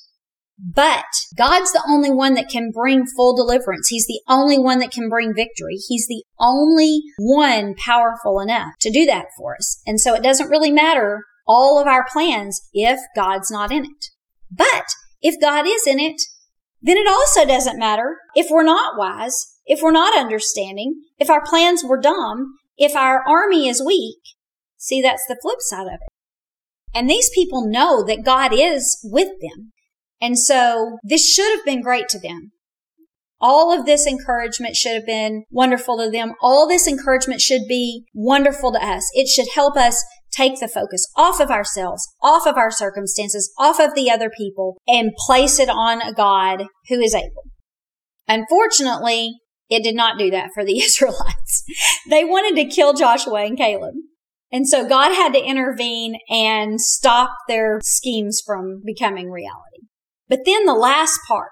But 0.66 1.03
God's 1.38 1.74
the 1.74 1.84
only 1.89 2.09
one 2.09 2.36
that 2.36 2.47
can 2.47 2.72
bring 2.72 3.05
full 3.05 3.36
deliverance. 3.36 3.89
He's 3.89 4.07
the 4.07 4.22
only 4.30 4.57
one 4.57 4.80
that 4.80 4.91
can 4.91 5.09
bring 5.09 5.34
victory. 5.36 5.76
He's 5.76 6.07
the 6.07 6.24
only 6.39 7.01
one 7.18 7.76
powerful 7.76 8.39
enough 8.39 8.70
to 8.80 8.89
do 8.91 9.05
that 9.05 9.26
for 9.38 9.55
us. 9.55 9.82
And 9.86 9.99
so 9.99 10.14
it 10.14 10.24
doesn't 10.24 10.49
really 10.49 10.72
matter 10.72 11.26
all 11.45 11.82
of 11.82 11.88
our 11.88 12.05
plans 12.09 12.61
if 12.72 12.97
God's 13.14 13.51
not 13.51 13.74
in 13.74 13.84
it. 13.84 14.05
But 14.49 14.86
if 15.22 15.36
God 15.41 15.66
is 15.68 15.86
in 15.86 15.99
it, 15.99 16.22
then 16.82 16.95
it 16.95 17.07
also 17.07 17.45
doesn't 17.45 17.80
matter 17.80 18.18
if 18.34 18.47
we're 18.49 18.64
not 18.64 18.97
wise, 18.97 19.57
if 19.66 19.82
we're 19.82 19.91
not 19.91 20.18
understanding, 20.18 21.01
if 21.20 21.30
our 21.30 21.43
plans 21.43 21.84
were 21.84 21.99
dumb, 21.99 22.53
if 22.78 22.95
our 22.95 23.22
army 23.28 23.68
is 23.68 23.84
weak. 23.86 24.20
See, 24.78 25.01
that's 25.01 25.26
the 25.28 25.38
flip 25.41 25.59
side 25.59 25.88
of 25.88 25.93
it. 25.93 26.14
And 26.93 27.09
these 27.09 27.30
people 27.34 27.68
know 27.68 28.01
that 28.05 28.24
God 28.24 28.53
is 28.53 28.99
with 29.03 29.30
them. 29.41 29.72
And 30.24 30.39
so 30.39 30.99
this 31.03 31.30
should 31.30 31.51
have 31.53 31.65
been 31.65 31.82
great 31.82 32.07
to 32.07 32.19
them. 32.19 32.53
All 33.41 33.78
of 33.78 33.86
this 33.86 34.07
encouragement 34.07 34.78
should 34.78 34.93
have 34.93 35.05
been 35.05 35.43
wonderful 35.51 35.97
to 35.97 36.09
them. 36.09 36.32
All 36.41 36.65
this 36.65 36.88
encouragement 36.88 37.41
should 37.41 37.63
be 37.67 38.05
wonderful 38.13 38.71
to 38.71 38.82
us. 38.82 39.05
It 39.11 39.28
should 39.28 39.47
help 39.53 39.76
us 39.76 40.01
take 40.32 40.61
the 40.61 40.69
focus 40.69 41.05
off 41.17 41.41
of 41.41 41.51
ourselves, 41.51 42.07
off 42.21 42.47
of 42.47 42.55
our 42.55 42.71
circumstances, 42.71 43.51
off 43.59 43.82
of 43.82 43.95
the 43.95 44.09
other 44.09 44.30
people, 44.30 44.78
and 44.88 45.11
place 45.28 45.59
it 45.59 45.67
on 45.67 46.01
a 46.01 46.13
God 46.13 46.67
who 46.88 47.01
is 47.01 47.13
able. 47.13 47.43
Unfortunately, 48.26 49.34
it 49.69 49.84
did 49.84 49.93
not 49.93 50.17
do 50.17 50.32
that 50.32 50.51
for 50.53 50.63
the 50.63 50.80
Israelites. 50.82 51.65
they 52.09 52.24
wanted 52.24 52.55
to 52.61 52.74
kill 52.74 52.93
Joshua 52.93 53.43
and 53.43 53.57
Caleb. 53.57 53.95
And 54.53 54.69
so 54.69 54.88
God 54.88 55.13
had 55.13 55.34
to 55.34 55.43
intervene 55.43 56.15
and 56.30 56.80
stop 56.80 57.36
their 57.49 57.82
schemes 57.84 58.41
from 58.45 58.82
becoming 58.86 59.30
reality. 59.30 59.74
But 60.28 60.39
then 60.45 60.65
the 60.65 60.74
last 60.74 61.19
part, 61.28 61.51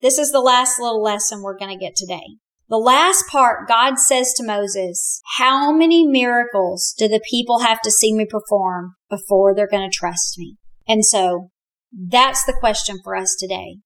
this 0.00 0.18
is 0.18 0.32
the 0.32 0.40
last 0.40 0.80
little 0.80 1.02
lesson 1.02 1.42
we're 1.42 1.58
going 1.58 1.76
to 1.76 1.82
get 1.82 1.94
today. 1.96 2.36
The 2.68 2.76
last 2.78 3.26
part, 3.30 3.68
God 3.68 3.98
says 3.98 4.32
to 4.34 4.46
Moses, 4.46 5.20
how 5.36 5.72
many 5.72 6.06
miracles 6.06 6.94
do 6.96 7.06
the 7.06 7.20
people 7.30 7.60
have 7.60 7.80
to 7.82 7.90
see 7.90 8.14
me 8.14 8.24
perform 8.24 8.94
before 9.10 9.54
they're 9.54 9.68
going 9.68 9.88
to 9.88 9.94
trust 9.94 10.38
me? 10.38 10.56
And 10.88 11.04
so 11.04 11.50
that's 11.92 12.44
the 12.44 12.56
question 12.58 12.96
for 13.04 13.14
us 13.14 13.36
today. 13.38 13.76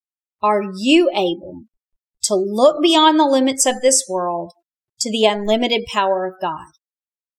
Are 0.40 0.62
you 0.76 1.10
able 1.12 1.64
to 2.22 2.34
look 2.34 2.80
beyond 2.80 3.18
the 3.18 3.24
limits 3.24 3.66
of 3.66 3.82
this 3.82 4.04
world 4.08 4.52
to 5.00 5.10
the 5.10 5.24
unlimited 5.24 5.82
power 5.92 6.24
of 6.24 6.40
God? 6.40 6.75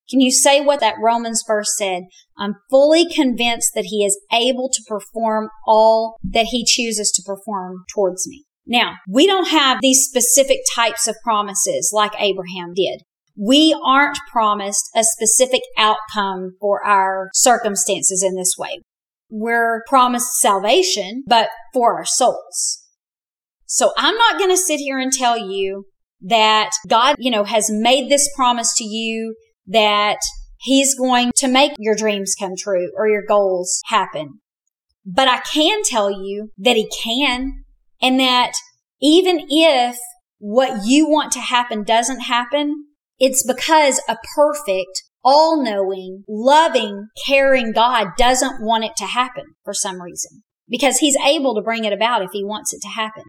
Can 0.09 0.21
you 0.21 0.31
say 0.31 0.61
what 0.61 0.79
that 0.79 0.95
Romans 1.01 1.43
verse 1.45 1.75
said? 1.77 2.03
I'm 2.37 2.55
fully 2.69 3.05
convinced 3.13 3.71
that 3.75 3.85
he 3.85 4.05
is 4.05 4.19
able 4.31 4.69
to 4.69 4.83
perform 4.87 5.49
all 5.65 6.17
that 6.23 6.47
he 6.47 6.63
chooses 6.65 7.11
to 7.11 7.23
perform 7.25 7.83
towards 7.93 8.27
me. 8.27 8.45
Now, 8.65 8.95
we 9.07 9.25
don't 9.25 9.49
have 9.49 9.79
these 9.81 10.05
specific 10.05 10.59
types 10.73 11.07
of 11.07 11.15
promises 11.23 11.91
like 11.93 12.11
Abraham 12.19 12.73
did. 12.73 13.01
We 13.39 13.77
aren't 13.85 14.17
promised 14.31 14.89
a 14.95 15.03
specific 15.03 15.61
outcome 15.77 16.57
for 16.59 16.83
our 16.83 17.29
circumstances 17.33 18.23
in 18.23 18.35
this 18.35 18.55
way. 18.57 18.81
We're 19.29 19.83
promised 19.87 20.39
salvation, 20.39 21.23
but 21.27 21.49
for 21.73 21.97
our 21.97 22.05
souls. 22.05 22.83
So 23.65 23.91
I'm 23.97 24.15
not 24.15 24.39
going 24.39 24.49
to 24.49 24.57
sit 24.57 24.79
here 24.79 24.97
and 24.97 25.11
tell 25.11 25.37
you 25.37 25.85
that 26.21 26.71
God, 26.87 27.15
you 27.19 27.29
know, 27.29 27.43
has 27.43 27.69
made 27.69 28.09
this 28.09 28.29
promise 28.35 28.73
to 28.77 28.83
you 28.83 29.35
that 29.67 30.19
he's 30.57 30.95
going 30.95 31.31
to 31.35 31.47
make 31.47 31.73
your 31.77 31.95
dreams 31.95 32.35
come 32.37 32.53
true 32.57 32.91
or 32.95 33.07
your 33.07 33.23
goals 33.25 33.81
happen. 33.85 34.39
But 35.05 35.27
I 35.27 35.39
can 35.39 35.83
tell 35.83 36.11
you 36.11 36.51
that 36.57 36.75
he 36.75 36.89
can 37.03 37.63
and 38.01 38.19
that 38.19 38.53
even 39.01 39.45
if 39.49 39.97
what 40.39 40.85
you 40.85 41.07
want 41.07 41.31
to 41.33 41.39
happen 41.39 41.83
doesn't 41.83 42.21
happen, 42.21 42.85
it's 43.19 43.45
because 43.45 44.01
a 44.07 44.17
perfect, 44.35 45.03
all 45.23 45.63
knowing, 45.63 46.23
loving, 46.27 47.07
caring 47.25 47.71
God 47.71 48.09
doesn't 48.17 48.61
want 48.61 48.83
it 48.83 48.95
to 48.97 49.05
happen 49.05 49.45
for 49.63 49.73
some 49.73 50.01
reason 50.01 50.43
because 50.69 50.97
he's 50.97 51.17
able 51.25 51.55
to 51.55 51.61
bring 51.61 51.85
it 51.85 51.93
about 51.93 52.21
if 52.21 52.31
he 52.33 52.43
wants 52.43 52.73
it 52.73 52.81
to 52.81 52.89
happen. 52.89 53.23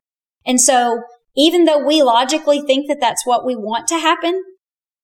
And 0.44 0.60
so 0.60 1.02
even 1.36 1.64
though 1.64 1.84
we 1.84 2.02
logically 2.02 2.60
think 2.60 2.88
that 2.88 3.00
that's 3.00 3.24
what 3.24 3.46
we 3.46 3.54
want 3.54 3.86
to 3.88 3.98
happen, 3.98 4.42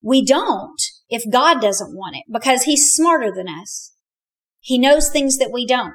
we 0.03 0.24
don't 0.24 0.80
if 1.09 1.30
God 1.30 1.61
doesn't 1.61 1.94
want 1.94 2.16
it 2.16 2.24
because 2.32 2.62
he's 2.62 2.94
smarter 2.94 3.30
than 3.34 3.48
us. 3.48 3.92
He 4.61 4.78
knows 4.78 5.11
things 5.11 5.36
that 5.38 5.50
we 5.52 5.66
don't. 5.66 5.92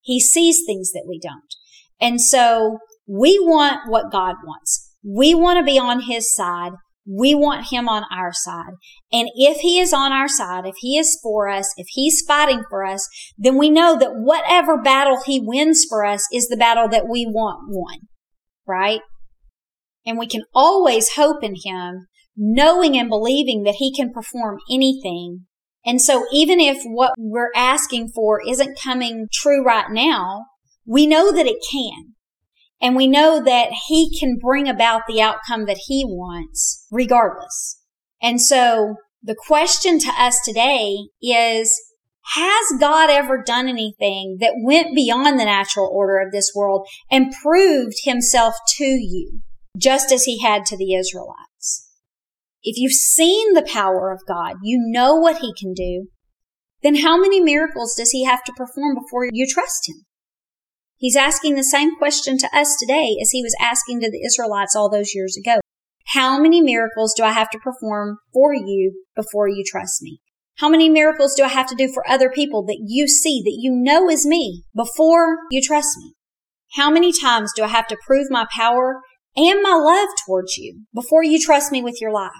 He 0.00 0.20
sees 0.20 0.62
things 0.66 0.92
that 0.92 1.04
we 1.06 1.18
don't. 1.18 1.54
And 2.00 2.20
so 2.20 2.78
we 3.06 3.38
want 3.38 3.90
what 3.90 4.10
God 4.10 4.36
wants. 4.44 4.94
We 5.04 5.34
want 5.34 5.58
to 5.58 5.64
be 5.64 5.78
on 5.78 6.02
his 6.02 6.32
side. 6.34 6.72
We 7.06 7.34
want 7.34 7.68
him 7.70 7.88
on 7.88 8.04
our 8.10 8.32
side. 8.32 8.72
And 9.12 9.28
if 9.34 9.58
he 9.58 9.78
is 9.78 9.92
on 9.92 10.12
our 10.12 10.28
side, 10.28 10.64
if 10.64 10.76
he 10.78 10.96
is 10.96 11.18
for 11.22 11.48
us, 11.48 11.74
if 11.76 11.86
he's 11.90 12.22
fighting 12.26 12.62
for 12.70 12.84
us, 12.84 13.08
then 13.36 13.58
we 13.58 13.68
know 13.68 13.98
that 13.98 14.12
whatever 14.14 14.80
battle 14.80 15.18
he 15.24 15.40
wins 15.42 15.84
for 15.88 16.04
us 16.04 16.24
is 16.32 16.48
the 16.48 16.56
battle 16.56 16.88
that 16.88 17.08
we 17.08 17.26
want 17.26 17.64
won. 17.68 18.08
Right? 18.66 19.00
And 20.06 20.18
we 20.18 20.26
can 20.26 20.42
always 20.54 21.14
hope 21.16 21.42
in 21.42 21.56
him 21.64 22.06
knowing 22.36 22.96
and 22.96 23.08
believing 23.08 23.64
that 23.64 23.76
he 23.78 23.94
can 23.94 24.12
perform 24.12 24.58
anything. 24.70 25.46
And 25.84 26.00
so 26.00 26.26
even 26.32 26.60
if 26.60 26.78
what 26.84 27.12
we're 27.16 27.52
asking 27.54 28.08
for 28.14 28.40
isn't 28.46 28.78
coming 28.80 29.28
true 29.32 29.64
right 29.64 29.90
now, 29.90 30.44
we 30.86 31.06
know 31.06 31.32
that 31.32 31.46
it 31.46 31.58
can. 31.70 32.14
And 32.82 32.96
we 32.96 33.06
know 33.06 33.42
that 33.42 33.70
he 33.88 34.18
can 34.18 34.38
bring 34.40 34.68
about 34.68 35.02
the 35.06 35.20
outcome 35.20 35.66
that 35.66 35.80
he 35.86 36.04
wants 36.04 36.86
regardless. 36.90 37.78
And 38.22 38.40
so 38.40 38.96
the 39.22 39.36
question 39.46 39.98
to 39.98 40.10
us 40.10 40.38
today 40.44 40.96
is, 41.20 41.72
has 42.34 42.78
God 42.78 43.10
ever 43.10 43.42
done 43.42 43.68
anything 43.68 44.38
that 44.40 44.54
went 44.62 44.94
beyond 44.94 45.38
the 45.38 45.44
natural 45.44 45.90
order 45.92 46.18
of 46.18 46.32
this 46.32 46.52
world 46.54 46.86
and 47.10 47.34
proved 47.42 47.96
himself 48.04 48.54
to 48.76 48.84
you, 48.84 49.40
just 49.76 50.12
as 50.12 50.24
he 50.24 50.40
had 50.40 50.64
to 50.66 50.76
the 50.76 50.94
Israelites? 50.94 51.49
If 52.62 52.76
you've 52.76 52.92
seen 52.92 53.54
the 53.54 53.66
power 53.66 54.10
of 54.12 54.20
God, 54.28 54.56
you 54.62 54.78
know 54.80 55.14
what 55.14 55.38
he 55.38 55.54
can 55.58 55.72
do, 55.72 56.08
then 56.82 56.96
how 56.96 57.18
many 57.18 57.40
miracles 57.40 57.94
does 57.96 58.10
he 58.10 58.24
have 58.24 58.44
to 58.44 58.52
perform 58.52 58.94
before 58.94 59.28
you 59.30 59.46
trust 59.46 59.88
him? 59.88 60.04
He's 60.98 61.16
asking 61.16 61.54
the 61.54 61.64
same 61.64 61.96
question 61.96 62.36
to 62.36 62.48
us 62.54 62.76
today 62.78 63.16
as 63.22 63.30
he 63.30 63.42
was 63.42 63.56
asking 63.58 64.00
to 64.00 64.10
the 64.10 64.22
Israelites 64.26 64.76
all 64.76 64.90
those 64.90 65.14
years 65.14 65.36
ago. 65.36 65.60
How 66.08 66.38
many 66.38 66.60
miracles 66.60 67.14
do 67.16 67.22
I 67.22 67.32
have 67.32 67.48
to 67.50 67.58
perform 67.58 68.18
for 68.32 68.52
you 68.52 69.04
before 69.16 69.48
you 69.48 69.64
trust 69.66 70.02
me? 70.02 70.20
How 70.58 70.68
many 70.68 70.90
miracles 70.90 71.34
do 71.34 71.44
I 71.44 71.48
have 71.48 71.66
to 71.68 71.74
do 71.74 71.90
for 71.90 72.06
other 72.06 72.28
people 72.28 72.66
that 72.66 72.82
you 72.86 73.08
see, 73.08 73.40
that 73.42 73.56
you 73.58 73.70
know 73.72 74.10
is 74.10 74.26
me 74.26 74.64
before 74.76 75.38
you 75.50 75.62
trust 75.62 75.96
me? 75.96 76.12
How 76.74 76.90
many 76.90 77.12
times 77.18 77.52
do 77.56 77.62
I 77.62 77.68
have 77.68 77.86
to 77.86 77.96
prove 78.06 78.26
my 78.30 78.46
power 78.54 79.00
and 79.34 79.62
my 79.62 79.74
love 79.74 80.08
towards 80.26 80.58
you 80.58 80.82
before 80.92 81.24
you 81.24 81.38
trust 81.40 81.72
me 81.72 81.82
with 81.82 81.98
your 81.98 82.12
life? 82.12 82.32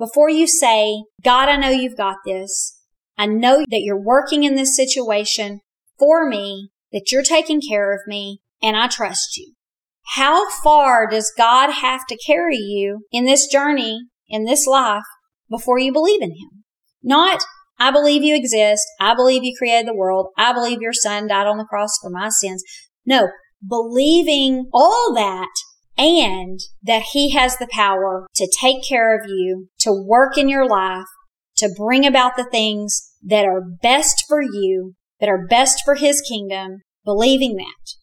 Before 0.00 0.30
you 0.30 0.46
say, 0.46 1.04
God, 1.22 1.50
I 1.50 1.56
know 1.56 1.68
you've 1.68 1.98
got 1.98 2.16
this. 2.24 2.80
I 3.18 3.26
know 3.26 3.66
that 3.68 3.82
you're 3.82 4.02
working 4.02 4.44
in 4.44 4.54
this 4.54 4.74
situation 4.74 5.60
for 5.98 6.26
me, 6.26 6.70
that 6.90 7.12
you're 7.12 7.22
taking 7.22 7.60
care 7.60 7.92
of 7.92 8.00
me, 8.06 8.40
and 8.62 8.78
I 8.78 8.88
trust 8.88 9.36
you. 9.36 9.52
How 10.14 10.48
far 10.62 11.06
does 11.06 11.30
God 11.36 11.70
have 11.70 12.06
to 12.08 12.18
carry 12.26 12.56
you 12.56 13.00
in 13.12 13.26
this 13.26 13.46
journey, 13.46 14.06
in 14.26 14.46
this 14.46 14.66
life, 14.66 15.04
before 15.50 15.78
you 15.78 15.92
believe 15.92 16.22
in 16.22 16.30
Him? 16.30 16.64
Not, 17.02 17.44
I 17.78 17.90
believe 17.90 18.22
you 18.22 18.34
exist. 18.34 18.86
I 18.98 19.14
believe 19.14 19.44
you 19.44 19.54
created 19.58 19.86
the 19.86 19.94
world. 19.94 20.28
I 20.38 20.54
believe 20.54 20.80
your 20.80 20.94
son 20.94 21.26
died 21.26 21.46
on 21.46 21.58
the 21.58 21.66
cross 21.66 21.90
for 22.00 22.08
my 22.08 22.30
sins. 22.30 22.64
No, 23.04 23.28
believing 23.68 24.70
all 24.72 25.12
that 25.14 25.50
and 26.00 26.58
that 26.82 27.02
he 27.12 27.30
has 27.30 27.58
the 27.58 27.68
power 27.70 28.26
to 28.34 28.52
take 28.58 28.78
care 28.88 29.14
of 29.14 29.28
you, 29.28 29.68
to 29.80 29.92
work 29.92 30.38
in 30.38 30.48
your 30.48 30.66
life, 30.66 31.04
to 31.58 31.68
bring 31.76 32.06
about 32.06 32.36
the 32.36 32.48
things 32.50 33.12
that 33.22 33.44
are 33.44 33.60
best 33.60 34.24
for 34.26 34.40
you, 34.40 34.94
that 35.20 35.28
are 35.28 35.46
best 35.46 35.82
for 35.84 35.96
his 35.96 36.22
kingdom, 36.22 36.78
believing 37.04 37.56
that. 37.56 37.96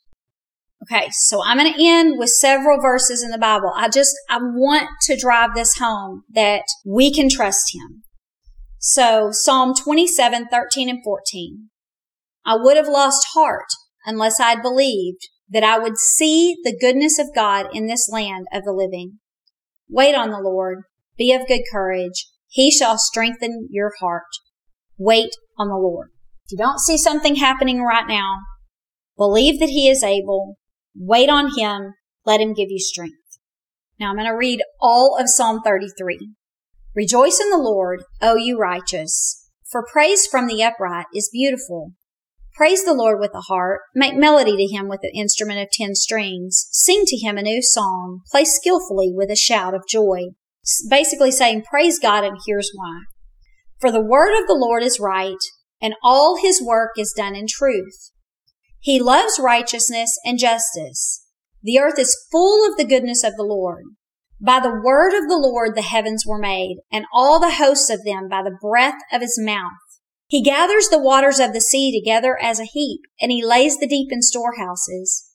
Okay, 0.84 1.10
so 1.12 1.44
I'm 1.44 1.58
going 1.58 1.74
to 1.74 1.84
end 1.84 2.20
with 2.20 2.30
several 2.30 2.80
verses 2.80 3.24
in 3.24 3.32
the 3.32 3.40
Bible. 3.40 3.72
I 3.76 3.90
just, 3.90 4.16
I 4.30 4.38
want 4.38 4.88
to 5.08 5.18
drive 5.20 5.56
this 5.56 5.80
home 5.80 6.24
that 6.30 6.64
we 6.86 7.12
can 7.12 7.30
trust 7.30 7.74
him. 7.74 8.04
So 8.78 9.30
Psalm 9.32 9.74
27, 9.74 10.48
13 10.52 10.88
and 10.88 11.04
14. 11.04 11.70
I 12.46 12.56
would 12.56 12.78
have 12.78 12.88
lost 12.88 13.28
heart 13.34 13.66
unless 14.06 14.40
I'd 14.40 14.62
believed 14.62 15.28
that 15.50 15.64
I 15.64 15.80
would 15.80 15.98
see 15.98 16.56
the 16.64 16.78
goodness 16.78 17.20
of 17.20 17.34
God 17.34 17.68
in 17.74 17.88
this 17.88 18.10
land 18.12 18.48
of 18.52 18.64
the 18.64 18.74
living. 18.74 19.20
Wait 19.90 20.16
on 20.16 20.32
the 20.32 20.42
Lord. 20.42 20.84
Be 21.18 21.34
of 21.34 21.48
good 21.48 21.62
courage. 21.72 22.28
He 22.48 22.72
shall 22.72 22.98
strengthen 22.98 23.68
your 23.72 23.92
heart. 24.00 24.28
Wait 24.98 25.32
on 25.58 25.68
the 25.68 25.76
Lord. 25.76 26.10
If 26.46 26.54
you 26.54 26.58
don't 26.58 26.80
see 26.80 26.98
something 26.98 27.36
happening 27.36 27.82
right 27.82 28.08
now, 28.08 28.38
believe 29.18 29.60
that 29.60 29.70
He 29.70 29.90
is 29.90 30.04
able. 30.04 30.58
Wait 30.96 31.30
on 31.30 31.58
Him. 31.58 31.94
Let 32.26 32.42
Him 32.42 32.54
give 32.54 32.70
you 32.70 32.80
strength. 32.80 33.16
Now 34.00 34.10
I'm 34.10 34.16
going 34.16 34.28
to 34.28 34.34
read 34.34 34.62
all 34.80 35.18
of 35.20 35.30
Psalm 35.30 35.62
33. 35.64 36.34
Rejoice 36.96 37.40
in 37.40 37.50
the 37.50 37.58
Lord, 37.58 38.04
O 38.22 38.36
you 38.36 38.58
righteous, 38.58 39.50
for 39.70 39.86
praise 39.92 40.26
from 40.26 40.48
the 40.48 40.64
upright 40.64 41.06
is 41.14 41.30
beautiful. 41.32 41.94
Praise 42.58 42.84
the 42.84 42.96
Lord 42.96 43.20
with 43.20 43.36
a 43.36 43.42
harp. 43.42 43.82
Make 43.94 44.16
melody 44.16 44.58
to 44.58 44.76
him 44.76 44.88
with 44.88 45.02
an 45.04 45.12
instrument 45.14 45.60
of 45.60 45.68
ten 45.72 45.94
strings. 45.94 46.68
Sing 46.72 47.04
to 47.06 47.16
him 47.16 47.38
a 47.38 47.44
new 47.44 47.62
song. 47.62 48.22
Play 48.32 48.46
skillfully 48.46 49.14
with 49.14 49.30
a 49.30 49.36
shout 49.36 49.76
of 49.76 49.84
joy. 49.88 50.30
Basically 50.90 51.30
saying, 51.30 51.66
praise 51.70 52.00
God 52.00 52.24
and 52.24 52.36
here's 52.48 52.72
why. 52.74 53.02
For 53.80 53.92
the 53.92 54.02
word 54.02 54.36
of 54.42 54.48
the 54.48 54.58
Lord 54.60 54.82
is 54.82 55.00
right 55.00 55.38
and 55.80 55.94
all 56.02 56.40
his 56.42 56.60
work 56.60 56.94
is 56.98 57.14
done 57.16 57.36
in 57.36 57.46
truth. 57.48 58.10
He 58.80 59.00
loves 59.00 59.40
righteousness 59.40 60.18
and 60.26 60.40
justice. 60.40 61.28
The 61.62 61.78
earth 61.78 62.00
is 62.00 62.26
full 62.32 62.68
of 62.68 62.76
the 62.76 62.86
goodness 62.86 63.24
of 63.24 63.36
the 63.36 63.44
Lord. 63.44 63.84
By 64.42 64.60
the 64.60 64.82
word 64.84 65.14
of 65.14 65.30
the 65.30 65.38
Lord 65.38 65.76
the 65.76 65.84
heavens 65.84 66.24
were 66.26 66.40
made, 66.40 66.78
and 66.92 67.06
all 67.14 67.40
the 67.40 67.56
hosts 67.56 67.92
of 67.92 68.04
them 68.04 68.28
by 68.28 68.42
the 68.42 68.58
breath 68.60 69.00
of 69.12 69.22
his 69.22 69.40
mouth. 69.40 69.72
He 70.28 70.44
gathers 70.44 70.90
the 70.90 71.00
waters 71.00 71.40
of 71.40 71.54
the 71.54 71.62
sea 71.62 71.98
together 71.98 72.38
as 72.42 72.60
a 72.60 72.66
heap, 72.66 73.02
and 73.22 73.32
he 73.32 73.46
lays 73.46 73.78
the 73.78 73.88
deep 73.88 74.10
in 74.12 74.22
storehouses. 74.22 75.30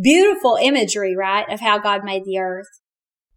Beautiful 0.00 0.56
imagery, 0.60 1.16
right, 1.16 1.48
of 1.50 1.60
how 1.60 1.78
God 1.78 2.04
made 2.04 2.24
the 2.24 2.38
earth. 2.38 2.68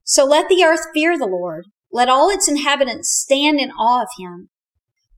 So 0.03 0.25
let 0.25 0.47
the 0.47 0.63
earth 0.63 0.87
fear 0.93 1.17
the 1.17 1.25
Lord. 1.25 1.65
Let 1.91 2.09
all 2.09 2.29
its 2.29 2.47
inhabitants 2.47 3.11
stand 3.11 3.59
in 3.59 3.71
awe 3.71 4.03
of 4.03 4.09
him. 4.19 4.49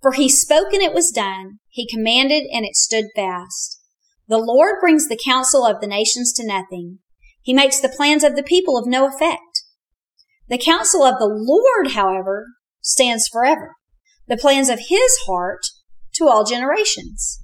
For 0.02 0.14
he 0.14 0.30
spoke 0.30 0.74
and 0.74 0.82
it 0.82 0.94
was 0.94 1.12
done. 1.12 1.60
He 1.70 1.88
commanded 1.88 2.44
and 2.54 2.66
it 2.66 2.76
stood 2.76 3.06
fast. 3.16 3.80
The 4.28 4.38
Lord 4.38 4.76
brings 4.80 5.08
the 5.08 5.20
counsel 5.22 5.66
of 5.66 5.82
the 5.82 5.88
nations 5.88 6.32
to 6.34 6.46
nothing. 6.46 7.00
He 7.42 7.54
makes 7.54 7.80
the 7.80 7.90
plans 7.90 8.24
of 8.24 8.36
the 8.36 8.44
people 8.44 8.78
of 8.78 8.88
no 8.88 9.08
effect. 9.08 9.64
The 10.48 10.58
counsel 10.58 11.04
of 11.04 11.20
the 11.20 11.30
Lord, 11.30 11.94
however, 11.94 12.48
stands 12.82 13.28
forever. 13.28 13.76
The 14.34 14.38
plans 14.38 14.68
of 14.68 14.80
his 14.90 15.16
heart 15.28 15.62
to 16.16 16.28
all 16.28 16.44
generations. 16.44 17.44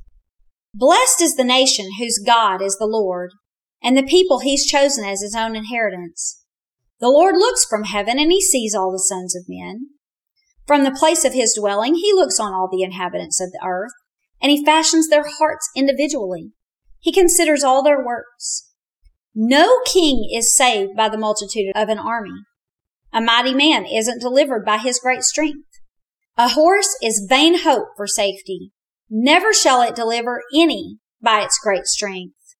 Blessed 0.74 1.22
is 1.22 1.36
the 1.36 1.44
nation 1.44 1.86
whose 2.00 2.18
God 2.18 2.64
is 2.64 2.78
the 2.80 2.88
Lord, 2.88 3.30
and 3.84 3.96
the 3.96 4.02
people 4.02 4.40
he's 4.40 4.66
chosen 4.66 5.06
as 5.06 5.22
his 5.22 5.36
own 5.36 5.56
inheritance. 5.56 6.44
The 7.00 7.10
Lord 7.10 7.36
looks 7.36 7.64
from 7.64 7.84
heaven 7.84 8.18
and 8.18 8.32
he 8.32 8.42
sees 8.42 8.74
all 8.74 8.92
the 8.92 8.98
sons 8.98 9.36
of 9.36 9.46
men. 9.48 9.90
From 10.66 10.84
the 10.84 10.90
place 10.90 11.24
of 11.24 11.34
his 11.34 11.56
dwelling, 11.56 11.94
he 11.94 12.12
looks 12.12 12.40
on 12.40 12.56
all 12.56 12.68
the 12.68 12.82
inhabitants 12.82 13.40
of 13.40 13.52
the 13.52 13.64
earth, 13.64 13.94
and 14.42 14.50
he 14.52 14.66
fashions 14.66 15.10
their 15.10 15.26
hearts 15.38 15.70
individually. 15.76 16.54
He 16.98 17.14
considers 17.14 17.64
all 17.64 17.84
their 17.84 18.04
works. 18.04 18.68
No 19.36 19.78
king 19.86 20.28
is 20.34 20.58
saved 20.58 20.96
by 20.98 21.08
the 21.08 21.20
multitude 21.20 21.72
of 21.76 21.90
an 21.90 22.00
army. 22.00 22.42
A 23.14 23.22
mighty 23.22 23.54
man 23.54 23.86
isn't 23.86 24.22
delivered 24.22 24.66
by 24.66 24.80
his 24.80 24.98
great 24.98 25.22
strength. 25.22 25.68
A 26.42 26.48
horse 26.48 26.96
is 27.04 27.28
vain 27.28 27.64
hope 27.64 27.90
for 27.98 28.08
safety. 28.08 28.72
Never 29.10 29.52
shall 29.52 29.82
it 29.82 29.94
deliver 29.94 30.42
any 30.56 31.00
by 31.22 31.42
its 31.42 31.60
great 31.62 31.86
strength. 31.86 32.56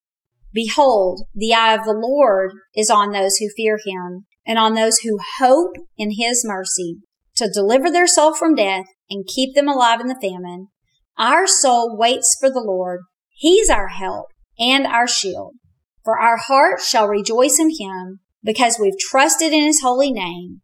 Behold, 0.52 1.22
the 1.34 1.54
eye 1.54 1.76
of 1.76 1.86
the 1.86 1.94
Lord 1.94 2.52
is 2.76 2.90
on 2.90 3.14
those 3.14 3.38
who 3.38 3.48
fear 3.56 3.78
him 3.78 4.26
and 4.46 4.60
on 4.60 4.74
those 4.74 4.98
who 4.98 5.18
hope 5.38 5.76
in 5.98 6.10
his 6.18 6.44
mercy 6.46 6.98
to 7.38 7.50
deliver 7.50 7.90
their 7.90 8.06
soul 8.06 8.36
from 8.36 8.54
death 8.54 8.84
and 9.10 9.26
keep 9.26 9.56
them 9.56 9.70
alive 9.70 10.02
in 10.02 10.08
the 10.08 10.20
famine. 10.22 10.68
Our 11.18 11.48
soul 11.48 11.98
waits 11.98 12.36
for 12.38 12.50
the 12.50 12.60
Lord. 12.60 13.04
He's 13.32 13.70
our 13.70 13.88
help 13.88 14.26
and 14.60 14.86
our 14.86 15.08
shield. 15.08 15.54
For 16.04 16.20
our 16.20 16.36
heart 16.36 16.82
shall 16.82 17.08
rejoice 17.08 17.58
in 17.58 17.70
him 17.80 18.20
because 18.44 18.78
we've 18.78 19.00
trusted 19.00 19.54
in 19.54 19.64
his 19.64 19.80
holy 19.82 20.12
name. 20.12 20.64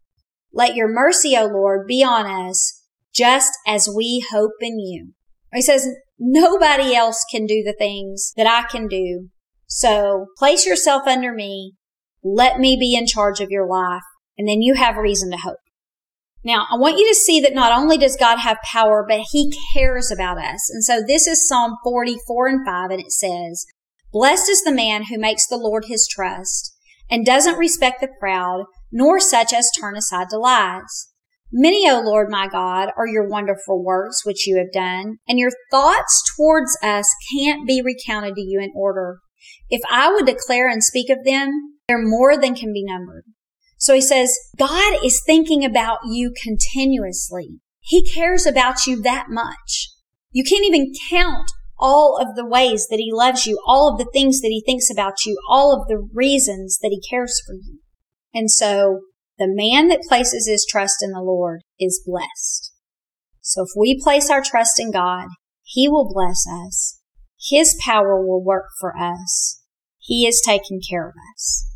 Let 0.52 0.76
your 0.76 0.88
mercy, 0.88 1.34
O 1.34 1.46
Lord, 1.46 1.86
be 1.86 2.04
on 2.04 2.26
us, 2.26 2.82
just 3.16 3.52
as 3.66 3.88
we 3.94 4.24
hope 4.30 4.52
in 4.60 4.78
you. 4.78 5.12
He 5.54 5.62
says, 5.62 5.88
nobody 6.18 6.94
else 6.94 7.24
can 7.30 7.46
do 7.46 7.62
the 7.62 7.74
things 7.76 8.32
that 8.36 8.46
I 8.46 8.68
can 8.70 8.88
do. 8.88 9.28
So 9.66 10.26
place 10.38 10.66
yourself 10.66 11.06
under 11.06 11.32
me. 11.32 11.72
Let 12.22 12.58
me 12.58 12.76
be 12.78 12.94
in 12.94 13.06
charge 13.06 13.40
of 13.40 13.50
your 13.50 13.66
life. 13.66 14.02
And 14.36 14.46
then 14.46 14.60
you 14.60 14.74
have 14.74 14.96
reason 14.96 15.30
to 15.30 15.38
hope. 15.38 15.58
Now, 16.44 16.66
I 16.70 16.76
want 16.76 16.98
you 16.98 17.08
to 17.08 17.14
see 17.14 17.40
that 17.40 17.54
not 17.54 17.72
only 17.72 17.98
does 17.98 18.16
God 18.16 18.38
have 18.38 18.58
power, 18.62 19.04
but 19.08 19.20
he 19.32 19.52
cares 19.74 20.12
about 20.12 20.38
us. 20.38 20.70
And 20.70 20.84
so 20.84 21.02
this 21.04 21.26
is 21.26 21.48
Psalm 21.48 21.74
44 21.82 22.46
and 22.46 22.64
5, 22.64 22.90
and 22.90 23.00
it 23.00 23.10
says, 23.10 23.66
Blessed 24.12 24.48
is 24.48 24.62
the 24.62 24.72
man 24.72 25.04
who 25.04 25.18
makes 25.18 25.46
the 25.46 25.56
Lord 25.56 25.86
his 25.88 26.06
trust 26.08 26.72
and 27.10 27.26
doesn't 27.26 27.58
respect 27.58 28.00
the 28.00 28.08
proud, 28.20 28.66
nor 28.92 29.18
such 29.18 29.52
as 29.52 29.70
turn 29.72 29.96
aside 29.96 30.28
to 30.30 30.38
lies. 30.38 31.08
Many, 31.58 31.90
O 31.90 32.02
Lord 32.02 32.28
my 32.28 32.48
God, 32.48 32.90
are 32.98 33.06
your 33.06 33.26
wonderful 33.26 33.82
works 33.82 34.26
which 34.26 34.46
you 34.46 34.58
have 34.58 34.70
done, 34.74 35.16
and 35.26 35.38
your 35.38 35.52
thoughts 35.70 36.22
towards 36.36 36.76
us 36.82 37.08
can't 37.32 37.66
be 37.66 37.80
recounted 37.80 38.34
to 38.34 38.42
you 38.42 38.60
in 38.60 38.72
order. 38.76 39.20
If 39.70 39.80
I 39.90 40.12
would 40.12 40.26
declare 40.26 40.68
and 40.68 40.84
speak 40.84 41.08
of 41.08 41.24
them, 41.24 41.78
they're 41.88 41.96
more 41.96 42.38
than 42.38 42.54
can 42.54 42.74
be 42.74 42.84
numbered. 42.84 43.24
So 43.78 43.94
he 43.94 44.02
says, 44.02 44.36
God 44.58 45.02
is 45.02 45.22
thinking 45.24 45.64
about 45.64 46.00
you 46.06 46.30
continuously. 46.42 47.60
He 47.80 48.04
cares 48.04 48.44
about 48.44 48.86
you 48.86 49.00
that 49.00 49.28
much. 49.30 49.88
You 50.32 50.44
can't 50.44 50.66
even 50.66 50.92
count 51.08 51.50
all 51.78 52.18
of 52.20 52.36
the 52.36 52.46
ways 52.46 52.88
that 52.90 52.98
he 52.98 53.10
loves 53.10 53.46
you, 53.46 53.58
all 53.66 53.90
of 53.90 53.98
the 53.98 54.10
things 54.12 54.42
that 54.42 54.48
he 54.48 54.62
thinks 54.66 54.90
about 54.90 55.24
you, 55.24 55.38
all 55.48 55.72
of 55.72 55.88
the 55.88 56.06
reasons 56.12 56.80
that 56.82 56.90
he 56.90 57.00
cares 57.08 57.40
for 57.46 57.54
you. 57.54 57.78
And 58.34 58.50
so 58.50 59.00
the 59.38 59.48
man 59.48 59.88
that 59.88 60.06
places 60.08 60.46
his 60.46 60.66
trust 60.68 61.02
in 61.02 61.12
the 61.12 61.20
Lord 61.20 61.62
is 61.78 62.02
blessed. 62.04 62.72
So 63.40 63.62
if 63.62 63.68
we 63.76 64.00
place 64.02 64.30
our 64.30 64.42
trust 64.42 64.80
in 64.80 64.90
God, 64.90 65.28
he 65.62 65.88
will 65.88 66.12
bless 66.12 66.44
us. 66.50 67.00
His 67.48 67.76
power 67.84 68.24
will 68.24 68.42
work 68.42 68.66
for 68.80 68.96
us. 68.96 69.62
He 69.98 70.26
is 70.26 70.42
taking 70.44 70.80
care 70.88 71.08
of 71.08 71.14
us. 71.34 71.68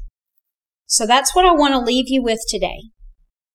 So 0.86 1.06
that's 1.06 1.34
what 1.34 1.44
I 1.44 1.52
want 1.52 1.74
to 1.74 1.78
leave 1.78 2.06
you 2.08 2.22
with 2.22 2.40
today. 2.48 2.90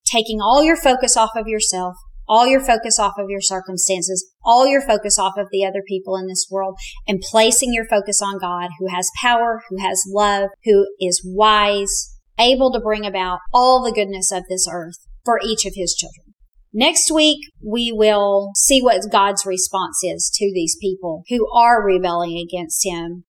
Taking 0.06 0.40
all 0.40 0.64
your 0.64 0.78
focus 0.78 1.18
off 1.18 1.32
of 1.36 1.48
yourself 1.48 1.96
all 2.28 2.48
your 2.48 2.60
focus 2.60 3.00
off 3.00 3.14
of 3.18 3.30
your 3.30 3.42
circumstances, 3.42 4.32
all 4.44 4.68
your 4.68 4.82
focus 4.82 5.20
off 5.20 5.38
of 5.38 5.48
the 5.52 5.66
other 5.66 5.84
people 5.88 6.16
in 6.16 6.28
this 6.28 6.48
world 6.50 6.78
and 7.08 7.22
placing 7.22 7.74
your 7.74 7.86
focus 7.86 8.22
on 8.22 8.40
God 8.40 8.70
who 8.80 8.88
has 8.94 9.10
power, 9.22 9.62
who 9.70 9.80
has 9.80 10.04
love, 10.08 10.50
who 10.64 10.88
is 11.00 11.22
wise, 11.24 12.15
able 12.40 12.72
to 12.72 12.80
bring 12.80 13.06
about 13.06 13.40
all 13.54 13.84
the 13.84 13.92
goodness 13.92 14.32
of 14.32 14.44
this 14.50 14.68
earth 14.72 14.98
for 15.24 15.40
each 15.44 15.66
of 15.66 15.74
his 15.76 15.94
children. 15.94 16.34
Next 16.74 17.10
week, 17.10 17.40
we 17.66 17.92
will 17.94 18.52
see 18.56 18.82
what 18.82 19.10
God's 19.12 19.46
response 19.46 20.04
is 20.04 20.30
to 20.36 20.52
these 20.54 20.78
people 20.82 21.24
who 21.30 21.48
are 21.56 21.86
rebelling 21.86 22.38
against 22.38 22.86
him. 22.86 23.24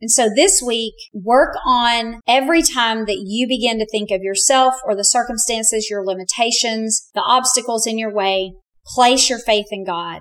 And 0.00 0.10
so 0.10 0.30
this 0.34 0.62
week, 0.64 0.94
work 1.12 1.54
on 1.66 2.20
every 2.26 2.62
time 2.62 3.04
that 3.06 3.24
you 3.26 3.46
begin 3.48 3.78
to 3.78 3.86
think 3.86 4.10
of 4.10 4.22
yourself 4.22 4.74
or 4.86 4.94
the 4.94 5.04
circumstances, 5.04 5.90
your 5.90 6.04
limitations, 6.04 7.10
the 7.14 7.20
obstacles 7.20 7.86
in 7.86 7.98
your 7.98 8.14
way, 8.14 8.54
place 8.86 9.28
your 9.28 9.40
faith 9.40 9.66
in 9.70 9.84
God. 9.84 10.20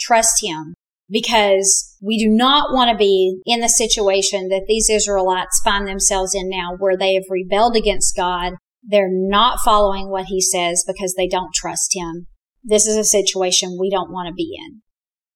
Trust 0.00 0.42
Him 0.42 0.74
because 1.10 1.96
we 2.02 2.18
do 2.18 2.28
not 2.28 2.72
want 2.72 2.90
to 2.90 2.96
be 2.96 3.40
in 3.46 3.60
the 3.60 3.68
situation 3.68 4.48
that 4.48 4.64
these 4.68 4.90
Israelites 4.90 5.60
find 5.64 5.86
themselves 5.86 6.34
in 6.34 6.48
now 6.48 6.76
where 6.78 6.96
they 6.96 7.14
have 7.14 7.24
rebelled 7.30 7.76
against 7.76 8.16
God 8.16 8.54
they're 8.88 9.10
not 9.10 9.58
following 9.64 10.08
what 10.10 10.26
he 10.26 10.40
says 10.40 10.84
because 10.86 11.14
they 11.14 11.28
don't 11.28 11.54
trust 11.54 11.94
him. 11.94 12.26
This 12.64 12.86
is 12.86 12.96
a 12.96 13.04
situation 13.04 13.76
we 13.78 13.90
don't 13.90 14.10
want 14.10 14.28
to 14.28 14.34
be 14.34 14.56
in. 14.58 14.82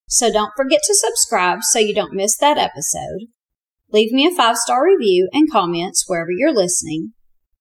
So 0.08 0.32
don't 0.32 0.52
forget 0.56 0.80
to 0.86 0.94
subscribe 0.94 1.62
so 1.62 1.78
you 1.78 1.94
don't 1.94 2.14
miss 2.14 2.36
that 2.38 2.58
episode. 2.58 3.28
Leave 3.90 4.12
me 4.12 4.26
a 4.26 4.34
five 4.34 4.56
star 4.56 4.84
review 4.84 5.28
and 5.32 5.50
comments 5.50 6.04
wherever 6.06 6.30
you're 6.30 6.52
listening. 6.52 7.12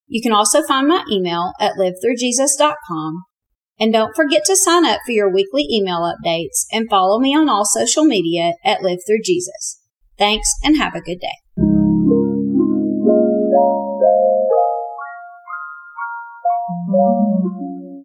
You 0.07 0.22
can 0.22 0.32
also 0.32 0.64
find 0.64 0.88
my 0.88 1.03
email 1.12 1.51
at 1.59 1.74
livethroughjesus.com. 1.74 3.24
And 3.82 3.92
don't 3.92 4.16
forget 4.16 4.44
to 4.46 4.56
sign 4.56 4.86
up 4.86 5.00
for 5.06 5.12
your 5.12 5.30
weekly 5.30 5.68
email 5.70 6.02
updates 6.02 6.66
and 6.72 6.90
follow 6.90 7.20
me 7.20 7.36
on 7.36 7.50
all 7.50 7.66
social 7.66 8.06
media 8.06 8.54
at 8.64 8.84
Live 8.84 9.00
Through 9.06 9.24
Jesus. 9.26 9.82
Thanks 10.18 10.48
and 10.64 10.78
have 10.78 10.96
a 10.96 11.02
good 11.02 11.20
day. 11.20 11.42